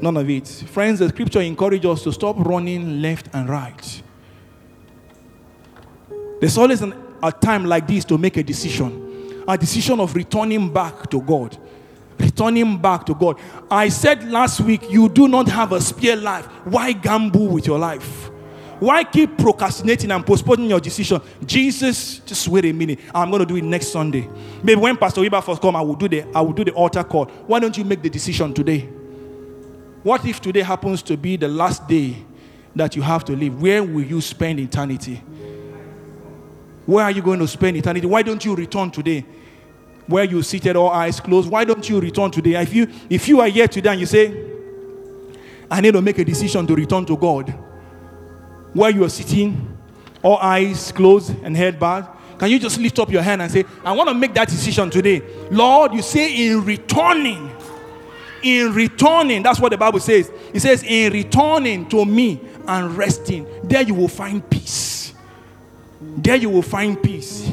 none 0.03 0.17
of 0.17 0.29
it. 0.29 0.47
Friends, 0.47 0.99
the 0.99 1.09
scripture 1.09 1.41
encourages 1.41 1.91
us 1.91 2.03
to 2.05 2.13
stop 2.13 2.39
running 2.39 3.01
left 3.01 3.29
and 3.33 3.49
right. 3.49 4.03
There's 6.41 6.59
always 6.59 6.83
an, 6.83 6.95
a 7.23 7.33
time 7.33 7.65
like 7.65 7.87
this 7.87 8.05
to 8.07 8.19
make 8.19 8.37
a 8.37 8.43
decision, 8.43 9.43
a 9.49 9.57
decision 9.57 9.99
of 9.99 10.15
returning 10.15 10.73
back 10.73 11.09
to 11.11 11.23
God. 11.23 11.57
Returning 12.19 12.77
back 12.79 13.07
to 13.07 13.15
God. 13.15 13.41
I 13.71 13.89
said 13.89 14.29
last 14.29 14.61
week, 14.61 14.91
you 14.91 15.09
do 15.09 15.27
not 15.27 15.49
have 15.49 15.73
a 15.73 15.81
spare 15.81 16.17
life. 16.17 16.47
Why 16.65 16.93
gamble 16.93 17.49
with 17.49 17.67
your 17.67 17.79
life? 17.79 18.28
Why 18.81 19.03
keep 19.03 19.37
procrastinating 19.37 20.11
and 20.13 20.25
postponing 20.25 20.71
your 20.71 20.81
decision? 20.81 21.21
Jesus, 21.45 22.21
just 22.21 22.47
wait 22.47 22.65
a 22.65 22.73
minute. 22.73 23.01
I'm 23.13 23.31
going 23.31 23.41
to 23.41 23.47
do 23.47 23.57
it 23.57 23.65
next 23.65 23.89
Sunday. 23.89 24.29
Maybe 24.63 24.81
when 24.81 24.97
Pastor 24.97 25.21
Weber 25.21 25.41
first 25.41 25.61
come, 25.61 25.75
I 25.75 25.81
will 25.81 25.97
do 25.97 26.09
the 26.09 26.25
I 26.35 26.41
will 26.41 26.53
do 26.53 26.65
the 26.65 26.73
altar 26.73 27.03
call. 27.03 27.27
Why 27.47 27.59
don't 27.59 27.77
you 27.77 27.85
make 27.85 28.03
the 28.03 28.11
decision 28.11 28.55
today? 28.55 28.89
What 30.05 30.25
if 30.25 30.41
today 30.41 30.61
happens 30.61 31.03
to 31.03 31.17
be 31.17 31.37
the 31.37 31.49
last 31.49 31.89
day 31.89 32.25
that 32.77 32.95
you 32.95 33.03
have 33.03 33.25
to 33.25 33.35
live? 33.35 33.61
Where 33.61 33.83
will 33.83 34.05
you 34.05 34.21
spend 34.21 34.61
eternity? 34.61 35.17
Where 36.87 37.05
are 37.05 37.11
you 37.11 37.21
going 37.21 37.41
to 37.41 37.49
spend 37.49 37.77
eternity? 37.77 38.07
Why 38.07 38.23
don't 38.23 38.45
you 38.45 38.55
return 38.55 38.93
today? 38.93 39.27
Where 40.07 40.25
you 40.25 40.43
seated, 40.43 40.77
all 40.77 40.91
eyes 40.91 41.21
closed. 41.21 41.51
Why 41.51 41.65
don't 41.65 41.87
you 41.89 42.01
return 42.01 42.31
today? 42.31 42.55
If 42.63 42.73
you 42.73 42.87
if 43.11 43.29
you 43.29 43.41
are 43.41 43.49
here 43.49 43.67
today 43.67 43.91
and 43.91 44.01
you 44.01 44.07
say, 44.07 44.53
I 45.69 45.81
need 45.81 45.95
to 45.95 46.01
make 46.01 46.19
a 46.19 46.25
decision 46.25 46.65
to 46.69 46.77
return 46.77 47.05
to 47.07 47.17
God 47.17 47.53
where 48.73 48.91
you 48.91 49.05
are 49.05 49.09
sitting, 49.09 49.77
all 50.23 50.39
eyes 50.39 50.93
closed 50.93 51.35
and 51.43 51.57
head 51.57 51.79
bowed, 51.79 52.09
can 52.39 52.51
you 52.51 52.59
just 52.59 52.79
lift 52.79 52.99
up 52.99 53.11
your 53.11 53.23
hand 53.23 53.43
and 53.43 53.51
say, 53.51 53.65
I 53.85 53.93
want 53.93 54.09
to 54.09 54.15
make 54.15 54.33
that 54.35 54.49
decision 54.49 54.91
today? 54.91 55.23
Lord, 55.51 55.93
you 55.93 56.03
say 56.03 56.49
in 56.49 56.65
returning, 56.65 57.51
in 58.43 58.73
returning, 58.73 59.43
that's 59.43 59.59
what 59.59 59.71
the 59.71 59.79
Bible 59.79 59.99
says. 59.99 60.31
It 60.55 60.61
says, 60.61 60.85
in 60.85 61.13
returning 61.13 61.89
to 61.89 62.05
me 62.05 62.41
and 62.67 62.97
resting, 62.97 63.47
there 63.65 63.83
you 63.83 63.95
will 63.95 64.09
find 64.09 64.49
peace. 64.49 65.15
There 66.01 66.37
you 66.37 66.51
will 66.51 66.63
find 66.63 67.03
peace. 67.03 67.51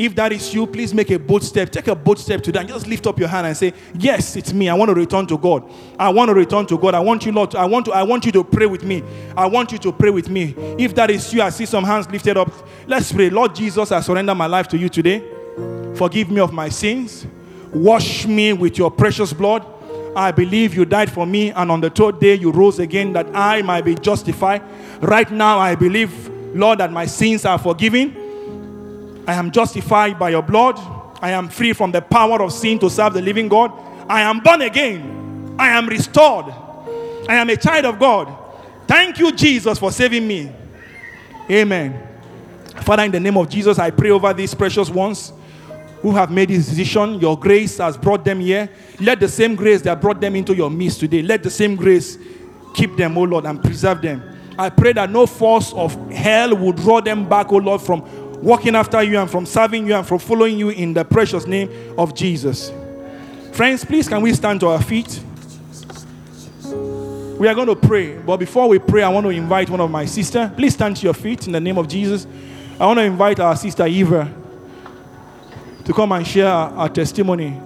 If 0.00 0.14
that 0.14 0.32
is 0.32 0.54
you, 0.54 0.66
please 0.66 0.94
make 0.94 1.10
a 1.10 1.18
bold 1.18 1.44
step. 1.44 1.70
Take 1.70 1.86
a 1.88 1.94
bold 1.94 2.18
step 2.18 2.42
today 2.42 2.60
and 2.60 2.68
just 2.70 2.86
lift 2.86 3.06
up 3.06 3.18
your 3.18 3.28
hand 3.28 3.46
and 3.46 3.54
say, 3.54 3.74
Yes, 3.98 4.34
it's 4.34 4.50
me. 4.50 4.66
I 4.70 4.72
want 4.72 4.88
to 4.88 4.94
return 4.94 5.26
to 5.26 5.36
God. 5.36 5.70
I 5.98 6.08
want 6.08 6.30
to 6.30 6.34
return 6.34 6.64
to 6.68 6.78
God. 6.78 6.94
I 6.94 7.00
want 7.00 7.26
you, 7.26 7.32
Lord. 7.32 7.54
I 7.54 7.66
want 7.66 7.84
to, 7.84 7.92
I 7.92 8.02
want 8.02 8.24
you 8.24 8.32
to 8.32 8.42
pray 8.42 8.64
with 8.64 8.82
me. 8.82 9.02
I 9.36 9.44
want 9.44 9.72
you 9.72 9.78
to 9.78 9.92
pray 9.92 10.08
with 10.08 10.30
me. 10.30 10.54
If 10.78 10.94
that 10.94 11.10
is 11.10 11.30
you, 11.34 11.42
I 11.42 11.50
see 11.50 11.66
some 11.66 11.84
hands 11.84 12.08
lifted 12.08 12.38
up. 12.38 12.50
Let's 12.86 13.12
pray. 13.12 13.28
Lord 13.28 13.54
Jesus, 13.54 13.92
I 13.92 14.00
surrender 14.00 14.34
my 14.34 14.46
life 14.46 14.68
to 14.68 14.78
you 14.78 14.88
today. 14.88 15.22
Forgive 15.96 16.30
me 16.30 16.40
of 16.40 16.50
my 16.50 16.70
sins. 16.70 17.26
Wash 17.70 18.24
me 18.26 18.54
with 18.54 18.78
your 18.78 18.90
precious 18.90 19.34
blood. 19.34 19.66
I 20.16 20.32
believe 20.32 20.74
you 20.74 20.86
died 20.86 21.12
for 21.12 21.26
me, 21.26 21.50
and 21.50 21.70
on 21.70 21.82
the 21.82 21.90
third 21.90 22.20
day 22.20 22.36
you 22.36 22.52
rose 22.52 22.78
again 22.78 23.12
that 23.12 23.26
I 23.34 23.60
might 23.60 23.84
be 23.84 23.96
justified. 23.96 24.62
Right 25.02 25.30
now, 25.30 25.58
I 25.58 25.74
believe, 25.74 26.30
Lord, 26.56 26.78
that 26.78 26.90
my 26.90 27.04
sins 27.04 27.44
are 27.44 27.58
forgiven. 27.58 28.16
I 29.30 29.34
am 29.34 29.52
justified 29.52 30.18
by 30.18 30.30
your 30.30 30.42
blood. 30.42 30.76
I 31.22 31.30
am 31.30 31.48
free 31.48 31.72
from 31.72 31.92
the 31.92 32.02
power 32.02 32.42
of 32.42 32.52
sin 32.52 32.80
to 32.80 32.90
serve 32.90 33.14
the 33.14 33.22
living 33.22 33.46
God. 33.46 33.70
I 34.08 34.22
am 34.22 34.40
born 34.40 34.60
again. 34.62 35.54
I 35.56 35.68
am 35.68 35.86
restored. 35.86 36.46
I 37.28 37.36
am 37.36 37.48
a 37.48 37.56
child 37.56 37.84
of 37.84 38.00
God. 38.00 38.36
Thank 38.88 39.20
you, 39.20 39.30
Jesus, 39.30 39.78
for 39.78 39.92
saving 39.92 40.26
me. 40.26 40.50
Amen. 41.48 42.08
Father, 42.82 43.04
in 43.04 43.12
the 43.12 43.20
name 43.20 43.36
of 43.36 43.48
Jesus, 43.48 43.78
I 43.78 43.92
pray 43.92 44.10
over 44.10 44.34
these 44.34 44.52
precious 44.52 44.90
ones 44.90 45.32
who 46.02 46.10
have 46.10 46.32
made 46.32 46.48
this 46.48 46.66
decision. 46.66 47.20
Your 47.20 47.38
grace 47.38 47.78
has 47.78 47.96
brought 47.96 48.24
them 48.24 48.40
here. 48.40 48.68
Let 48.98 49.20
the 49.20 49.28
same 49.28 49.54
grace 49.54 49.80
that 49.82 50.00
brought 50.00 50.20
them 50.20 50.34
into 50.34 50.56
your 50.56 50.70
midst 50.70 50.98
today, 50.98 51.22
let 51.22 51.44
the 51.44 51.50
same 51.50 51.76
grace 51.76 52.18
keep 52.74 52.96
them, 52.96 53.16
oh 53.16 53.22
Lord, 53.22 53.46
and 53.46 53.62
preserve 53.62 54.02
them. 54.02 54.24
I 54.58 54.68
pray 54.68 54.92
that 54.94 55.08
no 55.08 55.24
force 55.24 55.72
of 55.72 55.94
hell 56.10 56.56
will 56.56 56.72
draw 56.72 57.00
them 57.00 57.28
back, 57.28 57.52
oh 57.52 57.58
Lord, 57.58 57.80
from 57.80 58.02
walking 58.42 58.74
after 58.74 59.02
you 59.02 59.18
and 59.18 59.30
from 59.30 59.46
serving 59.46 59.86
you 59.86 59.94
and 59.94 60.06
from 60.06 60.18
following 60.18 60.58
you 60.58 60.70
in 60.70 60.94
the 60.94 61.04
precious 61.04 61.46
name 61.46 61.70
of 61.98 62.14
Jesus. 62.14 62.72
Friends, 63.52 63.84
please 63.84 64.08
can 64.08 64.22
we 64.22 64.32
stand 64.32 64.60
to 64.60 64.68
our 64.68 64.82
feet? 64.82 65.20
We 67.38 67.48
are 67.48 67.54
going 67.54 67.68
to 67.68 67.76
pray, 67.76 68.18
but 68.18 68.36
before 68.36 68.68
we 68.68 68.78
pray, 68.78 69.02
I 69.02 69.08
want 69.08 69.24
to 69.24 69.30
invite 69.30 69.70
one 69.70 69.80
of 69.80 69.90
my 69.90 70.04
sister. 70.04 70.52
Please 70.56 70.74
stand 70.74 70.96
to 70.98 71.04
your 71.04 71.14
feet 71.14 71.46
in 71.46 71.52
the 71.52 71.60
name 71.60 71.78
of 71.78 71.88
Jesus. 71.88 72.26
I 72.78 72.86
want 72.86 72.98
to 72.98 73.04
invite 73.04 73.40
our 73.40 73.56
sister 73.56 73.86
Eva 73.86 74.32
to 75.84 75.92
come 75.92 76.12
and 76.12 76.26
share 76.26 76.48
our 76.48 76.88
testimony. 76.88 77.58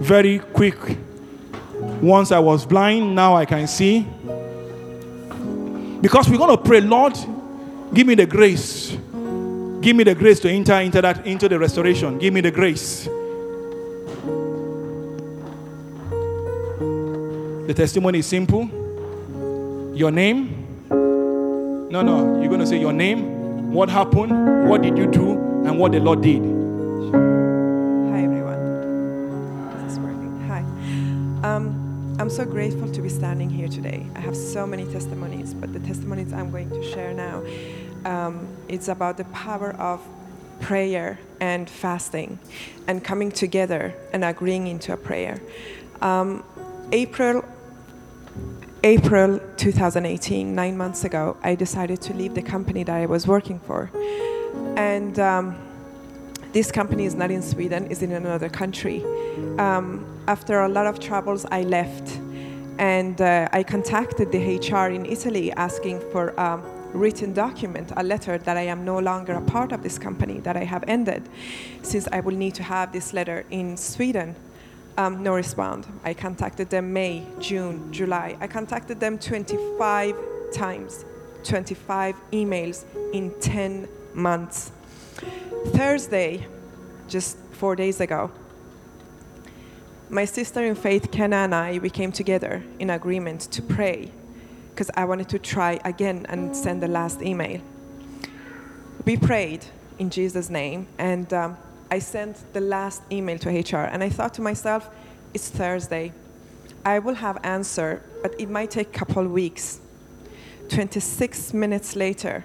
Very 0.00 0.38
quick. 0.38 0.76
Once 2.00 2.30
I 2.30 2.38
was 2.38 2.64
blind, 2.64 3.14
now 3.14 3.34
I 3.36 3.44
can 3.44 3.66
see. 3.66 4.06
Because 6.00 6.28
we're 6.28 6.38
going 6.38 6.56
to 6.56 6.62
pray, 6.62 6.80
Lord, 6.80 7.16
give 7.92 8.06
me 8.06 8.14
the 8.14 8.26
grace. 8.26 8.96
Give 9.80 9.94
me 9.94 10.04
the 10.04 10.14
grace 10.14 10.40
to 10.40 10.50
enter 10.50 10.74
into 10.80 11.00
that 11.00 11.26
into 11.26 11.48
the 11.48 11.58
restoration. 11.58 12.18
Give 12.18 12.34
me 12.34 12.40
the 12.40 12.50
grace. 12.50 13.08
The 17.66 17.74
testimony 17.74 18.20
is 18.20 18.26
simple. 18.26 18.68
Your 19.94 20.10
name. 20.10 20.86
No, 20.90 22.02
no. 22.02 22.40
You're 22.40 22.48
going 22.48 22.60
to 22.60 22.66
say 22.66 22.80
your 22.80 22.92
name, 22.92 23.72
what 23.72 23.88
happened, 23.88 24.68
what 24.68 24.82
did 24.82 24.96
you 24.96 25.06
do, 25.06 25.32
and 25.66 25.78
what 25.78 25.92
the 25.92 26.00
Lord 26.00 26.22
did. 26.22 26.57
I'm 32.18 32.30
so 32.30 32.44
grateful 32.44 32.90
to 32.90 33.00
be 33.00 33.08
standing 33.08 33.48
here 33.48 33.68
today. 33.68 34.04
I 34.16 34.18
have 34.18 34.36
so 34.36 34.66
many 34.66 34.84
testimonies, 34.86 35.54
but 35.54 35.72
the 35.72 35.78
testimonies 35.78 36.32
I'm 36.32 36.50
going 36.50 36.68
to 36.70 36.82
share 36.82 37.14
now, 37.14 37.44
um, 38.04 38.48
it's 38.66 38.88
about 38.88 39.18
the 39.18 39.24
power 39.26 39.70
of 39.74 40.04
prayer 40.58 41.20
and 41.40 41.70
fasting, 41.70 42.40
and 42.88 43.04
coming 43.04 43.30
together 43.30 43.94
and 44.12 44.24
agreeing 44.24 44.66
into 44.66 44.92
a 44.92 44.96
prayer. 44.96 45.40
Um, 46.02 46.42
April 46.90 47.44
April 48.82 49.40
2018, 49.56 50.56
nine 50.56 50.76
months 50.76 51.04
ago, 51.04 51.36
I 51.44 51.54
decided 51.54 52.00
to 52.02 52.14
leave 52.14 52.34
the 52.34 52.42
company 52.42 52.82
that 52.82 52.96
I 52.96 53.06
was 53.06 53.28
working 53.28 53.60
for. 53.60 53.92
And 54.76 55.20
um, 55.20 55.67
this 56.58 56.72
company 56.72 57.04
is 57.04 57.14
not 57.14 57.30
in 57.30 57.40
Sweden, 57.40 57.86
is 57.86 58.02
in 58.02 58.10
another 58.10 58.48
country. 58.48 59.04
Um, 59.58 60.04
after 60.26 60.62
a 60.62 60.68
lot 60.68 60.88
of 60.88 60.98
troubles, 60.98 61.46
I 61.52 61.62
left. 61.62 62.18
And 62.80 63.20
uh, 63.20 63.48
I 63.52 63.62
contacted 63.62 64.32
the 64.32 64.42
HR 64.58 64.88
in 64.90 65.06
Italy 65.06 65.52
asking 65.52 66.00
for 66.10 66.30
a 66.30 66.60
written 66.92 67.32
document, 67.32 67.92
a 67.96 68.02
letter 68.02 68.38
that 68.38 68.56
I 68.56 68.62
am 68.62 68.84
no 68.84 68.98
longer 68.98 69.34
a 69.34 69.40
part 69.40 69.70
of 69.70 69.84
this 69.84 70.00
company, 70.00 70.40
that 70.40 70.56
I 70.56 70.64
have 70.64 70.82
ended, 70.88 71.22
since 71.82 72.08
I 72.10 72.18
will 72.18 72.34
need 72.34 72.56
to 72.56 72.64
have 72.64 72.90
this 72.92 73.12
letter 73.12 73.44
in 73.50 73.76
Sweden. 73.76 74.34
Um, 74.96 75.22
no 75.22 75.36
response. 75.36 75.86
I 76.02 76.12
contacted 76.12 76.70
them 76.70 76.92
May, 76.92 77.24
June, 77.38 77.92
July. 77.92 78.36
I 78.40 78.48
contacted 78.48 78.98
them 78.98 79.16
25 79.16 80.16
times, 80.52 81.04
25 81.44 82.16
emails 82.32 82.84
in 83.12 83.32
10 83.38 83.86
months. 84.12 84.72
Thursday, 85.66 86.46
just 87.08 87.36
four 87.52 87.76
days 87.76 88.00
ago, 88.00 88.30
my 90.10 90.24
sister 90.24 90.64
in 90.64 90.74
faith, 90.74 91.10
Kenna, 91.10 91.36
and 91.36 91.54
I, 91.54 91.78
we 91.78 91.90
came 91.90 92.12
together 92.12 92.62
in 92.78 92.90
agreement 92.90 93.42
to 93.52 93.62
pray 93.62 94.10
because 94.70 94.90
I 94.96 95.04
wanted 95.04 95.28
to 95.30 95.38
try 95.38 95.80
again 95.84 96.24
and 96.28 96.56
send 96.56 96.82
the 96.82 96.88
last 96.88 97.20
email. 97.20 97.60
We 99.04 99.16
prayed 99.16 99.64
in 99.98 100.10
Jesus' 100.10 100.48
name, 100.48 100.86
and 100.98 101.32
um, 101.34 101.56
I 101.90 101.98
sent 101.98 102.52
the 102.52 102.60
last 102.60 103.02
email 103.10 103.38
to 103.38 103.50
HR. 103.50 103.84
And 103.84 104.02
I 104.02 104.08
thought 104.08 104.34
to 104.34 104.42
myself, 104.42 104.88
it's 105.34 105.50
Thursday. 105.50 106.12
I 106.84 107.00
will 107.00 107.14
have 107.14 107.38
answer, 107.42 108.02
but 108.22 108.34
it 108.38 108.48
might 108.48 108.70
take 108.70 108.88
a 108.88 108.98
couple 108.98 109.26
weeks. 109.26 109.80
26 110.68 111.52
minutes 111.54 111.96
later, 111.96 112.44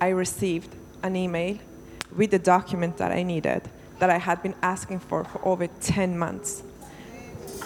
I 0.00 0.08
received 0.08 0.74
an 1.02 1.16
email 1.16 1.58
with 2.16 2.30
the 2.30 2.38
document 2.38 2.96
that 2.98 3.12
I 3.12 3.22
needed 3.22 3.62
that 3.98 4.10
I 4.10 4.18
had 4.18 4.42
been 4.42 4.54
asking 4.62 5.00
for 5.00 5.24
for 5.24 5.46
over 5.46 5.66
10 5.66 6.18
months. 6.18 6.62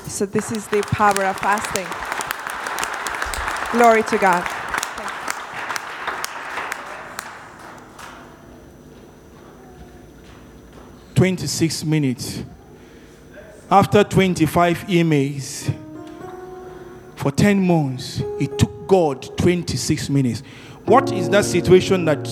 So 0.07 0.27
this 0.27 0.53
is 0.53 0.67
the 0.69 0.83
power 0.83 1.25
of 1.25 1.37
fasting. 1.37 1.87
Glory 3.73 4.03
to 4.03 4.19
God. 4.19 4.45
26 11.15 11.85
minutes. 11.85 12.43
After 13.71 14.05
25 14.05 14.79
emails 14.89 15.75
for 17.17 17.31
10 17.31 17.67
months, 17.67 18.21
it 18.39 18.59
took 18.59 18.87
God 18.87 19.39
26 19.39 20.11
minutes. 20.11 20.43
What 20.85 21.13
is 21.13 21.31
that 21.31 21.45
situation 21.45 22.05
that 22.05 22.27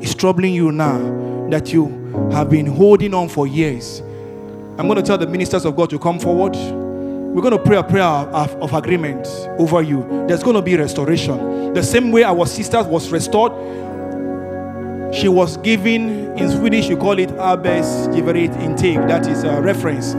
is 0.00 0.14
troubling 0.14 0.54
you 0.54 0.72
now 0.72 0.98
that 1.50 1.72
you 1.72 1.88
have 2.32 2.50
been 2.50 2.66
holding 2.66 3.14
on 3.14 3.28
for 3.28 3.46
years? 3.46 4.00
I'm 4.78 4.86
going 4.86 4.96
to 4.96 5.02
tell 5.02 5.18
the 5.18 5.26
ministers 5.26 5.64
of 5.64 5.76
God 5.76 5.90
to 5.90 5.98
come 5.98 6.18
forward. 6.18 6.54
We're 6.54 7.42
going 7.42 7.56
to 7.56 7.62
pray 7.62 7.76
a 7.76 7.82
prayer 7.82 8.02
of, 8.02 8.54
of 8.56 8.72
agreement 8.72 9.26
over 9.58 9.82
you. 9.82 10.04
There's 10.26 10.42
going 10.42 10.56
to 10.56 10.62
be 10.62 10.76
restoration. 10.76 11.74
The 11.74 11.82
same 11.82 12.10
way 12.10 12.24
our 12.24 12.46
sister 12.46 12.82
was 12.82 13.10
restored, 13.10 13.52
she 15.14 15.28
was 15.28 15.56
given 15.58 16.36
in 16.38 16.50
Swedish, 16.50 16.88
you 16.88 16.96
call 16.96 17.18
it 17.18 17.30
arbetsgivarintyg. 17.30 19.08
That 19.08 19.26
is 19.26 19.44
a 19.44 19.60
reference. 19.60 20.14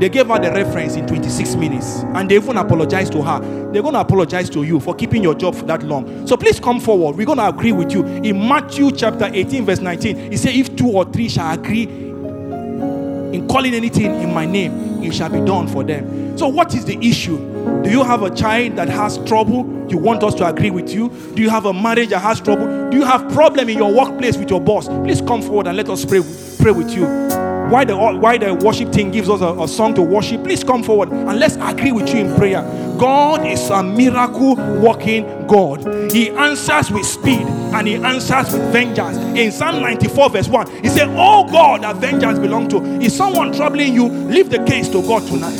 They 0.00 0.08
gave 0.08 0.28
her 0.28 0.38
the 0.38 0.52
reference 0.52 0.94
in 0.94 1.06
26 1.06 1.56
minutes 1.56 2.04
and 2.14 2.30
they 2.30 2.36
even 2.36 2.56
apologized 2.56 3.12
to 3.12 3.22
her. 3.22 3.40
They're 3.72 3.82
going 3.82 3.94
to 3.94 4.00
apologize 4.00 4.48
to 4.50 4.62
you 4.62 4.78
for 4.78 4.94
keeping 4.94 5.22
your 5.22 5.34
job 5.34 5.54
for 5.54 5.64
that 5.66 5.82
long. 5.82 6.26
So 6.26 6.36
please 6.36 6.60
come 6.60 6.80
forward. 6.80 7.16
We're 7.16 7.26
going 7.26 7.38
to 7.38 7.48
agree 7.48 7.72
with 7.72 7.92
you. 7.92 8.06
In 8.06 8.48
Matthew 8.48 8.92
chapter 8.92 9.28
18, 9.32 9.64
verse 9.66 9.80
19, 9.80 10.30
he 10.30 10.36
said, 10.36 10.54
If 10.54 10.76
two 10.76 10.88
or 10.88 11.04
three 11.04 11.28
shall 11.28 11.52
agree 11.52 11.82
in 11.84 13.46
calling 13.48 13.74
anything 13.74 14.20
in 14.22 14.32
my 14.32 14.46
name, 14.46 15.02
it 15.02 15.12
shall 15.14 15.28
be 15.28 15.40
done 15.40 15.68
for 15.68 15.84
them. 15.84 16.36
So, 16.38 16.48
what 16.48 16.74
is 16.74 16.84
the 16.84 16.96
issue? 17.06 17.36
Do 17.82 17.90
you 17.90 18.04
have 18.04 18.22
a 18.22 18.34
child 18.34 18.76
that 18.76 18.88
has 18.88 19.18
trouble? 19.24 19.86
You 19.90 19.98
want 19.98 20.22
us 20.22 20.34
to 20.36 20.46
agree 20.46 20.70
with 20.70 20.92
you? 20.92 21.08
Do 21.34 21.42
you 21.42 21.50
have 21.50 21.66
a 21.66 21.72
marriage 21.72 22.10
that 22.10 22.20
has 22.20 22.40
trouble? 22.40 22.90
Do 22.90 22.96
you 22.96 23.04
have 23.04 23.28
problem 23.32 23.68
in 23.68 23.78
your 23.78 23.92
workplace 23.92 24.36
with 24.36 24.50
your 24.50 24.60
boss? 24.60 24.88
Please 24.88 25.20
come 25.20 25.42
forward 25.42 25.66
and 25.66 25.76
let 25.76 25.88
us 25.88 26.04
pray, 26.04 26.22
pray 26.60 26.72
with 26.72 26.90
you. 26.90 27.37
Why 27.68 27.84
the 27.84 27.94
why 27.94 28.38
the 28.38 28.54
worship 28.54 28.92
team 28.92 29.10
gives 29.10 29.28
us 29.28 29.42
a, 29.42 29.52
a 29.60 29.68
song 29.68 29.94
to 29.96 30.02
worship? 30.02 30.42
Please 30.42 30.64
come 30.64 30.82
forward 30.82 31.10
and 31.10 31.38
let's 31.38 31.56
agree 31.56 31.92
with 31.92 32.08
you 32.08 32.20
in 32.20 32.34
prayer. 32.34 32.62
God 32.98 33.46
is 33.46 33.68
a 33.68 33.82
miracle 33.82 34.56
working 34.80 35.46
God. 35.46 36.10
He 36.10 36.30
answers 36.30 36.90
with 36.90 37.04
speed 37.04 37.42
and 37.42 37.86
he 37.86 37.96
answers 37.96 38.54
with 38.54 38.72
vengeance. 38.72 39.18
In 39.38 39.52
Psalm 39.52 39.82
94, 39.82 40.30
verse 40.30 40.48
1, 40.48 40.82
he 40.82 40.88
said, 40.88 41.08
Oh 41.10 41.46
God, 41.46 41.82
that 41.82 41.96
vengeance 41.96 42.38
belong 42.38 42.68
to. 42.68 42.82
Is 43.02 43.14
someone 43.14 43.52
troubling 43.52 43.92
you? 43.92 44.08
Leave 44.08 44.48
the 44.48 44.64
case 44.64 44.88
to 44.88 45.02
God 45.02 45.26
tonight. 45.26 45.58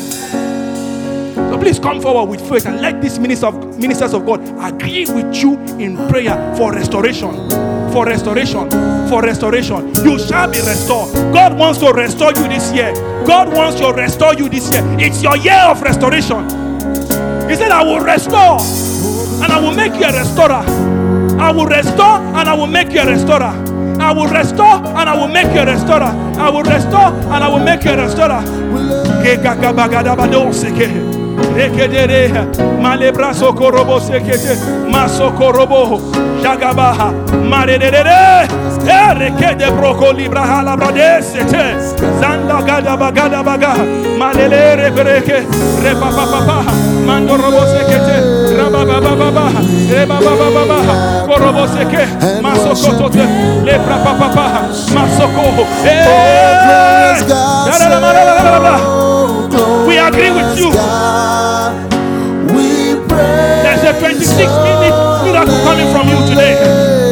So 1.34 1.58
please 1.58 1.78
come 1.78 2.00
forward 2.00 2.30
with 2.30 2.48
faith 2.48 2.66
and 2.66 2.80
let 2.80 3.02
these 3.02 3.18
ministers 3.18 3.54
of, 3.54 3.78
ministers 3.78 4.14
of 4.14 4.24
God 4.24 4.40
agree 4.58 5.04
with 5.04 5.36
you 5.36 5.58
in 5.78 5.96
prayer 6.08 6.56
for 6.56 6.72
restoration, 6.72 7.32
for 7.92 8.06
restoration. 8.06 8.97
For 9.08 9.22
restoration. 9.22 9.94
You 10.04 10.18
shall 10.18 10.50
be 10.50 10.58
restored. 10.58 11.12
God 11.32 11.58
wants 11.58 11.78
to 11.80 11.92
restore 11.92 12.32
you 12.32 12.46
this 12.48 12.72
year. 12.72 12.92
God 13.26 13.52
wants 13.52 13.80
to 13.80 13.92
restore 13.92 14.34
you 14.34 14.48
this 14.48 14.70
year. 14.70 14.82
It's 14.98 15.22
your 15.22 15.36
year 15.36 15.60
of 15.68 15.80
restoration. 15.80 16.44
He 17.48 17.56
said, 17.56 17.70
I 17.70 17.82
will 17.82 18.00
restore 18.00 18.60
and 19.42 19.50
I 19.52 19.58
will 19.60 19.74
make 19.74 19.94
you 19.94 20.04
a 20.04 20.12
restorer. 20.12 20.62
I 21.40 21.50
will 21.52 21.66
restore 21.66 22.18
and 22.36 22.48
I 22.48 22.54
will 22.54 22.66
make 22.66 22.92
you 22.92 23.00
a 23.00 23.06
restorer. 23.06 23.54
I 24.00 24.12
will 24.12 24.28
restore 24.28 24.84
and 24.84 25.08
I 25.08 25.16
will 25.16 25.28
make 25.28 25.52
you 25.54 25.60
a 25.60 25.66
restorer. 25.66 26.12
I 26.38 26.50
will 26.50 26.62
restore 26.62 27.08
and 27.32 27.44
I 27.44 27.48
will 27.48 27.64
make 27.64 27.84
you 27.84 27.92
a 27.92 27.96
restorer. 27.96 28.42
Sekete, 33.98 34.58
jagabaha, 36.42 37.12
marederere, 37.50 38.48
erekede 38.88 39.70
broko 39.76 40.12
libra 40.12 40.42
halabrade 40.42 41.22
sete, 41.22 41.64
zanda 42.20 42.58
mando 47.06 47.36
robo 47.36 47.60
sekete, 47.66 48.16
rababababa, 48.56 49.44
rebabababa, 49.90 50.78
korobo 51.26 51.66
seke, 51.66 52.04
masokotote, 52.42 53.24
lepra 53.64 53.96
papapa, 54.04 54.46
masoko. 54.94 55.66
We 59.86 59.98
agree 59.98 60.30
with 60.30 60.58
you. 60.58 60.70
There's 63.62 63.82
a 63.84 63.92
26 63.98 64.38
minute 64.64 64.96
miracle 65.24 65.58
coming 65.64 65.88
from. 65.92 65.97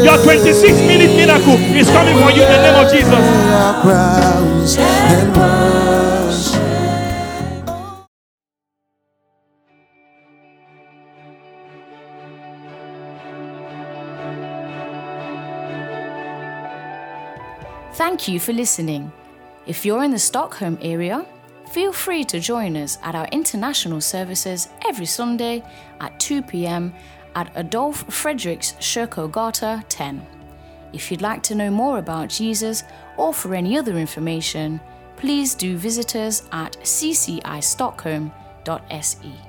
Your 0.07 0.23
26 0.23 0.83
minute 0.83 1.17
miracle 1.17 1.55
is 1.75 1.89
coming 1.89 2.17
for 2.23 2.31
you 2.31 2.45
in 2.45 2.49
the 2.49 2.63
name 2.63 2.77
of 2.77 2.93
Jesus. 2.93 3.11
Thank 17.97 18.29
you 18.29 18.39
for 18.39 18.53
listening. 18.53 19.11
If 19.67 19.85
you're 19.85 20.05
in 20.05 20.13
the 20.13 20.21
Stockholm 20.21 20.79
area, 20.83 21.27
feel 21.73 21.93
free 21.93 22.23
to 22.27 22.39
join 22.39 22.77
us 22.77 22.97
at 23.03 23.17
our 23.17 23.27
international 23.33 24.01
services 24.01 24.69
every 24.87 25.07
Sunday 25.07 25.65
at 26.01 26.21
2 26.21 26.43
pm 26.43 26.95
at 27.37 27.57
Adolf 27.57 28.05
Fredriks 28.09 28.75
Kyrkogata 28.79 29.85
10. 29.89 30.27
If 30.93 31.09
you'd 31.11 31.23
like 31.23 31.43
to 31.45 31.55
know 31.55 31.71
more 31.71 31.99
about 31.99 32.31
Jesus 32.31 32.83
or 33.17 33.33
for 33.33 33.55
any 33.55 33.79
other 33.79 33.97
information, 33.97 34.81
please 35.17 35.55
do 35.55 35.77
visit 35.77 36.17
us 36.17 36.43
at 36.51 36.77
ccistockholm.se. 36.83 39.46